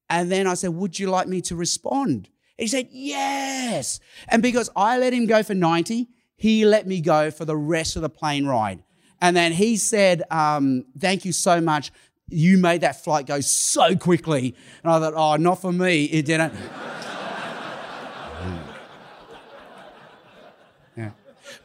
And 0.09 0.31
then 0.31 0.47
I 0.47 0.53
said, 0.53 0.69
Would 0.69 0.99
you 0.99 1.09
like 1.09 1.27
me 1.27 1.41
to 1.41 1.55
respond? 1.55 2.29
He 2.57 2.67
said, 2.67 2.87
Yes. 2.91 3.99
And 4.27 4.41
because 4.41 4.69
I 4.75 4.97
let 4.97 5.11
him 5.11 5.25
go 5.25 5.43
for 5.43 5.53
90, 5.53 6.07
he 6.37 6.65
let 6.65 6.87
me 6.87 7.01
go 7.01 7.31
for 7.31 7.45
the 7.45 7.57
rest 7.57 7.95
of 7.95 8.01
the 8.01 8.09
plane 8.09 8.45
ride. 8.45 8.83
And 9.21 9.35
then 9.35 9.51
he 9.51 9.77
said, 9.77 10.23
um, 10.31 10.85
Thank 10.97 11.25
you 11.25 11.31
so 11.31 11.61
much. 11.61 11.91
You 12.27 12.57
made 12.57 12.81
that 12.81 13.03
flight 13.03 13.27
go 13.27 13.39
so 13.41 13.95
quickly. 13.95 14.55
And 14.83 14.91
I 14.91 14.99
thought, 14.99 15.13
Oh, 15.15 15.35
not 15.41 15.61
for 15.61 15.71
me. 15.71 16.05
It 16.05 16.25
didn't. 16.25 16.53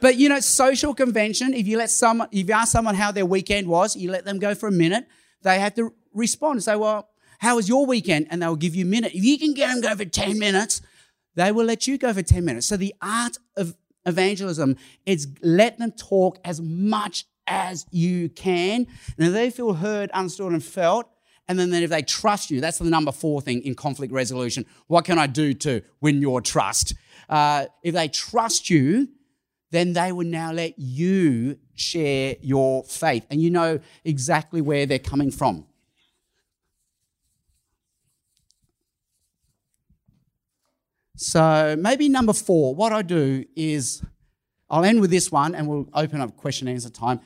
But 0.00 0.16
you 0.16 0.28
know, 0.28 0.40
social 0.40 0.94
convention, 0.94 1.52
if 1.52 1.66
you 1.66 1.76
let 1.76 1.90
someone, 1.90 2.28
if 2.32 2.48
you 2.48 2.54
ask 2.54 2.72
someone 2.72 2.94
how 2.94 3.12
their 3.12 3.26
weekend 3.26 3.66
was, 3.68 3.96
you 3.96 4.10
let 4.10 4.24
them 4.24 4.38
go 4.38 4.54
for 4.54 4.68
a 4.68 4.72
minute, 4.72 5.06
they 5.42 5.58
have 5.58 5.74
to 5.74 5.92
respond 6.14 6.56
and 6.56 6.64
say, 6.64 6.76
Well, 6.76 7.08
how 7.38 7.56
was 7.56 7.68
your 7.68 7.86
weekend? 7.86 8.26
And 8.30 8.42
they'll 8.42 8.56
give 8.56 8.74
you 8.74 8.84
a 8.84 8.88
minute. 8.88 9.14
If 9.14 9.24
you 9.24 9.38
can 9.38 9.54
get 9.54 9.68
them 9.68 9.80
go 9.80 9.94
for 9.94 10.04
10 10.04 10.38
minutes, 10.38 10.80
they 11.34 11.52
will 11.52 11.64
let 11.64 11.86
you 11.86 11.98
go 11.98 12.12
for 12.12 12.22
10 12.22 12.44
minutes. 12.44 12.66
So 12.66 12.76
the 12.76 12.94
art 13.00 13.38
of 13.56 13.76
evangelism. 14.06 14.76
is 15.06 15.28
let 15.42 15.78
them 15.78 15.92
talk 15.92 16.38
as 16.44 16.60
much 16.60 17.26
as 17.50 17.84
you 17.90 18.28
can. 18.30 18.86
And 19.18 19.26
if 19.26 19.32
they 19.32 19.50
feel 19.50 19.74
heard, 19.74 20.10
understood, 20.12 20.52
and 20.52 20.64
felt, 20.64 21.10
and 21.48 21.58
then, 21.58 21.70
then 21.70 21.82
if 21.82 21.90
they 21.90 22.02
trust 22.02 22.50
you, 22.50 22.60
that's 22.60 22.78
the 22.78 22.84
number 22.84 23.10
four 23.10 23.42
thing 23.42 23.60
in 23.62 23.74
conflict 23.74 24.12
resolution. 24.12 24.64
What 24.86 25.04
can 25.04 25.18
I 25.18 25.26
do 25.26 25.52
to 25.54 25.82
win 26.00 26.22
your 26.22 26.40
trust? 26.40 26.94
Uh, 27.28 27.66
if 27.82 27.92
they 27.92 28.06
trust 28.06 28.70
you, 28.70 29.08
then 29.72 29.92
they 29.92 30.12
will 30.12 30.26
now 30.26 30.52
let 30.52 30.78
you 30.78 31.58
share 31.74 32.36
your 32.40 32.84
faith 32.84 33.26
and 33.30 33.40
you 33.40 33.50
know 33.50 33.80
exactly 34.04 34.60
where 34.60 34.86
they're 34.86 34.98
coming 34.98 35.30
from. 35.30 35.66
So 41.16 41.76
maybe 41.78 42.08
number 42.08 42.32
four, 42.32 42.74
what 42.74 42.92
I 42.92 43.02
do 43.02 43.44
is 43.54 44.02
I'll 44.70 44.84
end 44.84 45.00
with 45.00 45.10
this 45.10 45.30
one 45.32 45.54
and 45.54 45.68
we'll 45.68 45.88
open 45.92 46.20
up 46.20 46.36
question 46.36 46.68
and 46.68 46.76
answer 46.76 46.90
time. 46.90 47.20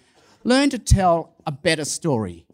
Learn 0.44 0.68
to 0.70 0.78
tell 0.78 1.34
a 1.46 1.52
better 1.52 1.86
story. 1.86 2.46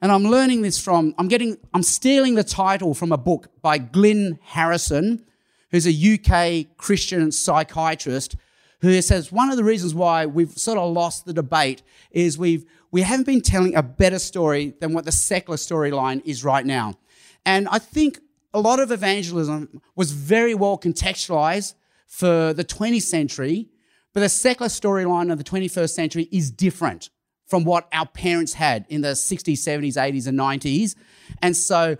And 0.00 0.10
I'm 0.10 0.24
learning 0.24 0.62
this 0.62 0.80
from, 0.80 1.14
I'm 1.16 1.28
getting, 1.28 1.56
I'm 1.72 1.84
stealing 1.84 2.34
the 2.34 2.42
title 2.42 2.92
from 2.92 3.12
a 3.12 3.16
book 3.16 3.48
by 3.62 3.78
Glyn 3.78 4.40
Harrison, 4.42 5.24
who's 5.70 5.86
a 5.86 5.90
UK 5.92 6.76
Christian 6.76 7.30
psychiatrist, 7.30 8.34
who 8.80 9.00
says 9.00 9.30
one 9.30 9.50
of 9.50 9.56
the 9.56 9.62
reasons 9.62 9.94
why 9.94 10.26
we've 10.26 10.50
sort 10.50 10.76
of 10.76 10.92
lost 10.92 11.26
the 11.26 11.32
debate 11.32 11.84
is 12.10 12.36
we've, 12.36 12.64
we 12.90 13.02
haven't 13.02 13.26
been 13.26 13.40
telling 13.40 13.76
a 13.76 13.82
better 13.84 14.18
story 14.18 14.74
than 14.80 14.92
what 14.92 15.04
the 15.04 15.12
secular 15.12 15.56
storyline 15.56 16.20
is 16.24 16.42
right 16.42 16.66
now. 16.66 16.98
And 17.46 17.68
I 17.68 17.78
think 17.78 18.18
a 18.52 18.60
lot 18.60 18.80
of 18.80 18.90
evangelism 18.90 19.80
was 19.94 20.10
very 20.10 20.56
well 20.56 20.76
contextualized 20.76 21.74
for 22.08 22.52
the 22.52 22.64
20th 22.64 23.02
century, 23.02 23.68
but 24.12 24.20
the 24.20 24.28
secular 24.28 24.68
storyline 24.68 25.32
of 25.32 25.38
the 25.38 25.44
21st 25.44 25.90
century 25.90 26.28
is 26.30 26.50
different 26.50 27.10
from 27.46 27.64
what 27.64 27.88
our 27.92 28.06
parents 28.06 28.54
had 28.54 28.86
in 28.88 29.00
the 29.00 29.08
60s, 29.08 29.58
70s, 29.58 29.94
80s, 29.94 30.26
and 30.26 30.38
90s. 30.38 30.94
And 31.42 31.56
so 31.56 31.96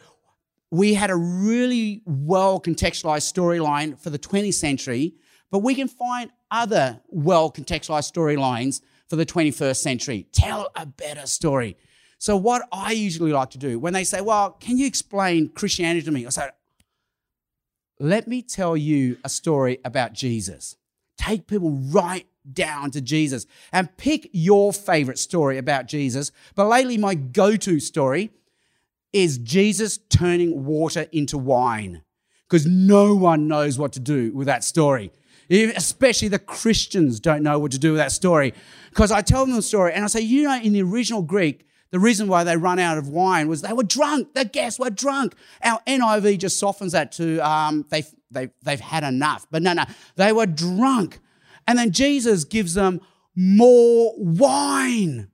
we 0.70 0.94
had 0.94 1.10
a 1.10 1.16
really 1.16 2.02
well 2.06 2.58
contextualized 2.60 3.30
storyline 3.30 3.98
for 3.98 4.10
the 4.10 4.18
20th 4.18 4.54
century, 4.54 5.14
but 5.50 5.58
we 5.58 5.74
can 5.74 5.88
find 5.88 6.30
other 6.50 7.00
well 7.08 7.50
contextualized 7.52 8.10
storylines 8.10 8.80
for 9.08 9.16
the 9.16 9.26
21st 9.26 9.76
century. 9.76 10.26
Tell 10.32 10.70
a 10.74 10.86
better 10.86 11.26
story. 11.26 11.76
So, 12.18 12.36
what 12.36 12.66
I 12.72 12.92
usually 12.92 13.32
like 13.32 13.50
to 13.50 13.58
do 13.58 13.78
when 13.78 13.92
they 13.92 14.04
say, 14.04 14.20
Well, 14.20 14.52
can 14.52 14.78
you 14.78 14.86
explain 14.86 15.50
Christianity 15.50 16.06
to 16.06 16.10
me? 16.10 16.24
I 16.24 16.30
say, 16.30 16.48
Let 17.98 18.26
me 18.26 18.40
tell 18.40 18.76
you 18.76 19.18
a 19.24 19.28
story 19.28 19.80
about 19.84 20.14
Jesus. 20.14 20.76
Take 21.16 21.46
people 21.46 21.70
right 21.70 22.26
down 22.52 22.90
to 22.90 23.00
Jesus 23.00 23.46
and 23.72 23.96
pick 23.96 24.28
your 24.32 24.72
favorite 24.72 25.18
story 25.18 25.58
about 25.58 25.86
Jesus. 25.86 26.32
But 26.54 26.66
lately, 26.68 26.98
my 26.98 27.14
go 27.14 27.56
to 27.56 27.78
story 27.78 28.30
is 29.12 29.38
Jesus 29.38 29.98
turning 30.08 30.64
water 30.64 31.06
into 31.12 31.38
wine. 31.38 32.02
because 32.52 32.66
no 32.66 33.14
one 33.14 33.48
knows 33.48 33.78
what 33.78 33.94
to 33.94 34.00
do 34.00 34.30
with 34.34 34.46
that 34.46 34.62
story. 34.62 35.10
Especially 35.48 36.28
the 36.28 36.38
Christians 36.38 37.18
don't 37.18 37.42
know 37.42 37.58
what 37.58 37.72
to 37.72 37.78
do 37.78 37.92
with 37.92 37.98
that 37.98 38.12
story. 38.12 38.52
Because 38.90 39.10
I 39.10 39.22
tell 39.22 39.46
them 39.46 39.56
the 39.56 39.62
story 39.62 39.94
and 39.94 40.04
I 40.04 40.06
say, 40.06 40.20
you 40.20 40.42
know, 40.42 40.60
in 40.60 40.74
the 40.74 40.82
original 40.82 41.22
Greek, 41.22 41.66
the 41.92 42.00
reason 42.00 42.26
why 42.26 42.42
they 42.42 42.56
run 42.56 42.78
out 42.78 42.96
of 42.98 43.08
wine 43.08 43.48
was 43.48 43.60
they 43.60 43.72
were 43.72 43.84
drunk. 43.84 44.32
The 44.34 44.46
guests 44.46 44.80
were 44.80 44.90
drunk. 44.90 45.34
Our 45.62 45.78
NIV 45.86 46.38
just 46.38 46.58
softens 46.58 46.92
that 46.92 47.12
to 47.12 47.38
um, 47.40 47.84
they've, 47.90 48.08
they've, 48.30 48.50
they've 48.62 48.80
had 48.80 49.04
enough. 49.04 49.46
But 49.50 49.62
no, 49.62 49.74
no, 49.74 49.84
they 50.16 50.32
were 50.32 50.46
drunk. 50.46 51.20
And 51.68 51.78
then 51.78 51.92
Jesus 51.92 52.44
gives 52.44 52.72
them 52.72 53.02
more 53.36 54.14
wine. 54.16 55.28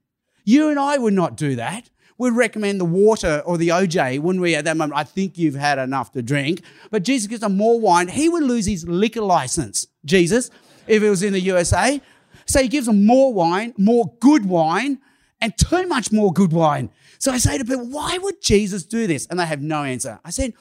You 0.44 0.68
and 0.68 0.80
I 0.80 0.98
would 0.98 1.14
not 1.14 1.36
do 1.36 1.54
that. 1.56 1.90
We'd 2.18 2.32
recommend 2.32 2.80
the 2.80 2.84
water 2.84 3.40
or 3.46 3.56
the 3.56 3.68
OJ, 3.68 4.18
wouldn't 4.18 4.42
we, 4.42 4.56
at 4.56 4.64
that 4.64 4.76
moment? 4.76 4.98
I 4.98 5.04
think 5.04 5.38
you've 5.38 5.54
had 5.54 5.78
enough 5.78 6.10
to 6.12 6.22
drink. 6.22 6.62
But 6.90 7.04
Jesus 7.04 7.28
gives 7.28 7.42
them 7.42 7.56
more 7.56 7.78
wine. 7.78 8.08
He 8.08 8.28
would 8.28 8.42
lose 8.42 8.66
his 8.66 8.86
liquor 8.88 9.20
license, 9.20 9.86
Jesus, 10.04 10.50
if 10.88 11.04
it 11.04 11.08
was 11.08 11.22
in 11.22 11.32
the 11.32 11.40
USA. 11.40 12.00
So 12.46 12.60
he 12.60 12.66
gives 12.66 12.86
them 12.86 13.06
more 13.06 13.32
wine, 13.32 13.74
more 13.78 14.12
good 14.18 14.46
wine, 14.46 14.98
and 15.40 15.56
too 15.56 15.86
much 15.86 16.12
more 16.12 16.32
good 16.32 16.52
wine. 16.52 16.90
So 17.18 17.32
I 17.32 17.38
say 17.38 17.58
to 17.58 17.64
people, 17.64 17.88
why 17.88 18.18
would 18.18 18.42
Jesus 18.42 18.84
do 18.84 19.06
this? 19.06 19.26
And 19.26 19.38
they 19.38 19.46
have 19.46 19.62
no 19.62 19.84
answer. 19.84 20.20
I 20.24 20.30
said, 20.30 20.54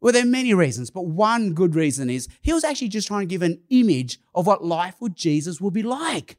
well, 0.00 0.12
there 0.12 0.22
are 0.22 0.26
many 0.26 0.54
reasons, 0.54 0.90
but 0.90 1.06
one 1.06 1.52
good 1.52 1.74
reason 1.74 2.08
is 2.08 2.28
he 2.40 2.52
was 2.52 2.64
actually 2.64 2.88
just 2.88 3.06
trying 3.08 3.20
to 3.20 3.26
give 3.26 3.42
an 3.42 3.60
image 3.68 4.18
of 4.34 4.46
what 4.46 4.64
life 4.64 4.96
with 5.00 5.14
Jesus 5.14 5.60
would 5.60 5.74
be 5.74 5.82
like. 5.82 6.38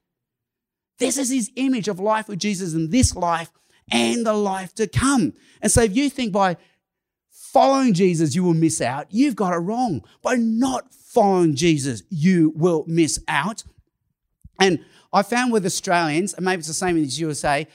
This 0.97 1.17
is 1.17 1.29
his 1.29 1.51
image 1.55 1.87
of 1.87 1.99
life 1.99 2.27
with 2.27 2.39
Jesus 2.39 2.73
in 2.73 2.89
this 2.89 3.15
life 3.15 3.51
and 3.91 4.25
the 4.25 4.33
life 4.33 4.73
to 4.75 4.87
come. 4.87 5.33
And 5.61 5.71
so 5.71 5.81
if 5.83 5.95
you 5.95 6.09
think 6.09 6.31
by 6.31 6.57
following 7.29 7.93
Jesus 7.93 8.35
you 8.35 8.43
will 8.43 8.53
miss 8.53 8.81
out, 8.81 9.07
you've 9.09 9.35
got 9.35 9.53
it 9.53 9.57
wrong. 9.57 10.03
By 10.21 10.35
not 10.35 10.93
following 10.93 11.55
Jesus, 11.55 12.03
you 12.09 12.53
will 12.55 12.83
miss 12.87 13.19
out. 13.27 13.63
And 14.59 14.79
I 15.13 15.23
found 15.23 15.51
with 15.51 15.65
Australians, 15.65 16.33
and 16.33 16.45
maybe 16.45 16.59
it's 16.59 16.67
the 16.67 16.73
same 16.73 16.97
in 16.97 17.03
the 17.03 17.09
USA, 17.09 17.67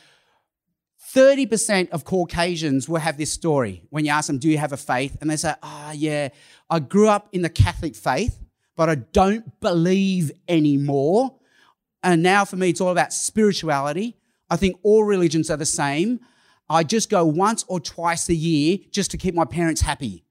30% 1.15 1.91
of 1.91 2.05
Caucasians 2.05 2.89
will 2.89 3.01
have 3.01 3.17
this 3.17 3.33
story 3.33 3.83
when 3.91 4.05
you 4.05 4.11
ask 4.11 4.27
them, 4.27 4.39
Do 4.39 4.49
you 4.49 4.59
have 4.59 4.73
a 4.73 4.77
faith? 4.77 5.17
And 5.21 5.31
they 5.31 5.37
say, 5.37 5.55
Ah, 5.63 5.89
oh, 5.89 5.93
yeah, 5.93 6.29
I 6.69 6.79
grew 6.79 7.09
up 7.09 7.29
in 7.33 7.43
the 7.43 7.49
Catholic 7.49 7.95
faith, 7.95 8.39
but 8.77 8.89
I 8.89 8.97
don't 8.97 9.61
believe 9.61 10.33
anymore. 10.49 11.37
And 12.03 12.23
now 12.23 12.45
for 12.45 12.57
me, 12.57 12.71
it's 12.71 12.81
all 12.81 12.91
about 12.91 13.13
spirituality. 13.13 14.17
I 14.51 14.57
think 14.57 14.79
all 14.83 15.05
religions 15.05 15.51
are 15.51 15.57
the 15.57 15.67
same. 15.67 16.21
I 16.69 16.83
just 16.83 17.11
go 17.11 17.25
once 17.25 17.65
or 17.69 17.81
twice 17.81 18.29
a 18.29 18.35
year 18.35 18.79
just 18.91 19.11
to 19.13 19.17
keep 19.17 19.35
my 19.35 19.45
parents 19.45 19.81
happy. 19.81 20.25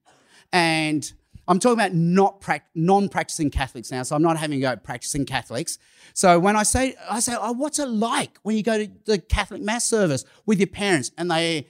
And 0.52 1.10
I'm 1.48 1.60
talking 1.60 1.78
about 1.78 1.94
not 1.94 2.40
pra- 2.40 2.62
non-practicing 2.74 3.50
Catholics 3.50 3.90
now, 3.90 4.02
so 4.02 4.16
I'm 4.16 4.22
not 4.22 4.36
having 4.36 4.58
to 4.58 4.62
go 4.62 4.76
practicing 4.76 5.24
Catholics. 5.24 5.78
So 6.12 6.38
when 6.38 6.56
I 6.56 6.64
say, 6.64 6.94
I 7.08 7.20
say, 7.20 7.36
oh, 7.38 7.52
what's 7.52 7.78
it 7.78 7.86
like 7.88 8.38
when 8.42 8.56
you 8.56 8.62
go 8.62 8.78
to 8.78 8.90
the 9.04 9.18
Catholic 9.18 9.62
Mass 9.62 9.84
service 9.84 10.24
with 10.44 10.58
your 10.58 10.66
parents? 10.66 11.12
And 11.16 11.30
they, 11.30 11.68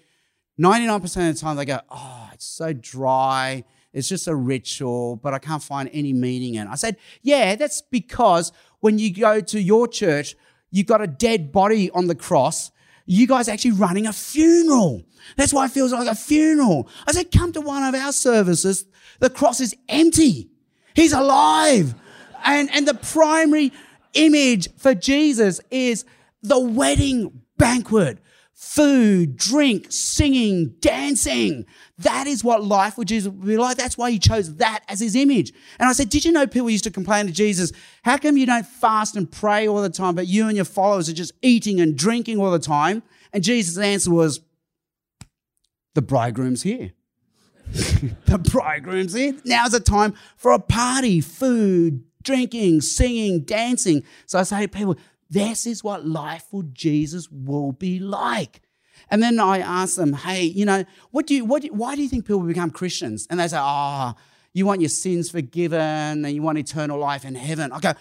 99% 0.58 1.04
of 1.04 1.34
the 1.34 1.40
time, 1.40 1.56
they 1.56 1.64
go, 1.66 1.80
oh, 1.90 2.30
it's 2.32 2.46
so 2.46 2.72
dry. 2.72 3.64
It's 3.92 4.08
just 4.08 4.28
a 4.28 4.34
ritual, 4.34 5.16
but 5.16 5.34
I 5.34 5.38
can't 5.38 5.62
find 5.62 5.90
any 5.92 6.12
meaning 6.12 6.54
in 6.54 6.66
it. 6.66 6.70
I 6.70 6.74
said, 6.74 6.96
yeah, 7.22 7.56
that's 7.56 7.82
because 7.82 8.52
when 8.80 8.98
you 8.98 9.12
go 9.14 9.40
to 9.40 9.60
your 9.60 9.88
church, 9.88 10.36
you've 10.70 10.86
got 10.86 11.02
a 11.02 11.06
dead 11.06 11.52
body 11.52 11.90
on 11.90 12.06
the 12.06 12.14
cross. 12.14 12.70
You 13.06 13.26
guys 13.26 13.48
are 13.48 13.52
actually 13.52 13.72
running 13.72 14.06
a 14.06 14.12
funeral. 14.12 15.02
That's 15.36 15.52
why 15.52 15.66
it 15.66 15.70
feels 15.70 15.92
like 15.92 16.08
a 16.08 16.14
funeral. 16.14 16.88
I 17.06 17.12
said, 17.12 17.30
come 17.30 17.52
to 17.52 17.60
one 17.60 17.82
of 17.82 17.94
our 17.94 18.12
services. 18.12 18.84
The 19.20 19.30
cross 19.30 19.60
is 19.60 19.74
empty. 19.88 20.48
He's 20.94 21.12
alive. 21.12 21.94
And, 22.44 22.70
and 22.74 22.86
the 22.86 22.94
primary 22.94 23.72
image 24.14 24.68
for 24.76 24.94
Jesus 24.94 25.60
is 25.70 26.04
the 26.42 26.58
wedding 26.58 27.42
banquet 27.58 28.18
food, 28.56 29.36
drink, 29.36 29.86
singing, 29.90 30.74
dancing. 30.80 31.66
That 31.98 32.26
is 32.26 32.42
what 32.42 32.64
life 32.64 32.96
with 32.96 33.08
Jesus 33.08 33.30
would 33.30 33.46
be 33.46 33.58
like. 33.58 33.76
That's 33.76 33.98
why 33.98 34.10
he 34.10 34.18
chose 34.18 34.56
that 34.56 34.80
as 34.88 34.98
his 34.98 35.14
image. 35.14 35.52
And 35.78 35.88
I 35.88 35.92
said, 35.92 36.08
Did 36.08 36.24
you 36.24 36.32
know 36.32 36.46
people 36.46 36.70
used 36.70 36.84
to 36.84 36.90
complain 36.90 37.26
to 37.26 37.32
Jesus, 37.32 37.70
How 38.02 38.16
come 38.16 38.38
you 38.38 38.46
don't 38.46 38.66
fast 38.66 39.14
and 39.14 39.30
pray 39.30 39.68
all 39.68 39.82
the 39.82 39.90
time, 39.90 40.14
but 40.14 40.26
you 40.26 40.46
and 40.46 40.56
your 40.56 40.64
followers 40.64 41.08
are 41.08 41.14
just 41.14 41.32
eating 41.42 41.80
and 41.80 41.96
drinking 41.96 42.40
all 42.40 42.50
the 42.50 42.58
time? 42.58 43.02
And 43.32 43.44
Jesus' 43.44 43.76
answer 43.76 44.10
was, 44.10 44.40
The 45.94 46.02
bridegroom's 46.02 46.62
here. 46.62 46.92
the 48.26 48.38
bridegroom's 48.38 49.14
in. 49.14 49.40
Now's 49.44 49.72
the 49.72 49.80
time 49.80 50.14
for 50.36 50.52
a 50.52 50.58
party, 50.58 51.20
food, 51.20 52.04
drinking, 52.22 52.80
singing, 52.80 53.40
dancing. 53.40 54.02
So 54.26 54.38
I 54.38 54.42
say 54.42 54.62
to 54.62 54.68
people, 54.68 54.96
this 55.30 55.66
is 55.66 55.82
what 55.82 56.06
life 56.06 56.46
with 56.52 56.74
Jesus 56.74 57.28
will 57.30 57.72
be 57.72 57.98
like. 57.98 58.62
And 59.10 59.22
then 59.22 59.38
I 59.38 59.58
ask 59.58 59.96
them, 59.96 60.12
hey, 60.12 60.42
you 60.42 60.64
know, 60.64 60.84
what 61.10 61.26
do 61.26 61.34
you, 61.34 61.44
what 61.44 61.62
do 61.62 61.68
why 61.68 61.94
do 61.94 62.02
you 62.02 62.08
think 62.08 62.26
people 62.26 62.42
become 62.42 62.70
Christians? 62.70 63.26
And 63.30 63.38
they 63.38 63.48
say, 63.48 63.58
oh, 63.60 64.14
you 64.52 64.66
want 64.66 64.80
your 64.80 64.88
sins 64.88 65.30
forgiven 65.30 65.80
and 66.24 66.30
you 66.30 66.42
want 66.42 66.58
eternal 66.58 66.98
life 66.98 67.24
in 67.24 67.34
heaven. 67.34 67.72
I 67.72 67.80
go, 67.80 67.92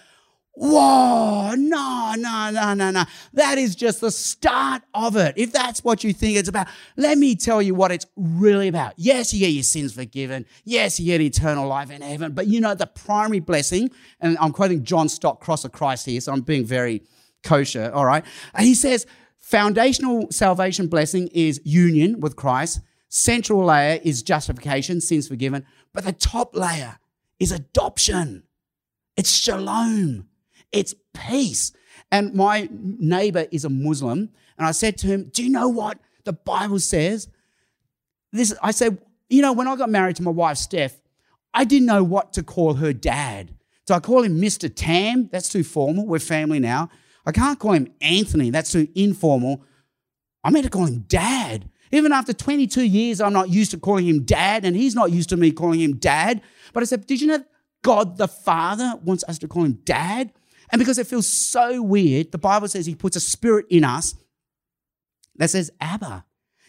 Whoa, 0.58 1.54
no, 1.54 2.14
no, 2.16 2.50
no, 2.50 2.72
no, 2.72 2.90
no. 2.90 3.04
That 3.34 3.58
is 3.58 3.76
just 3.76 4.00
the 4.00 4.10
start 4.10 4.82
of 4.94 5.14
it. 5.14 5.34
If 5.36 5.52
that's 5.52 5.84
what 5.84 6.02
you 6.02 6.14
think 6.14 6.38
it's 6.38 6.48
about, 6.48 6.66
let 6.96 7.18
me 7.18 7.36
tell 7.36 7.60
you 7.60 7.74
what 7.74 7.92
it's 7.92 8.06
really 8.16 8.68
about. 8.68 8.94
Yes, 8.96 9.34
you 9.34 9.40
get 9.40 9.48
your 9.48 9.62
sins 9.62 9.92
forgiven. 9.92 10.46
Yes, 10.64 10.98
you 10.98 11.06
get 11.06 11.20
eternal 11.20 11.68
life 11.68 11.90
in 11.90 12.00
heaven. 12.00 12.32
But 12.32 12.46
you 12.46 12.62
know, 12.62 12.74
the 12.74 12.86
primary 12.86 13.40
blessing, 13.40 13.90
and 14.18 14.38
I'm 14.40 14.50
quoting 14.50 14.82
John 14.82 15.10
Stott, 15.10 15.40
Cross 15.40 15.66
of 15.66 15.72
Christ 15.72 16.06
here, 16.06 16.22
so 16.22 16.32
I'm 16.32 16.40
being 16.40 16.64
very 16.64 17.02
kosher, 17.44 17.90
all 17.92 18.06
right? 18.06 18.24
He 18.58 18.74
says, 18.74 19.04
foundational 19.38 20.28
salvation 20.30 20.86
blessing 20.86 21.28
is 21.34 21.60
union 21.64 22.18
with 22.18 22.34
Christ. 22.34 22.80
Central 23.10 23.62
layer 23.62 24.00
is 24.02 24.22
justification, 24.22 25.02
sins 25.02 25.28
forgiven. 25.28 25.66
But 25.92 26.04
the 26.04 26.12
top 26.12 26.56
layer 26.56 26.98
is 27.38 27.52
adoption. 27.52 28.44
It's 29.18 29.34
shalom 29.34 30.28
it's 30.72 30.94
peace. 31.14 31.72
And 32.10 32.34
my 32.34 32.68
neighbor 32.70 33.46
is 33.50 33.64
a 33.64 33.70
Muslim. 33.70 34.30
And 34.58 34.66
I 34.66 34.72
said 34.72 34.98
to 34.98 35.06
him, 35.06 35.30
Do 35.32 35.42
you 35.42 35.50
know 35.50 35.68
what 35.68 35.98
the 36.24 36.32
Bible 36.32 36.78
says? 36.78 37.28
This, 38.32 38.54
I 38.62 38.70
said, 38.70 38.98
You 39.28 39.42
know, 39.42 39.52
when 39.52 39.68
I 39.68 39.76
got 39.76 39.90
married 39.90 40.16
to 40.16 40.22
my 40.22 40.30
wife, 40.30 40.58
Steph, 40.58 40.96
I 41.52 41.64
didn't 41.64 41.86
know 41.86 42.04
what 42.04 42.32
to 42.34 42.42
call 42.42 42.74
her 42.74 42.92
dad. 42.92 43.54
So 43.86 43.94
I 43.94 44.00
call 44.00 44.22
him 44.22 44.40
Mr. 44.40 44.70
Tam. 44.72 45.28
That's 45.30 45.48
too 45.48 45.64
formal. 45.64 46.06
We're 46.06 46.18
family 46.18 46.58
now. 46.58 46.90
I 47.24 47.32
can't 47.32 47.58
call 47.58 47.72
him 47.72 47.92
Anthony. 48.00 48.50
That's 48.50 48.72
too 48.72 48.88
informal. 48.94 49.62
I 50.44 50.50
meant 50.50 50.64
to 50.64 50.70
call 50.70 50.86
him 50.86 51.00
dad. 51.08 51.68
Even 51.92 52.12
after 52.12 52.32
22 52.32 52.82
years, 52.82 53.20
I'm 53.20 53.32
not 53.32 53.48
used 53.48 53.70
to 53.70 53.78
calling 53.78 54.06
him 54.06 54.24
dad, 54.24 54.64
and 54.64 54.76
he's 54.76 54.94
not 54.94 55.12
used 55.12 55.28
to 55.30 55.36
me 55.36 55.50
calling 55.50 55.80
him 55.80 55.96
dad. 55.96 56.42
But 56.72 56.82
I 56.82 56.86
said, 56.86 57.06
Did 57.06 57.20
you 57.20 57.28
know 57.28 57.44
God 57.82 58.16
the 58.16 58.28
Father 58.28 58.98
wants 59.04 59.24
us 59.28 59.38
to 59.38 59.48
call 59.48 59.64
him 59.64 59.80
dad? 59.84 60.32
And 60.70 60.78
because 60.78 60.98
it 60.98 61.06
feels 61.06 61.26
so 61.26 61.82
weird, 61.82 62.32
the 62.32 62.38
Bible 62.38 62.68
says 62.68 62.86
He 62.86 62.94
puts 62.94 63.16
a 63.16 63.20
spirit 63.20 63.66
in 63.70 63.84
us 63.84 64.14
that 65.36 65.50
says 65.50 65.70
Abba. 65.80 66.24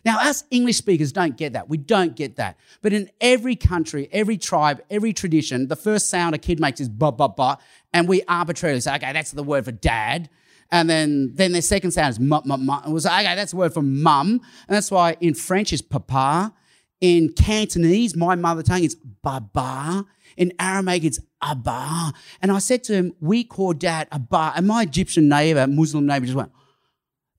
Now, 0.05 0.19
us 0.19 0.45
English 0.51 0.77
speakers 0.77 1.11
don't 1.11 1.35
get 1.35 1.53
that. 1.53 1.67
We 1.67 1.77
don't 1.77 2.15
get 2.15 2.37
that. 2.37 2.57
But 2.81 2.93
in 2.93 3.09
every 3.19 3.55
country, 3.57 4.07
every 4.11 4.37
tribe, 4.37 4.81
every 4.89 5.11
tradition, 5.11 5.67
the 5.67 5.75
first 5.75 6.09
sound 6.09 6.33
a 6.33 6.37
kid 6.37 6.59
makes 6.59 6.79
is 6.79 6.87
ba 6.87 7.11
ba 7.11 7.27
ba, 7.27 7.57
and 7.91 8.07
we 8.07 8.21
arbitrarily 8.27 8.79
say, 8.79 8.95
okay, 8.95 9.11
that's 9.11 9.31
the 9.31 9.43
word 9.43 9.65
for 9.65 9.73
dad. 9.73 10.29
And 10.71 10.89
then, 10.89 11.33
then 11.33 11.51
their 11.51 11.61
second 11.61 11.91
sound 11.91 12.11
is 12.11 12.19
mu, 12.19 12.39
mu, 12.45 12.57
mu. 12.57 12.73
And 12.83 12.93
we'll 12.93 13.01
say, 13.01 13.19
okay, 13.19 13.35
that's 13.35 13.51
the 13.51 13.57
word 13.57 13.73
for 13.73 13.81
mum. 13.81 14.41
And 14.67 14.75
that's 14.75 14.91
why 14.91 15.17
in 15.19 15.33
French 15.33 15.73
is 15.73 15.81
papa. 15.81 16.53
In 16.99 17.33
Cantonese, 17.33 18.15
my 18.15 18.35
mother 18.35 18.63
tongue, 18.63 18.83
is 18.83 18.95
baba. 18.95 20.05
In 20.35 20.53
Aramaic, 20.59 21.03
it's 21.03 21.19
Abba. 21.41 22.13
And 22.41 22.51
I 22.51 22.59
said 22.59 22.83
to 22.85 22.93
him, 22.93 23.13
we 23.19 23.43
call 23.43 23.73
dad 23.73 24.07
Abba. 24.11 24.53
And 24.55 24.67
my 24.67 24.83
Egyptian 24.83 25.29
neighbor, 25.29 25.65
Muslim 25.67 26.05
neighbor, 26.05 26.25
just 26.25 26.35
went, 26.35 26.51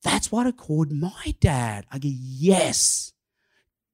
that's 0.02 0.30
what 0.30 0.46
I 0.46 0.52
called 0.52 0.92
my 0.92 1.34
dad. 1.40 1.86
I 1.90 1.98
go, 1.98 2.08
yes. 2.10 3.12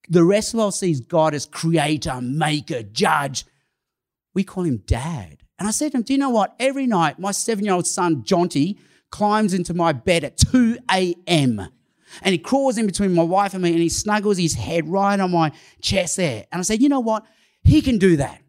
The 0.08 0.24
rest 0.24 0.54
of 0.54 0.60
us 0.60 0.80
sees 0.80 1.00
God 1.00 1.34
as 1.34 1.46
creator, 1.46 2.20
maker, 2.20 2.82
judge. 2.82 3.44
We 4.34 4.44
call 4.44 4.64
him 4.64 4.82
dad. 4.86 5.42
And 5.58 5.68
I 5.68 5.70
said 5.70 5.92
to 5.92 5.98
him, 5.98 6.02
do 6.02 6.12
you 6.12 6.18
know 6.18 6.30
what? 6.30 6.54
Every 6.58 6.86
night, 6.86 7.18
my 7.18 7.30
seven 7.30 7.64
year 7.64 7.74
old 7.74 7.86
son, 7.86 8.22
Jonty, 8.22 8.78
climbs 9.10 9.54
into 9.54 9.72
my 9.72 9.92
bed 9.92 10.24
at 10.24 10.36
2 10.36 10.78
a.m. 10.90 11.68
And 12.22 12.32
he 12.32 12.38
crawls 12.38 12.78
in 12.78 12.86
between 12.86 13.14
my 13.14 13.22
wife 13.22 13.54
and 13.54 13.62
me 13.62 13.70
and 13.70 13.78
he 13.78 13.88
snuggles 13.88 14.38
his 14.38 14.54
head 14.54 14.88
right 14.88 15.18
on 15.18 15.30
my 15.30 15.52
chest 15.80 16.16
there. 16.16 16.46
And 16.52 16.60
I 16.60 16.62
said, 16.62 16.80
you 16.80 16.88
know 16.88 17.00
what? 17.00 17.24
He 17.62 17.80
can 17.80 17.98
do 17.98 18.16
that 18.16 18.40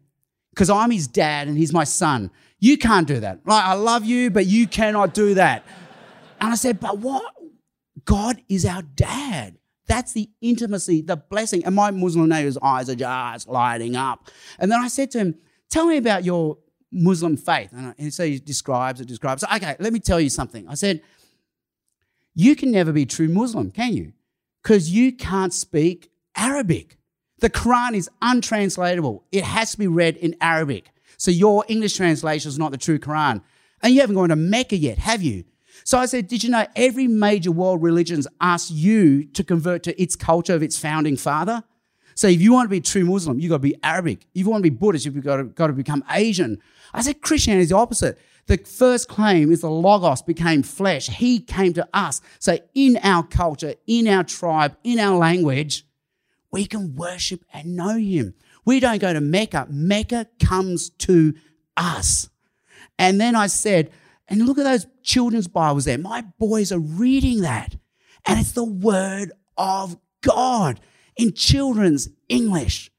because 0.50 0.70
I'm 0.70 0.90
his 0.90 1.06
dad 1.06 1.48
and 1.48 1.56
he's 1.56 1.72
my 1.72 1.84
son. 1.84 2.30
You 2.58 2.78
can't 2.78 3.06
do 3.06 3.20
that. 3.20 3.40
Like, 3.46 3.64
I 3.64 3.74
love 3.74 4.04
you, 4.04 4.30
but 4.30 4.46
you 4.46 4.66
cannot 4.66 5.14
do 5.14 5.34
that. 5.34 5.64
And 6.40 6.52
I 6.52 6.54
said, 6.54 6.80
But 6.80 6.98
what? 6.98 7.34
God 8.04 8.40
is 8.48 8.64
our 8.64 8.82
dad. 8.82 9.58
That's 9.86 10.12
the 10.12 10.28
intimacy, 10.40 11.00
the 11.00 11.16
blessing. 11.16 11.64
And 11.64 11.74
my 11.74 11.90
Muslim 11.90 12.28
neighbor's 12.28 12.58
eyes 12.58 12.88
are 12.88 12.94
just 12.94 13.48
lighting 13.48 13.96
up. 13.96 14.28
And 14.58 14.70
then 14.70 14.80
I 14.80 14.88
said 14.88 15.10
to 15.12 15.18
him, 15.18 15.38
Tell 15.70 15.86
me 15.86 15.96
about 15.96 16.24
your 16.24 16.58
Muslim 16.92 17.36
faith. 17.36 17.70
And 17.72 18.12
so 18.12 18.24
he 18.24 18.38
describes 18.38 19.00
it, 19.00 19.08
describes. 19.08 19.44
Okay, 19.44 19.76
let 19.78 19.92
me 19.92 19.98
tell 19.98 20.20
you 20.20 20.30
something. 20.30 20.66
I 20.68 20.74
said, 20.74 21.02
You 22.38 22.54
can 22.54 22.70
never 22.70 22.92
be 22.92 23.06
true 23.06 23.28
Muslim, 23.28 23.70
can 23.70 23.94
you? 23.94 24.12
Because 24.62 24.90
you 24.90 25.10
can't 25.10 25.54
speak 25.54 26.10
Arabic. 26.36 26.98
The 27.38 27.48
Quran 27.48 27.94
is 27.94 28.10
untranslatable, 28.20 29.24
it 29.32 29.42
has 29.42 29.72
to 29.72 29.78
be 29.78 29.86
read 29.86 30.16
in 30.18 30.36
Arabic. 30.40 30.90
So 31.16 31.30
your 31.30 31.64
English 31.66 31.96
translation 31.96 32.50
is 32.50 32.58
not 32.58 32.72
the 32.72 32.78
true 32.78 32.98
Quran. 32.98 33.40
And 33.82 33.94
you 33.94 34.02
haven't 34.02 34.16
gone 34.16 34.28
to 34.28 34.36
Mecca 34.36 34.76
yet, 34.76 34.98
have 34.98 35.22
you? 35.22 35.44
So 35.84 35.96
I 35.96 36.04
said, 36.04 36.28
Did 36.28 36.44
you 36.44 36.50
know 36.50 36.66
every 36.76 37.06
major 37.06 37.50
world 37.50 37.82
religions 37.82 38.26
ask 38.38 38.68
you 38.70 39.24
to 39.28 39.42
convert 39.42 39.82
to 39.84 40.00
its 40.00 40.14
culture 40.14 40.54
of 40.54 40.62
its 40.62 40.78
founding 40.78 41.16
father? 41.16 41.64
So 42.14 42.28
if 42.28 42.42
you 42.42 42.52
want 42.52 42.66
to 42.66 42.70
be 42.70 42.80
true 42.82 43.04
Muslim, 43.04 43.40
you've 43.40 43.50
got 43.50 43.56
to 43.56 43.62
be 43.62 43.76
Arabic. 43.82 44.26
If 44.34 44.44
you 44.44 44.50
want 44.50 44.62
to 44.62 44.70
be 44.70 44.76
Buddhist, 44.76 45.06
you've 45.06 45.22
got 45.22 45.36
to, 45.36 45.44
got 45.44 45.68
to 45.68 45.72
become 45.72 46.04
Asian. 46.10 46.60
I 46.92 47.00
said 47.00 47.22
Christianity 47.22 47.62
is 47.62 47.68
the 47.70 47.76
opposite. 47.76 48.18
The 48.46 48.58
first 48.58 49.08
claim 49.08 49.50
is 49.50 49.62
the 49.62 49.70
Logos 49.70 50.22
became 50.22 50.62
flesh. 50.62 51.08
He 51.08 51.40
came 51.40 51.72
to 51.74 51.88
us. 51.92 52.20
So 52.38 52.58
in 52.74 52.98
our 53.02 53.24
culture, 53.24 53.74
in 53.86 54.06
our 54.06 54.22
tribe, 54.22 54.76
in 54.84 55.00
our 55.00 55.16
language, 55.16 55.84
we 56.52 56.66
can 56.66 56.94
worship 56.94 57.44
and 57.52 57.76
know 57.76 57.98
him. 57.98 58.34
We 58.64 58.80
don't 58.80 59.00
go 59.00 59.12
to 59.12 59.20
Mecca. 59.20 59.66
Mecca 59.68 60.28
comes 60.42 60.90
to 60.90 61.34
us. 61.76 62.28
And 62.98 63.20
then 63.20 63.34
I 63.34 63.48
said, 63.48 63.90
and 64.28 64.46
look 64.46 64.58
at 64.58 64.64
those 64.64 64.86
children's 65.02 65.48
Bibles 65.48 65.84
there. 65.84 65.98
My 65.98 66.24
boys 66.38 66.72
are 66.72 66.78
reading 66.78 67.42
that. 67.42 67.76
And 68.24 68.40
it's 68.40 68.52
the 68.52 68.64
word 68.64 69.32
of 69.56 69.96
God 70.20 70.80
in 71.16 71.32
children's 71.32 72.08
English. 72.28 72.90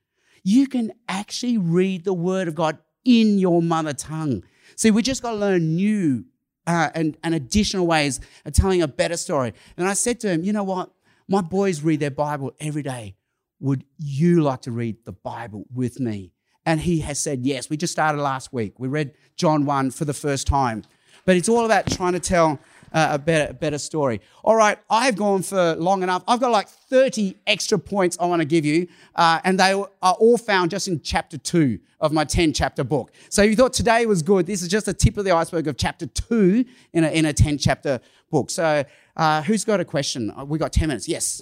You 0.44 0.68
can 0.68 0.94
actually 1.10 1.58
read 1.58 2.06
the 2.06 2.14
word 2.14 2.48
of 2.48 2.56
God 2.56 2.78
in 3.04 3.38
your 3.38 3.62
mother 3.62 3.94
tongue. 3.94 4.44
See, 4.76 4.92
we 4.92 5.02
just 5.02 5.22
got 5.22 5.32
to 5.32 5.38
learn 5.38 5.76
new 5.76 6.26
uh, 6.66 6.90
and, 6.94 7.18
and 7.24 7.34
additional 7.34 7.88
ways 7.88 8.20
of 8.46 8.54
telling 8.54 8.82
a 8.82 8.88
better 8.88 9.18
story. 9.18 9.54
And 9.78 9.88
I 9.88 9.94
said 9.94 10.20
to 10.22 10.30
him, 10.30 10.44
you 10.44 10.54
know 10.54 10.64
what? 10.64 10.92
My 11.28 11.42
boys 11.42 11.82
read 11.82 12.00
their 12.00 12.12
Bible 12.12 12.54
every 12.60 12.84
day. 12.84 13.16
Would 13.60 13.84
you 13.98 14.42
like 14.42 14.62
to 14.62 14.72
read 14.72 14.98
the 15.06 15.14
Bible 15.14 15.66
with 15.74 16.00
me? 16.00 16.32
And 16.66 16.82
he 16.82 17.00
has 17.00 17.20
said 17.20 17.46
yes. 17.46 17.70
We 17.70 17.78
just 17.78 17.94
started 17.94 18.22
last 18.22 18.52
week. 18.52 18.80
We 18.80 18.88
read 18.88 19.14
John 19.36 19.66
1 19.66 19.92
for 19.92 20.06
the 20.06 20.14
first 20.14 20.48
time. 20.48 20.84
But 21.26 21.38
it's 21.38 21.50
all 21.50 21.66
about 21.66 21.90
trying 21.90 22.14
to 22.14 22.20
tell 22.20 22.60
uh, 22.94 23.10
a 23.12 23.20
better, 23.20 23.54
better 23.54 23.78
story. 23.78 24.22
All 24.44 24.56
right, 24.56 24.78
I've 24.90 25.16
gone 25.16 25.44
for 25.44 25.76
long 25.76 26.04
enough. 26.04 26.24
I've 26.28 26.40
got 26.40 26.52
like 26.52 26.68
30 26.68 27.36
extra 27.46 27.78
points 27.80 28.18
I 28.20 28.26
want 28.26 28.42
to 28.42 28.46
give 28.46 28.66
you, 28.66 28.88
uh, 29.16 29.40
and 29.44 29.60
they 29.60 29.72
are 29.74 29.88
all 30.02 30.38
found 30.38 30.72
just 30.72 30.88
in 30.88 31.02
chapter 31.02 31.38
two 31.38 31.80
of 32.00 32.12
my 32.12 32.24
10 32.24 32.54
chapter 32.54 32.84
book. 32.84 33.12
So 33.30 33.42
if 33.44 33.50
you 33.50 33.56
thought 33.56 33.74
today 33.74 34.06
was 34.06 34.22
good, 34.22 34.46
this 34.46 34.62
is 34.62 34.68
just 34.68 34.86
the 34.86 34.94
tip 34.94 35.18
of 35.18 35.26
the 35.26 35.32
iceberg 35.32 35.68
of 35.68 35.78
chapter 35.78 36.06
two 36.06 36.66
in 36.94 37.04
a, 37.04 37.10
in 37.10 37.26
a 37.26 37.34
10 37.34 37.58
chapter 37.58 38.00
book. 38.30 38.50
So 38.50 38.84
uh, 39.16 39.42
who's 39.44 39.66
got 39.66 39.80
a 39.80 39.86
question? 39.86 40.32
Uh, 40.38 40.46
we 40.46 40.60
got 40.60 40.72
10 40.74 40.90
minutes. 40.90 41.08
Yes. 41.08 41.42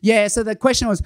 Yeah, 0.00 0.28
so 0.28 0.42
the 0.42 0.56
question 0.56 0.88
was 0.88 1.02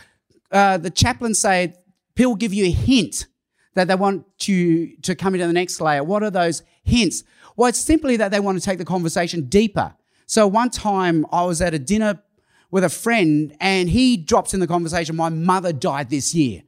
uh, 0.50 0.76
the 0.78 0.90
chaplain 0.90 1.34
said, 1.34 1.76
people 2.14 2.36
give 2.36 2.52
you 2.52 2.66
a 2.66 2.70
hint 2.70 3.26
that 3.74 3.88
they 3.88 3.94
want 3.94 4.24
you 4.48 4.96
to 5.02 5.14
come 5.14 5.34
into 5.34 5.46
the 5.46 5.52
next 5.52 5.80
layer. 5.80 6.02
What 6.02 6.22
are 6.22 6.30
those 6.30 6.62
hints? 6.82 7.24
Well, 7.56 7.68
it's 7.68 7.80
simply 7.80 8.16
that 8.16 8.30
they 8.30 8.40
want 8.40 8.58
to 8.58 8.64
take 8.64 8.78
the 8.78 8.84
conversation 8.84 9.46
deeper. 9.46 9.94
So 10.26 10.46
one 10.46 10.70
time 10.70 11.26
I 11.30 11.44
was 11.44 11.60
at 11.60 11.74
a 11.74 11.78
dinner 11.78 12.22
with 12.70 12.84
a 12.84 12.88
friend 12.88 13.54
and 13.60 13.88
he 13.88 14.16
drops 14.16 14.54
in 14.54 14.60
the 14.60 14.66
conversation, 14.66 15.16
My 15.16 15.28
mother 15.28 15.72
died 15.72 16.10
this 16.10 16.34
year. 16.34 16.62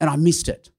And 0.00 0.10
I 0.10 0.16
missed 0.16 0.48
it. 0.48 0.70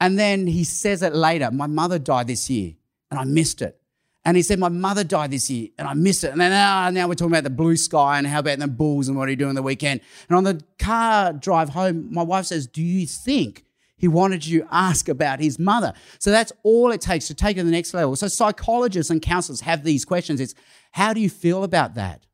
And 0.00 0.18
then 0.18 0.46
he 0.46 0.64
says 0.64 1.02
it 1.02 1.14
later, 1.14 1.50
My 1.50 1.66
mother 1.66 1.98
died 1.98 2.26
this 2.26 2.48
year. 2.48 2.74
And 3.10 3.20
I 3.20 3.24
missed 3.24 3.60
it. 3.60 3.78
And 4.24 4.36
he 4.36 4.42
said, 4.42 4.58
My 4.58 4.68
mother 4.68 5.04
died 5.04 5.32
this 5.32 5.50
year 5.50 5.68
and 5.78 5.88
I 5.88 5.94
missed 5.94 6.24
it. 6.24 6.32
And 6.32 6.40
then 6.40 6.52
ah, 6.52 6.90
now 6.90 7.08
we're 7.08 7.14
talking 7.14 7.32
about 7.32 7.44
the 7.44 7.50
blue 7.50 7.76
sky 7.76 8.18
and 8.18 8.26
how 8.26 8.38
about 8.38 8.58
the 8.58 8.68
Bulls 8.68 9.08
and 9.08 9.16
what 9.16 9.26
are 9.28 9.30
you 9.30 9.36
doing 9.36 9.54
the 9.54 9.62
weekend. 9.62 10.00
And 10.28 10.36
on 10.36 10.44
the 10.44 10.62
car 10.78 11.32
drive 11.32 11.70
home, 11.70 12.08
my 12.12 12.22
wife 12.22 12.46
says, 12.46 12.66
Do 12.66 12.82
you 12.82 13.06
think 13.06 13.64
he 14.02 14.08
wanted 14.08 14.44
you 14.44 14.62
to 14.62 14.68
ask 14.72 15.08
about 15.08 15.38
his 15.38 15.60
mother. 15.60 15.92
So 16.18 16.32
that's 16.32 16.50
all 16.64 16.90
it 16.90 17.00
takes 17.00 17.28
to 17.28 17.34
take 17.34 17.56
it 17.56 17.60
to 17.60 17.64
the 17.64 17.70
next 17.70 17.94
level. 17.94 18.16
So 18.16 18.26
psychologists 18.26 19.10
and 19.10 19.22
counselors 19.22 19.60
have 19.60 19.84
these 19.84 20.04
questions. 20.04 20.40
It's 20.40 20.56
how 20.90 21.12
do 21.12 21.20
you 21.20 21.30
feel 21.30 21.62
about 21.62 21.94
that? 21.94 22.26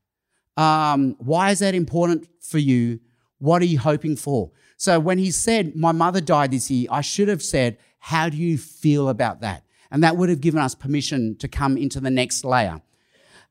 Um, 0.56 1.14
why 1.18 1.50
is 1.50 1.58
that 1.58 1.74
important 1.74 2.26
for 2.40 2.56
you? 2.56 3.00
What 3.36 3.60
are 3.60 3.66
you 3.66 3.78
hoping 3.78 4.16
for? 4.16 4.50
So 4.78 4.98
when 4.98 5.18
he 5.18 5.30
said, 5.30 5.76
My 5.76 5.92
mother 5.92 6.22
died 6.22 6.52
this 6.52 6.70
year, 6.70 6.88
I 6.90 7.02
should 7.02 7.28
have 7.28 7.42
said, 7.42 7.76
How 7.98 8.30
do 8.30 8.38
you 8.38 8.56
feel 8.56 9.10
about 9.10 9.42
that? 9.42 9.62
And 9.90 10.02
that 10.02 10.16
would 10.16 10.30
have 10.30 10.40
given 10.40 10.62
us 10.62 10.74
permission 10.74 11.36
to 11.36 11.48
come 11.48 11.76
into 11.76 12.00
the 12.00 12.10
next 12.10 12.46
layer. 12.46 12.80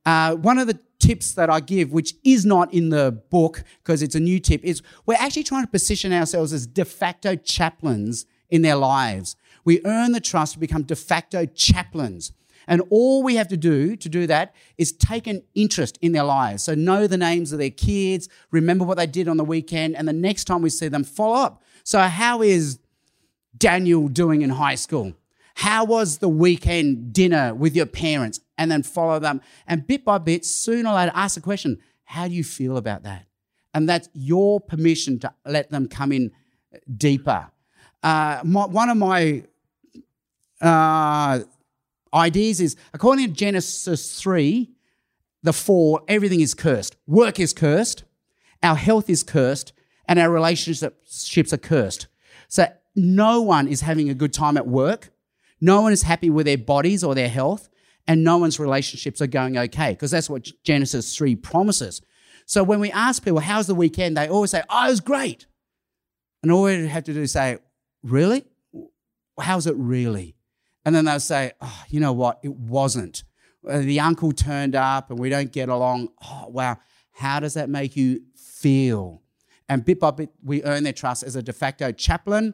Uh, 0.07 0.33
one 0.35 0.57
of 0.57 0.65
the 0.65 0.79
tips 0.99 1.33
that 1.33 1.49
I 1.49 1.59
give, 1.59 1.91
which 1.91 2.15
is 2.23 2.45
not 2.45 2.73
in 2.73 2.89
the 2.89 3.21
book 3.29 3.63
because 3.83 4.01
it's 4.01 4.15
a 4.15 4.19
new 4.19 4.39
tip, 4.39 4.63
is 4.63 4.81
we're 5.05 5.15
actually 5.15 5.43
trying 5.43 5.63
to 5.63 5.69
position 5.69 6.11
ourselves 6.13 6.53
as 6.53 6.67
de 6.67 6.85
facto 6.85 7.35
chaplains 7.35 8.25
in 8.49 8.61
their 8.61 8.75
lives. 8.75 9.35
We 9.65 9.81
earn 9.85 10.11
the 10.11 10.19
trust 10.19 10.53
to 10.53 10.59
become 10.59 10.83
de 10.83 10.95
facto 10.95 11.45
chaplains. 11.45 12.31
And 12.67 12.81
all 12.89 13.23
we 13.23 13.35
have 13.35 13.47
to 13.47 13.57
do 13.57 13.95
to 13.95 14.09
do 14.09 14.27
that 14.27 14.53
is 14.77 14.91
take 14.91 15.25
an 15.25 15.43
interest 15.55 15.97
in 16.01 16.11
their 16.11 16.23
lives. 16.23 16.63
So 16.63 16.75
know 16.75 17.07
the 17.07 17.17
names 17.17 17.53
of 17.53 17.59
their 17.59 17.69
kids, 17.69 18.27
remember 18.51 18.83
what 18.83 18.97
they 18.97 19.07
did 19.07 19.27
on 19.27 19.37
the 19.37 19.45
weekend, 19.45 19.95
and 19.95 20.07
the 20.07 20.13
next 20.13 20.45
time 20.45 20.61
we 20.61 20.69
see 20.69 20.89
them, 20.89 21.05
follow 21.05 21.35
up. 21.35 21.63
So, 21.83 21.99
how 22.01 22.41
is 22.41 22.79
Daniel 23.57 24.09
doing 24.09 24.41
in 24.41 24.49
high 24.49 24.75
school? 24.75 25.13
How 25.55 25.85
was 25.85 26.17
the 26.17 26.27
weekend 26.29 27.13
dinner 27.13 27.53
with 27.53 27.75
your 27.75 27.85
parents? 27.85 28.41
And 28.57 28.71
then 28.71 28.83
follow 28.83 29.19
them. 29.19 29.41
And 29.67 29.85
bit 29.85 30.03
by 30.03 30.17
bit, 30.17 30.45
sooner 30.45 30.89
or 30.89 30.95
later, 30.95 31.11
ask 31.13 31.35
the 31.35 31.41
question 31.41 31.79
how 32.05 32.27
do 32.27 32.33
you 32.33 32.43
feel 32.43 32.77
about 32.77 33.03
that? 33.03 33.25
And 33.73 33.87
that's 33.87 34.09
your 34.13 34.59
permission 34.59 35.19
to 35.19 35.33
let 35.45 35.69
them 35.69 35.87
come 35.87 36.11
in 36.11 36.31
deeper. 36.95 37.51
Uh, 38.01 38.39
my, 38.43 38.65
one 38.65 38.89
of 38.89 38.97
my 38.97 39.43
uh, 40.61 41.39
ideas 42.13 42.61
is 42.61 42.75
according 42.93 43.27
to 43.27 43.33
Genesis 43.33 44.19
3, 44.21 44.69
the 45.43 45.53
fall, 45.53 46.01
everything 46.07 46.39
is 46.39 46.53
cursed. 46.53 46.95
Work 47.05 47.39
is 47.39 47.53
cursed, 47.53 48.03
our 48.63 48.75
health 48.75 49.09
is 49.09 49.23
cursed, 49.23 49.73
and 50.07 50.17
our 50.19 50.31
relationships 50.31 51.53
are 51.53 51.57
cursed. 51.57 52.07
So 52.47 52.67
no 52.95 53.41
one 53.41 53.67
is 53.67 53.81
having 53.81 54.09
a 54.09 54.13
good 54.13 54.33
time 54.33 54.57
at 54.57 54.67
work. 54.67 55.11
No 55.59 55.81
one 55.81 55.91
is 55.91 56.03
happy 56.03 56.29
with 56.29 56.45
their 56.45 56.57
bodies 56.57 57.03
or 57.03 57.15
their 57.15 57.29
health, 57.29 57.69
and 58.07 58.23
no 58.23 58.37
one's 58.37 58.59
relationships 58.59 59.21
are 59.21 59.27
going 59.27 59.57
okay, 59.57 59.91
because 59.91 60.11
that's 60.11 60.29
what 60.29 60.49
Genesis 60.63 61.15
3 61.15 61.35
promises. 61.35 62.01
So 62.45 62.63
when 62.63 62.79
we 62.79 62.91
ask 62.91 63.23
people, 63.23 63.39
how's 63.39 63.67
the 63.67 63.75
weekend? 63.75 64.15
They 64.15 64.27
always 64.27 64.51
say, 64.51 64.63
oh, 64.69 64.87
it 64.87 64.89
was 64.89 64.99
great. 65.01 65.47
And 66.41 66.51
all 66.51 66.63
we 66.63 66.87
have 66.87 67.03
to 67.05 67.13
do 67.13 67.21
is 67.21 67.33
say, 67.33 67.57
really? 68.03 68.45
How's 69.39 69.67
it 69.67 69.75
really? 69.75 70.35
And 70.85 70.95
then 70.95 71.05
they'll 71.05 71.19
say, 71.19 71.51
oh, 71.61 71.83
you 71.89 71.99
know 71.99 72.13
what? 72.13 72.39
It 72.43 72.55
wasn't. 72.55 73.23
Uh, 73.67 73.79
the 73.79 73.99
uncle 73.99 74.31
turned 74.31 74.75
up 74.75 75.09
and 75.09 75.19
we 75.19 75.29
don't 75.29 75.51
get 75.51 75.67
along. 75.67 76.09
Oh, 76.23 76.45
wow. 76.47 76.77
How 77.11 77.41
does 77.41 77.55
that 77.55 77.69
make 77.69 77.97
you 77.97 78.21
feel? 78.35 79.21
And 79.67 79.83
bit 79.83 79.99
by 79.99 80.11
bit, 80.11 80.29
we 80.41 80.63
earn 80.63 80.83
their 80.83 80.93
trust 80.93 81.23
as 81.23 81.35
a 81.35 81.43
de 81.43 81.51
facto 81.51 81.91
chaplain 81.91 82.53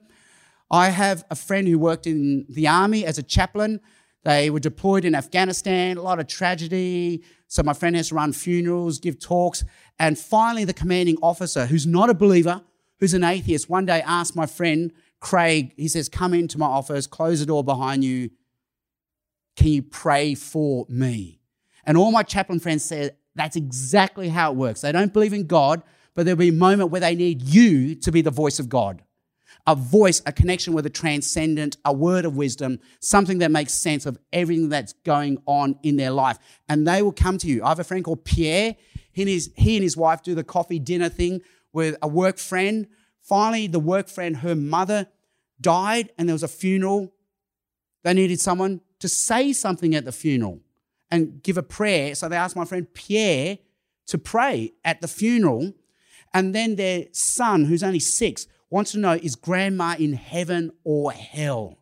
I 0.74 0.90
have 0.90 1.24
a 1.30 1.36
friend 1.36 1.68
who 1.68 1.78
worked 1.78 2.08
in 2.08 2.48
the 2.50 2.68
army 2.68 3.06
as 3.06 3.20
a 3.20 3.24
chaplain. 3.24 3.80
They 4.24 4.50
were 4.50 4.60
deployed 4.60 5.04
in 5.06 5.16
Afghanistan, 5.16 5.98
a 5.98 6.02
lot 6.02 6.20
of 6.20 6.28
tragedy. 6.28 7.24
So 7.48 7.62
my 7.62 7.74
friend 7.74 7.96
has 7.96 8.10
to 8.10 8.16
run 8.16 8.32
funerals, 8.32 9.00
give 9.00 9.20
talks. 9.20 9.64
And 10.00 10.18
finally, 10.18 10.64
the 10.64 10.74
commanding 10.74 11.18
officer, 11.22 11.66
who's 11.66 11.86
not 11.86 12.10
a 12.10 12.14
believer, 12.14 12.62
who's 13.00 13.14
an 13.14 13.24
atheist, 13.24 13.70
one 13.70 13.86
day 13.86 14.02
asked 14.06 14.36
my 14.36 14.46
friend, 14.46 14.94
Craig, 15.20 15.74
he 15.78 15.88
says, 15.88 16.08
Come 16.08 16.34
into 16.34 16.58
my 16.58 16.66
office, 16.66 17.06
close 17.06 17.42
the 17.42 17.46
door 17.46 17.64
behind 17.64 18.04
you. 18.04 18.30
Can 19.56 19.68
you 19.68 19.84
pray 19.84 20.36
for 20.36 20.86
me? 20.90 21.42
And 21.86 21.98
all 21.98 22.12
my 22.12 22.24
chaplain 22.24 22.60
friends 22.60 22.84
said, 22.84 23.18
That's 23.36 23.58
exactly 23.58 24.30
how 24.30 24.52
it 24.52 24.58
works. 24.58 24.82
They 24.82 24.92
don't 24.94 25.12
believe 25.12 25.34
in 25.34 25.48
God, 25.48 25.84
but 26.14 26.26
there'll 26.26 26.38
be 26.38 26.50
a 26.50 26.54
moment 26.54 26.92
where 26.92 27.02
they 27.02 27.16
need 27.16 27.42
you 27.42 27.96
to 27.96 28.12
be 28.12 28.22
the 28.22 28.32
voice 28.32 28.60
of 28.60 28.70
God 28.70 29.04
a 29.66 29.76
voice, 29.76 30.22
a 30.26 30.32
connection 30.32 30.74
with 30.74 30.86
a 30.86 30.90
transcendent, 30.90 31.78
a 31.86 31.94
word 31.94 32.26
of 32.26 32.36
wisdom, 32.36 32.80
something 33.00 33.38
that 33.38 33.52
makes 33.52 33.74
sense 33.74 34.06
of 34.06 34.18
everything 34.34 34.70
that's 34.70 34.94
going 35.06 35.42
on 35.46 35.78
in 35.84 35.96
their 35.96 36.12
life. 36.12 36.38
And 36.68 36.88
they 36.88 37.02
will 37.02 37.14
come 37.14 37.38
to 37.40 37.48
you. 37.48 37.64
I 37.64 37.70
have 37.70 37.80
a 37.80 37.84
friend 37.84 38.04
called 38.04 38.26
Pierre. 38.26 38.76
He 39.12 39.22
and 39.22 39.30
his, 39.30 39.52
he 39.56 39.78
and 39.78 39.84
his 39.84 39.96
wife 39.96 40.22
do 40.22 40.36
the 40.36 40.44
coffee 40.44 40.80
dinner 40.80 41.08
thing 41.08 41.42
with 41.72 41.96
a 42.02 42.08
work 42.08 42.38
friend. 42.38 42.88
Finally, 43.22 43.68
the 43.68 43.80
work 43.80 44.10
friend, 44.10 44.38
her 44.38 44.56
mother 44.56 45.08
died, 45.62 46.12
and 46.18 46.28
there 46.28 46.34
was 46.34 46.44
a 46.44 46.48
funeral. 46.48 47.14
They 48.04 48.14
needed 48.14 48.42
someone 48.42 48.82
to 49.00 49.08
say 49.08 49.54
something 49.54 49.96
at 49.96 50.04
the 50.04 50.12
funeral 50.12 50.60
and 51.10 51.42
give 51.42 51.58
a 51.58 51.64
prayer. 51.64 52.16
So 52.16 52.28
they 52.28 52.36
asked 52.36 52.56
my 52.56 52.66
friend 52.66 52.88
Pierre 52.94 53.60
to 54.08 54.18
pray 54.18 54.74
at 54.84 55.00
the 55.00 55.08
funeral. 55.08 55.74
And 56.34 56.54
then 56.54 56.76
their 56.76 57.06
son, 57.12 57.66
who's 57.66 57.84
only 57.84 58.00
six, 58.00 58.48
wants 58.74 58.92
to 58.94 58.98
know 58.98 59.14
is 59.14 59.36
grandma 59.36 59.96
in 60.00 60.14
heaven 60.14 60.72
or 60.84 61.12
hell? 61.12 61.78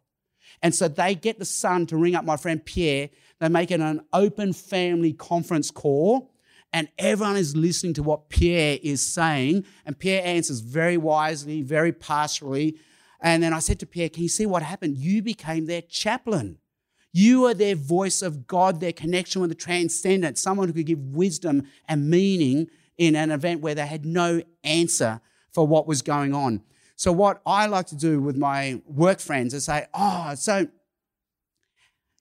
And 0.61 0.75
so 0.75 0.89
they 0.89 1.15
get 1.15 1.39
the 1.39 1.45
son 1.45 1.85
to 1.87 1.95
ring 1.95 2.15
up 2.15 2.25
my 2.25 2.35
friend 2.35 2.63
Pierre. 2.63 3.09
They 3.39 3.47
make 3.47 3.71
it 3.71 3.79
an 3.79 4.01
open 4.11 4.51
family 4.51 5.13
conference 5.13 5.71
call, 5.71 6.31
and 6.73 6.89
everyone 6.99 7.37
is 7.37 7.55
listening 7.55 7.93
to 7.93 8.03
what 8.03 8.29
Pierre 8.29 8.77
is 8.83 9.01
saying. 9.01 9.65
And 9.85 9.97
Pierre 9.97 10.21
answers 10.25 10.59
very 10.59 10.97
wisely, 10.97 11.61
very 11.61 11.93
pastorally. 11.93 12.77
And 13.21 13.41
then 13.41 13.53
I 13.53 13.59
said 13.59 13.79
to 13.79 13.85
Pierre, 13.85 14.09
Can 14.09 14.23
you 14.23 14.29
see 14.29 14.45
what 14.45 14.61
happened? 14.61 14.97
You 14.97 15.21
became 15.21 15.67
their 15.67 15.81
chaplain. 15.81 16.57
You 17.13 17.45
are 17.45 17.53
their 17.53 17.75
voice 17.75 18.21
of 18.21 18.47
God, 18.47 18.81
their 18.81 18.93
connection 18.93 19.41
with 19.41 19.49
the 19.49 19.55
transcendent, 19.55 20.37
someone 20.37 20.67
who 20.67 20.73
could 20.73 20.85
give 20.85 20.99
wisdom 20.99 21.67
and 21.87 22.09
meaning 22.09 22.67
in 22.97 23.15
an 23.15 23.31
event 23.31 23.61
where 23.61 23.75
they 23.75 23.87
had 23.87 24.05
no 24.05 24.41
answer 24.63 25.21
for 25.51 25.65
what 25.65 25.87
was 25.87 26.01
going 26.01 26.33
on. 26.33 26.61
So, 27.01 27.11
what 27.11 27.41
I 27.47 27.65
like 27.65 27.87
to 27.87 27.95
do 27.95 28.21
with 28.21 28.37
my 28.37 28.79
work 28.85 29.19
friends 29.19 29.55
is 29.55 29.65
say, 29.65 29.87
Oh, 29.91 30.35
so, 30.35 30.67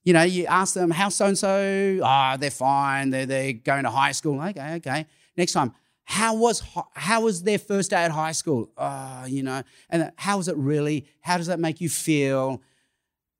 you 0.04 0.14
know, 0.14 0.22
you 0.22 0.46
ask 0.46 0.72
them, 0.72 0.90
how 0.90 1.10
so 1.10 1.26
and 1.26 1.36
so? 1.36 2.00
Ah, 2.02 2.38
they're 2.40 2.50
fine. 2.50 3.10
They're, 3.10 3.26
they're 3.26 3.52
going 3.52 3.84
to 3.84 3.90
high 3.90 4.12
school. 4.12 4.40
Okay, 4.40 4.76
okay. 4.76 5.04
Next 5.36 5.52
time, 5.52 5.74
how 6.04 6.34
was 6.34 6.62
how 6.94 7.20
was 7.20 7.42
their 7.42 7.58
first 7.58 7.90
day 7.90 7.98
at 8.04 8.10
high 8.10 8.32
school? 8.32 8.70
Oh, 8.78 9.26
you 9.26 9.42
know, 9.42 9.62
and 9.90 10.12
how 10.16 10.38
was 10.38 10.48
it 10.48 10.56
really? 10.56 11.04
How 11.20 11.36
does 11.36 11.48
that 11.48 11.60
make 11.60 11.82
you 11.82 11.90
feel? 11.90 12.62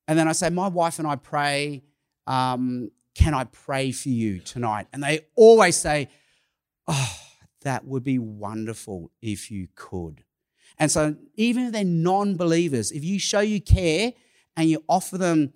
And 0.06 0.18
then 0.18 0.28
I 0.28 0.32
say, 0.32 0.50
My 0.50 0.68
wife 0.68 0.98
and 0.98 1.08
I 1.08 1.16
pray. 1.16 1.82
Um, 2.26 2.90
can 3.14 3.32
I 3.32 3.44
pray 3.44 3.92
for 3.92 4.10
you 4.10 4.40
tonight? 4.40 4.88
And 4.92 5.02
they 5.02 5.20
always 5.36 5.76
say, 5.76 6.10
Oh, 6.86 7.16
that 7.62 7.86
would 7.86 8.04
be 8.04 8.18
wonderful 8.18 9.10
if 9.22 9.50
you 9.50 9.68
could. 9.74 10.22
And 10.80 10.90
so, 10.90 11.14
even 11.36 11.66
if 11.66 11.72
they're 11.72 11.84
non 11.84 12.36
believers, 12.36 12.90
if 12.90 13.04
you 13.04 13.20
show 13.20 13.40
you 13.40 13.60
care 13.60 14.12
and 14.56 14.68
you 14.68 14.82
offer 14.88 15.16
them 15.16 15.52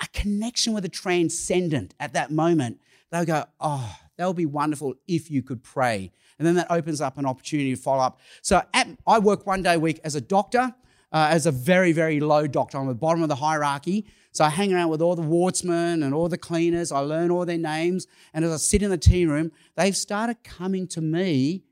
a 0.00 0.06
connection 0.14 0.72
with 0.72 0.84
the 0.84 0.88
transcendent 0.88 1.94
at 2.00 2.14
that 2.14 2.30
moment, 2.30 2.80
they'll 3.10 3.26
go, 3.26 3.44
Oh, 3.60 3.94
that 4.16 4.26
would 4.26 4.36
be 4.36 4.46
wonderful 4.46 4.94
if 5.06 5.30
you 5.30 5.42
could 5.42 5.62
pray. 5.62 6.12
And 6.38 6.46
then 6.46 6.54
that 6.54 6.68
opens 6.70 7.00
up 7.00 7.18
an 7.18 7.26
opportunity 7.26 7.74
to 7.74 7.80
follow 7.80 8.04
up. 8.04 8.20
So, 8.40 8.62
at, 8.72 8.88
I 9.06 9.18
work 9.18 9.46
one 9.46 9.62
day 9.62 9.74
a 9.74 9.80
week 9.80 10.00
as 10.04 10.14
a 10.14 10.20
doctor 10.20 10.74
uh, 11.12 11.28
as 11.30 11.46
a 11.46 11.52
very, 11.52 11.92
very 11.92 12.20
low 12.20 12.46
doctor. 12.46 12.78
I'm 12.78 12.84
at 12.84 12.88
the 12.88 12.94
bottom 12.94 13.22
of 13.22 13.28
the 13.28 13.36
hierarchy. 13.36 14.06
So 14.32 14.44
I 14.44 14.48
hang 14.48 14.72
around 14.72 14.88
with 14.88 15.02
all 15.02 15.14
the 15.14 15.22
wardsmen 15.22 16.02
and 16.02 16.14
all 16.14 16.28
the 16.28 16.38
cleaners. 16.38 16.90
I 16.90 17.00
learn 17.00 17.30
all 17.30 17.44
their 17.44 17.58
names. 17.58 18.06
And 18.32 18.44
as 18.44 18.50
I 18.50 18.56
sit 18.56 18.82
in 18.82 18.90
the 18.90 18.96
tea 18.96 19.26
room, 19.26 19.52
they've 19.76 19.96
started 19.96 20.42
coming 20.42 20.86
to 20.88 21.02
me 21.02 21.64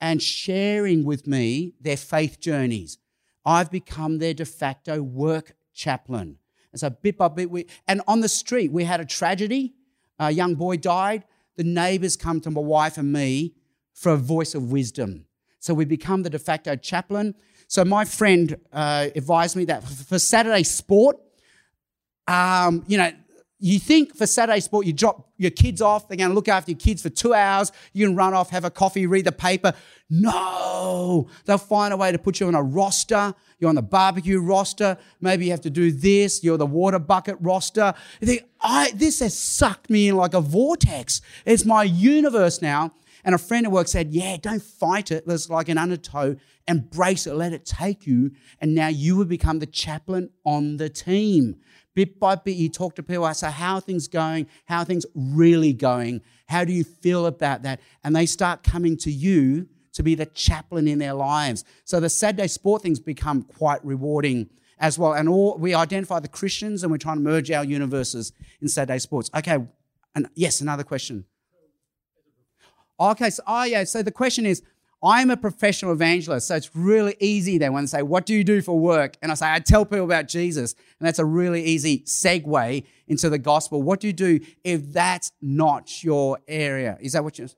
and 0.00 0.22
sharing 0.22 1.04
with 1.04 1.26
me 1.26 1.74
their 1.80 1.96
faith 1.96 2.40
journeys. 2.40 2.98
I've 3.44 3.70
become 3.70 4.18
their 4.18 4.34
de 4.34 4.44
facto 4.44 5.02
work 5.02 5.54
chaplain. 5.72 6.38
And 6.72 6.80
so 6.80 6.90
bit 6.90 7.16
by 7.16 7.28
bit, 7.28 7.50
we, 7.50 7.66
and 7.86 8.02
on 8.06 8.20
the 8.20 8.28
street, 8.28 8.70
we 8.72 8.84
had 8.84 9.00
a 9.00 9.04
tragedy. 9.04 9.74
A 10.18 10.30
young 10.30 10.54
boy 10.54 10.76
died. 10.76 11.24
The 11.56 11.64
neighbors 11.64 12.16
come 12.16 12.40
to 12.42 12.50
my 12.50 12.60
wife 12.60 12.98
and 12.98 13.12
me 13.12 13.54
for 13.92 14.12
a 14.12 14.16
voice 14.16 14.54
of 14.54 14.70
wisdom. 14.70 15.26
So 15.60 15.74
we 15.74 15.84
become 15.84 16.22
the 16.22 16.30
de 16.30 16.38
facto 16.38 16.76
chaplain. 16.76 17.34
So 17.66 17.84
my 17.84 18.04
friend 18.04 18.58
uh, 18.72 19.08
advised 19.14 19.56
me 19.56 19.64
that 19.66 19.84
for 19.84 20.18
Saturday 20.18 20.62
sport, 20.62 21.18
um, 22.26 22.84
you 22.86 22.98
know, 22.98 23.10
you 23.60 23.78
think 23.78 24.16
for 24.16 24.26
Saturday 24.26 24.60
sport, 24.60 24.86
you 24.86 24.92
drop 24.92 25.28
your 25.36 25.50
kids 25.50 25.82
off, 25.82 26.08
they're 26.08 26.16
going 26.16 26.30
to 26.30 26.34
look 26.34 26.48
after 26.48 26.70
your 26.70 26.78
kids 26.78 27.02
for 27.02 27.08
two 27.08 27.34
hours, 27.34 27.72
you 27.92 28.06
can 28.06 28.14
run 28.14 28.34
off, 28.34 28.50
have 28.50 28.64
a 28.64 28.70
coffee, 28.70 29.06
read 29.06 29.24
the 29.24 29.32
paper. 29.32 29.72
No, 30.08 31.28
they'll 31.44 31.58
find 31.58 31.92
a 31.92 31.96
way 31.96 32.12
to 32.12 32.18
put 32.18 32.40
you 32.40 32.46
on 32.46 32.54
a 32.54 32.62
roster. 32.62 33.34
You're 33.58 33.68
on 33.68 33.74
the 33.74 33.82
barbecue 33.82 34.40
roster. 34.40 34.96
Maybe 35.20 35.46
you 35.46 35.50
have 35.50 35.60
to 35.62 35.70
do 35.70 35.90
this. 35.90 36.44
You're 36.44 36.56
the 36.56 36.66
water 36.66 36.98
bucket 36.98 37.36
roster. 37.40 37.92
You 38.20 38.26
think, 38.26 38.44
I, 38.60 38.92
this 38.94 39.20
has 39.20 39.36
sucked 39.36 39.90
me 39.90 40.08
in 40.08 40.16
like 40.16 40.34
a 40.34 40.40
vortex. 40.40 41.20
It's 41.44 41.64
my 41.64 41.82
universe 41.82 42.62
now. 42.62 42.94
And 43.24 43.34
a 43.34 43.38
friend 43.38 43.66
at 43.66 43.72
work 43.72 43.88
said, 43.88 44.12
Yeah, 44.12 44.36
don't 44.40 44.62
fight 44.62 45.10
it. 45.10 45.26
There's 45.26 45.50
like 45.50 45.68
an 45.68 45.76
undertow. 45.76 46.36
Embrace 46.66 47.26
it. 47.26 47.34
Let 47.34 47.52
it 47.52 47.66
take 47.66 48.06
you. 48.06 48.30
And 48.60 48.74
now 48.74 48.88
you 48.88 49.16
will 49.16 49.24
become 49.24 49.58
the 49.58 49.66
chaplain 49.66 50.30
on 50.44 50.76
the 50.76 50.88
team. 50.88 51.56
Bit 51.98 52.20
by 52.20 52.36
bit, 52.36 52.54
you 52.54 52.68
talk 52.68 52.94
to 52.94 53.02
people. 53.02 53.24
I 53.24 53.32
say, 53.32 53.50
How 53.50 53.74
are 53.74 53.80
things 53.80 54.06
going? 54.06 54.46
How 54.66 54.82
are 54.82 54.84
things 54.84 55.04
really 55.16 55.72
going? 55.72 56.20
How 56.46 56.62
do 56.62 56.72
you 56.72 56.84
feel 56.84 57.26
about 57.26 57.62
that? 57.64 57.80
And 58.04 58.14
they 58.14 58.24
start 58.24 58.62
coming 58.62 58.96
to 58.98 59.10
you 59.10 59.66
to 59.94 60.04
be 60.04 60.14
the 60.14 60.26
chaplain 60.26 60.86
in 60.86 61.00
their 61.00 61.14
lives. 61.14 61.64
So 61.82 61.98
the 61.98 62.08
Saturday 62.08 62.46
sport 62.46 62.82
things 62.82 63.00
become 63.00 63.42
quite 63.42 63.84
rewarding 63.84 64.48
as 64.78 64.96
well. 64.96 65.12
And 65.12 65.28
all 65.28 65.58
we 65.58 65.74
identify 65.74 66.20
the 66.20 66.28
Christians 66.28 66.84
and 66.84 66.92
we're 66.92 66.98
trying 66.98 67.16
to 67.16 67.22
merge 67.22 67.50
our 67.50 67.64
universes 67.64 68.32
in 68.62 68.68
Saturday 68.68 69.00
sports. 69.00 69.28
Okay, 69.36 69.58
and 70.14 70.28
yes, 70.36 70.60
another 70.60 70.84
question. 70.84 71.24
Okay, 73.00 73.30
so 73.30 73.42
oh 73.44 73.64
yeah, 73.64 73.82
so 73.82 74.04
the 74.04 74.12
question 74.12 74.46
is, 74.46 74.62
I'm 75.02 75.30
a 75.30 75.36
professional 75.36 75.92
evangelist, 75.92 76.48
so 76.48 76.56
it's 76.56 76.74
really 76.74 77.16
easy 77.20 77.56
then 77.56 77.72
when 77.72 77.84
they 77.84 77.88
say, 77.88 78.02
What 78.02 78.26
do 78.26 78.34
you 78.34 78.42
do 78.42 78.60
for 78.60 78.78
work? 78.78 79.16
And 79.22 79.30
I 79.30 79.34
say, 79.36 79.50
I 79.50 79.60
tell 79.60 79.84
people 79.84 80.04
about 80.04 80.26
Jesus. 80.26 80.74
And 80.98 81.06
that's 81.06 81.20
a 81.20 81.24
really 81.24 81.62
easy 81.64 82.00
segue 82.00 82.84
into 83.06 83.30
the 83.30 83.38
gospel. 83.38 83.82
What 83.82 84.00
do 84.00 84.08
you 84.08 84.12
do 84.12 84.40
if 84.64 84.92
that's 84.92 85.30
not 85.40 86.02
your 86.02 86.38
area? 86.48 86.98
Is 87.00 87.12
that 87.12 87.22
what 87.22 87.38
you're 87.38 87.48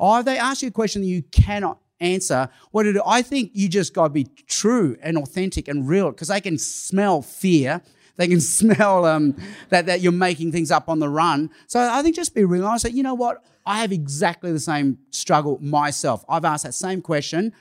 Oh, 0.00 0.18
if 0.18 0.24
they 0.24 0.38
ask 0.38 0.62
you 0.62 0.68
a 0.68 0.72
question 0.72 1.02
that 1.02 1.08
you 1.08 1.22
cannot 1.22 1.78
answer, 2.00 2.48
what 2.70 2.84
do? 2.84 3.00
I 3.04 3.22
think 3.22 3.50
you 3.54 3.68
just 3.68 3.94
got 3.94 4.04
to 4.04 4.10
be 4.10 4.24
true 4.46 4.96
and 5.02 5.16
authentic 5.18 5.68
and 5.68 5.88
real 5.88 6.10
because 6.10 6.28
they 6.28 6.40
can 6.40 6.58
smell 6.58 7.22
fear. 7.22 7.82
They 8.16 8.28
can 8.28 8.40
smell 8.58 9.04
um, 9.04 9.36
that, 9.68 9.86
that 9.86 10.00
you're 10.00 10.12
making 10.12 10.52
things 10.52 10.70
up 10.70 10.88
on 10.88 10.98
the 10.98 11.08
run. 11.08 11.50
So 11.66 11.80
I 11.80 12.02
think 12.02 12.16
just 12.16 12.34
be 12.34 12.44
real. 12.44 12.66
I 12.66 12.76
say, 12.78 12.90
you 12.90 13.02
know 13.02 13.14
what? 13.14 13.44
I 13.64 13.80
have 13.80 13.92
exactly 13.92 14.52
the 14.52 14.60
same 14.60 14.98
struggle 15.10 15.58
myself. 15.60 16.24
I've 16.28 16.44
asked 16.44 16.64
that 16.64 16.74
same 16.74 17.02
question, 17.02 17.52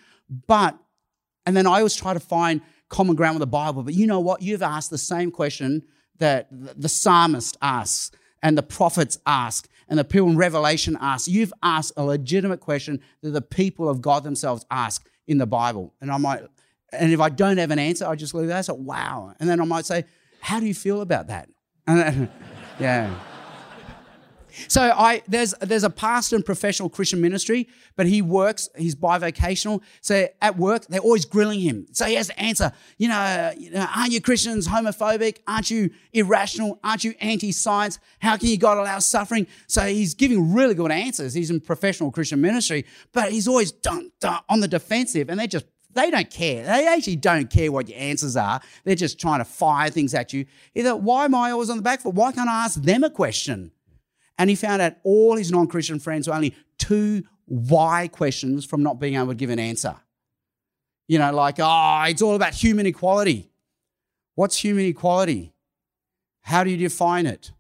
but, 0.48 0.78
and 1.46 1.58
then 1.58 1.66
I 1.66 1.78
always 1.78 1.96
try 1.96 2.14
to 2.14 2.20
find 2.20 2.62
common 2.90 3.16
ground 3.16 3.36
with 3.36 3.42
the 3.42 3.48
Bible. 3.48 3.84
But 3.84 3.96
you 3.96 4.08
know 4.08 4.20
what? 4.20 4.42
You've 4.42 4.62
asked 4.62 4.92
the 4.92 4.98
same 4.98 5.32
question 5.32 5.84
that 6.18 6.48
the 6.52 6.90
psalmist 6.90 7.58
asks 7.62 8.12
and 8.42 8.58
the 8.58 8.64
prophets 8.64 9.18
ask 9.26 9.68
and 9.88 10.00
the 10.00 10.04
people 10.04 10.30
in 10.30 10.38
Revelation 10.38 10.98
ask. 11.00 11.28
You've 11.28 11.54
asked 11.64 11.94
a 11.98 12.04
legitimate 12.04 12.60
question 12.60 13.02
that 13.22 13.32
the 13.32 13.42
people 13.42 13.90
of 13.90 14.02
God 14.02 14.24
themselves 14.24 14.66
ask 14.70 15.08
in 15.28 15.38
the 15.38 15.46
Bible. 15.46 15.94
And 16.02 16.12
I 16.12 16.18
might, 16.18 16.44
and 16.92 17.12
if 17.12 17.20
I 17.20 17.30
don't 17.30 17.58
have 17.58 17.72
an 17.72 17.80
answer, 17.80 18.06
I 18.06 18.16
just 18.16 18.34
leave 18.34 18.48
that. 18.48 18.66
So, 18.66 18.76
wow. 18.76 19.34
And 19.40 19.50
then 19.50 19.60
I 19.60 19.66
might 19.66 19.86
say, 19.86 20.06
How 20.46 20.60
do 20.60 20.68
you 20.68 20.76
feel 20.76 21.02
about 21.02 21.28
that? 21.28 21.50
Yeah. 22.78 23.10
So 24.68 24.82
I 24.82 25.22
there's 25.28 25.54
there's 25.62 25.86
a 25.86 25.90
pastor 25.90 26.36
in 26.36 26.44
professional 26.44 26.90
Christian 26.90 27.22
ministry, 27.22 27.70
but 27.96 28.06
he 28.06 28.22
works, 28.22 28.68
he's 28.78 28.96
bivocational. 28.96 29.82
So 30.02 30.28
at 30.42 30.58
work, 30.58 30.88
they're 30.88 31.00
always 31.00 31.24
grilling 31.24 31.62
him. 31.62 31.88
So 31.94 32.06
he 32.06 32.16
has 32.16 32.28
to 32.28 32.38
answer, 32.38 32.74
you 32.98 33.08
know, 33.08 33.54
you 33.58 33.72
know 33.72 33.88
aren't 33.96 34.12
you 34.12 34.20
Christians 34.20 34.68
homophobic? 34.68 35.38
Aren't 35.48 35.72
you 35.72 35.90
irrational? 36.12 36.80
Aren't 36.84 37.06
you 37.06 37.14
anti-science? 37.22 38.00
How 38.20 38.36
can 38.36 38.50
you 38.50 38.58
God 38.58 38.78
allow 38.78 39.00
suffering? 39.00 39.48
So 39.68 39.84
he's 39.84 40.14
giving 40.14 40.54
really 40.54 40.74
good 40.74 40.92
answers. 40.92 41.34
He's 41.34 41.50
in 41.50 41.62
professional 41.62 42.12
Christian 42.12 42.42
ministry, 42.42 42.86
but 43.14 43.32
he's 43.32 43.48
always 43.48 43.72
dun, 43.72 44.12
dun, 44.20 44.42
on 44.50 44.60
the 44.60 44.68
defensive, 44.68 45.30
and 45.30 45.40
they 45.40 45.48
just 45.48 45.66
they 45.96 46.12
don't 46.12 46.30
care. 46.30 46.64
They 46.66 46.88
actually 46.88 47.16
don't 47.16 47.50
care 47.50 47.72
what 47.72 47.88
your 47.90 47.98
answers 47.98 48.36
are. 48.36 48.62
They're 48.84 48.96
just 48.96 49.20
trying 49.20 49.40
to 49.40 49.46
fire 49.46 49.90
things 49.90 50.14
at 50.14 50.34
you. 50.34 50.46
Either 50.76 50.96
why 50.96 51.26
am 51.26 51.34
I 51.34 51.52
always 51.52 51.70
on 51.70 51.78
the 51.78 51.84
back 51.84 52.02
foot? 52.02 52.14
Why 52.14 52.32
can't 52.34 52.50
I 52.50 52.66
ask 52.66 52.82
them 52.82 53.04
a 53.04 53.10
question? 53.10 53.72
And 54.38 54.50
he 54.50 54.56
found 54.56 54.82
out 54.82 54.96
all 55.04 55.38
his 55.38 55.52
non 55.52 55.68
Christian 55.68 56.00
friends 56.00 56.28
were 56.28 56.36
only 56.36 56.54
two 56.78 57.24
why 57.46 58.10
questions 58.10 58.66
from 58.66 58.84
not 58.84 59.00
being 59.00 59.16
able 59.16 59.28
to 59.28 59.36
give 59.36 59.50
an 59.50 59.60
answer. 59.60 59.96
You 61.08 61.20
know, 61.20 61.32
like, 61.32 61.56
oh, 61.60 62.04
it's 62.08 62.22
all 62.22 62.36
about 62.36 62.54
human 62.54 62.86
equality. 62.86 63.50
What's 64.34 64.58
human 64.58 64.86
equality? 64.86 65.54
How 66.42 66.64
do 66.64 66.70
you 66.70 66.78
define 66.78 67.26
it? 67.26 67.52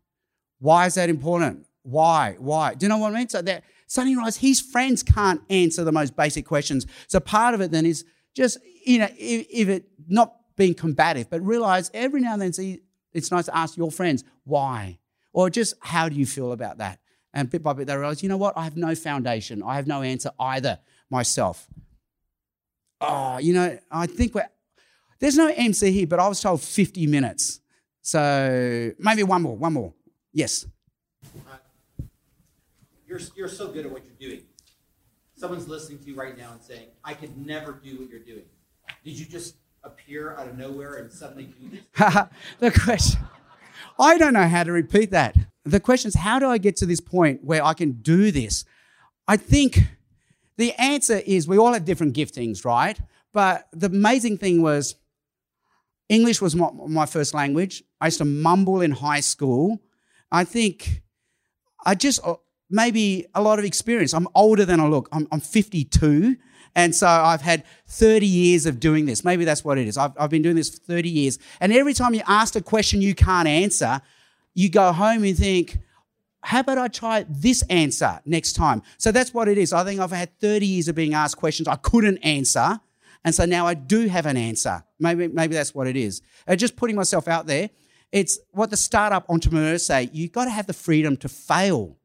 Why 0.59 0.87
is 0.87 0.95
that 0.95 1.09
important? 1.09 1.65
Why? 1.83 2.35
Why? 2.39 2.73
Do 2.73 2.85
you 2.85 2.89
know 2.89 2.97
what 2.97 3.13
I 3.13 3.17
mean? 3.17 3.29
So 3.29 3.41
that 3.43 3.63
suddenly 3.87 4.31
his 4.39 4.59
friends 4.59 5.03
can't 5.03 5.41
answer 5.49 5.83
the 5.83 5.91
most 5.91 6.15
basic 6.17 6.45
questions. 6.45 6.85
So 7.07 7.19
part 7.19 7.53
of 7.53 7.61
it 7.61 7.71
then 7.71 7.85
is 7.85 8.03
just, 8.35 8.59
you 8.85 8.99
know, 8.99 9.07
if, 9.17 9.47
if 9.49 9.69
it 9.69 9.85
not 10.07 10.35
being 10.55 10.73
combative, 10.73 11.29
but 11.29 11.41
realize 11.41 11.89
every 11.93 12.21
now 12.21 12.33
and 12.33 12.41
then 12.41 12.53
see, 12.53 12.81
it's 13.13 13.31
nice 13.31 13.45
to 13.45 13.57
ask 13.57 13.77
your 13.77 13.91
friends, 13.91 14.23
why? 14.43 14.99
Or 15.33 15.49
just 15.49 15.73
how 15.79 16.09
do 16.09 16.15
you 16.15 16.25
feel 16.25 16.51
about 16.51 16.77
that? 16.77 16.99
And 17.33 17.49
bit 17.49 17.63
by 17.63 17.73
bit, 17.73 17.87
they 17.87 17.95
realize, 17.95 18.21
you 18.21 18.29
know 18.29 18.37
what? 18.37 18.57
I 18.57 18.63
have 18.63 18.77
no 18.77 18.93
foundation. 18.93 19.63
I 19.63 19.75
have 19.75 19.87
no 19.87 20.01
answer 20.01 20.31
either 20.39 20.79
myself. 21.09 21.67
Oh, 23.01 23.37
you 23.39 23.53
know, 23.53 23.77
I 23.91 24.05
think 24.05 24.35
we're, 24.35 24.47
there's 25.19 25.37
no 25.37 25.47
MC 25.47 25.91
here, 25.91 26.07
but 26.07 26.19
I 26.19 26.27
was 26.27 26.39
told 26.41 26.61
50 26.61 27.07
minutes. 27.07 27.59
So 28.01 28.91
maybe 28.99 29.23
one 29.23 29.41
more, 29.41 29.55
one 29.55 29.73
more. 29.73 29.93
Yes. 30.31 30.65
Uh, 31.25 31.57
you're, 33.07 33.19
you're 33.35 33.47
so 33.47 33.69
good 33.69 33.85
at 33.85 33.91
what 33.91 34.03
you're 34.05 34.29
doing. 34.29 34.43
Someone's 35.35 35.67
listening 35.67 35.99
to 35.99 36.05
you 36.05 36.15
right 36.15 36.37
now 36.37 36.51
and 36.53 36.61
saying, 36.61 36.87
I 37.03 37.13
could 37.13 37.37
never 37.37 37.73
do 37.73 37.99
what 37.99 38.09
you're 38.09 38.19
doing. 38.19 38.45
Did 39.03 39.19
you 39.19 39.25
just 39.25 39.55
appear 39.83 40.35
out 40.35 40.47
of 40.47 40.57
nowhere 40.57 40.95
and 40.95 41.11
suddenly 41.11 41.45
do 41.45 41.69
this? 41.69 42.27
the 42.59 42.71
question, 42.71 43.21
I 43.99 44.17
don't 44.17 44.33
know 44.33 44.47
how 44.47 44.63
to 44.63 44.71
repeat 44.71 45.11
that. 45.11 45.35
The 45.63 45.79
question 45.79 46.09
is, 46.09 46.15
how 46.15 46.39
do 46.39 46.47
I 46.47 46.57
get 46.57 46.77
to 46.77 46.85
this 46.85 47.01
point 47.01 47.43
where 47.43 47.63
I 47.63 47.73
can 47.73 47.93
do 47.93 48.31
this? 48.31 48.65
I 49.27 49.37
think 49.37 49.79
the 50.57 50.73
answer 50.73 51.21
is 51.25 51.47
we 51.47 51.57
all 51.57 51.73
have 51.73 51.85
different 51.85 52.15
giftings, 52.15 52.63
right? 52.63 52.99
But 53.33 53.67
the 53.73 53.87
amazing 53.87 54.37
thing 54.37 54.61
was, 54.61 54.95
English 56.07 56.39
was 56.39 56.55
my, 56.55 56.69
my 56.87 57.05
first 57.05 57.33
language. 57.33 57.83
I 57.99 58.07
used 58.07 58.19
to 58.19 58.25
mumble 58.25 58.81
in 58.81 58.91
high 58.91 59.21
school. 59.21 59.81
I 60.31 60.43
think 60.43 61.01
I 61.83 61.95
just 61.95 62.19
maybe 62.69 63.25
a 63.35 63.41
lot 63.41 63.59
of 63.59 63.65
experience. 63.65 64.13
I'm 64.13 64.27
older 64.35 64.65
than 64.65 64.79
I 64.79 64.87
look. 64.87 65.09
I'm, 65.11 65.27
I'm 65.31 65.39
52. 65.39 66.35
And 66.75 66.93
so 66.93 67.07
I've 67.07 67.41
had 67.41 67.63
30 67.87 68.25
years 68.25 68.65
of 68.65 68.79
doing 68.79 69.05
this. 69.05 69.23
Maybe 69.23 69.45
that's 69.45 69.63
what 69.63 69.77
it 69.77 69.87
is. 69.87 69.97
I've, 69.97 70.11
I've 70.19 70.29
been 70.29 70.41
doing 70.41 70.57
this 70.57 70.69
for 70.69 70.77
30 70.77 71.09
years. 71.09 71.39
And 71.61 71.71
every 71.71 71.93
time 71.93 72.13
you 72.13 72.21
ask 72.27 72.55
a 72.55 72.61
question 72.61 73.01
you 73.01 73.15
can't 73.15 73.47
answer, 73.47 74.01
you 74.53 74.69
go 74.69 74.91
home 74.91 75.23
and 75.23 75.37
think, 75.37 75.77
how 76.41 76.59
about 76.59 76.77
I 76.77 76.89
try 76.89 77.25
this 77.29 77.63
answer 77.63 78.19
next 78.25 78.53
time? 78.53 78.83
So 78.97 79.11
that's 79.11 79.33
what 79.33 79.47
it 79.47 79.57
is. 79.57 79.73
I 79.73 79.83
think 79.83 79.99
I've 79.99 80.11
had 80.11 80.37
30 80.39 80.65
years 80.65 80.87
of 80.87 80.95
being 80.95 81.13
asked 81.13 81.37
questions 81.37 81.67
I 81.67 81.75
couldn't 81.75 82.17
answer. 82.19 82.79
And 83.23 83.33
so 83.33 83.45
now 83.45 83.65
I 83.65 83.73
do 83.73 84.07
have 84.07 84.25
an 84.25 84.37
answer. 84.37 84.83
Maybe, 84.99 85.27
maybe 85.27 85.55
that's 85.55 85.73
what 85.73 85.87
it 85.87 85.95
is. 85.95 86.21
Uh, 86.47 86.55
just 86.55 86.75
putting 86.75 86.95
myself 86.95 87.27
out 87.27 87.47
there. 87.47 87.69
It's 88.11 88.37
what 88.51 88.69
the 88.69 88.77
startup 88.77 89.29
entrepreneurs 89.29 89.85
say. 89.85 90.09
You've 90.13 90.31
got 90.31 90.45
to 90.45 90.51
have 90.51 90.67
the 90.67 90.73
freedom 90.73 91.17
to 91.17 91.29
fail 91.29 91.97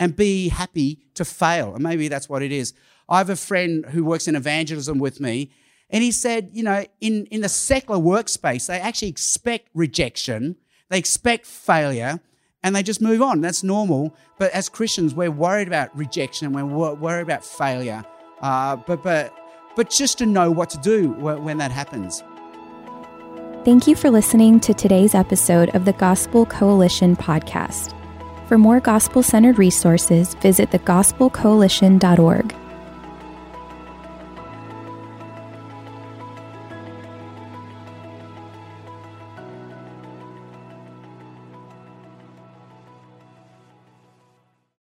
and 0.00 0.16
be 0.16 0.48
happy 0.48 0.98
to 1.14 1.24
fail. 1.24 1.74
And 1.74 1.84
maybe 1.84 2.08
that's 2.08 2.28
what 2.28 2.42
it 2.42 2.50
is. 2.50 2.72
I 3.08 3.18
have 3.18 3.30
a 3.30 3.36
friend 3.36 3.84
who 3.90 4.04
works 4.04 4.26
in 4.26 4.34
evangelism 4.34 4.98
with 4.98 5.20
me, 5.20 5.50
and 5.90 6.02
he 6.02 6.10
said, 6.10 6.50
you 6.52 6.62
know, 6.62 6.84
in, 7.00 7.26
in 7.26 7.42
the 7.42 7.48
secular 7.48 8.00
workspace, 8.00 8.66
they 8.66 8.80
actually 8.80 9.08
expect 9.08 9.68
rejection, 9.74 10.56
they 10.88 10.98
expect 10.98 11.46
failure, 11.46 12.20
and 12.62 12.74
they 12.74 12.82
just 12.82 13.00
move 13.00 13.20
on. 13.20 13.40
That's 13.40 13.62
normal. 13.62 14.16
But 14.38 14.52
as 14.52 14.68
Christians, 14.68 15.14
we're 15.14 15.30
worried 15.30 15.68
about 15.68 15.96
rejection 15.96 16.52
we're 16.52 16.94
worried 16.94 17.22
about 17.22 17.44
failure. 17.44 18.04
Uh, 18.40 18.76
but, 18.76 19.02
but, 19.02 19.34
but 19.76 19.90
just 19.90 20.18
to 20.18 20.26
know 20.26 20.50
what 20.50 20.70
to 20.70 20.78
do 20.78 21.10
when 21.10 21.58
that 21.58 21.70
happens. 21.70 22.22
Thank 23.64 23.86
you 23.86 23.94
for 23.94 24.10
listening 24.10 24.60
to 24.60 24.72
today's 24.72 25.14
episode 25.14 25.74
of 25.74 25.84
the 25.84 25.92
Gospel 25.92 26.46
Coalition 26.46 27.16
podcast. 27.16 27.94
For 28.50 28.58
more 28.58 28.80
gospel 28.80 29.22
centered 29.22 29.58
resources, 29.60 30.34
visit 30.34 30.70
thegospelcoalition.org. 30.72 32.69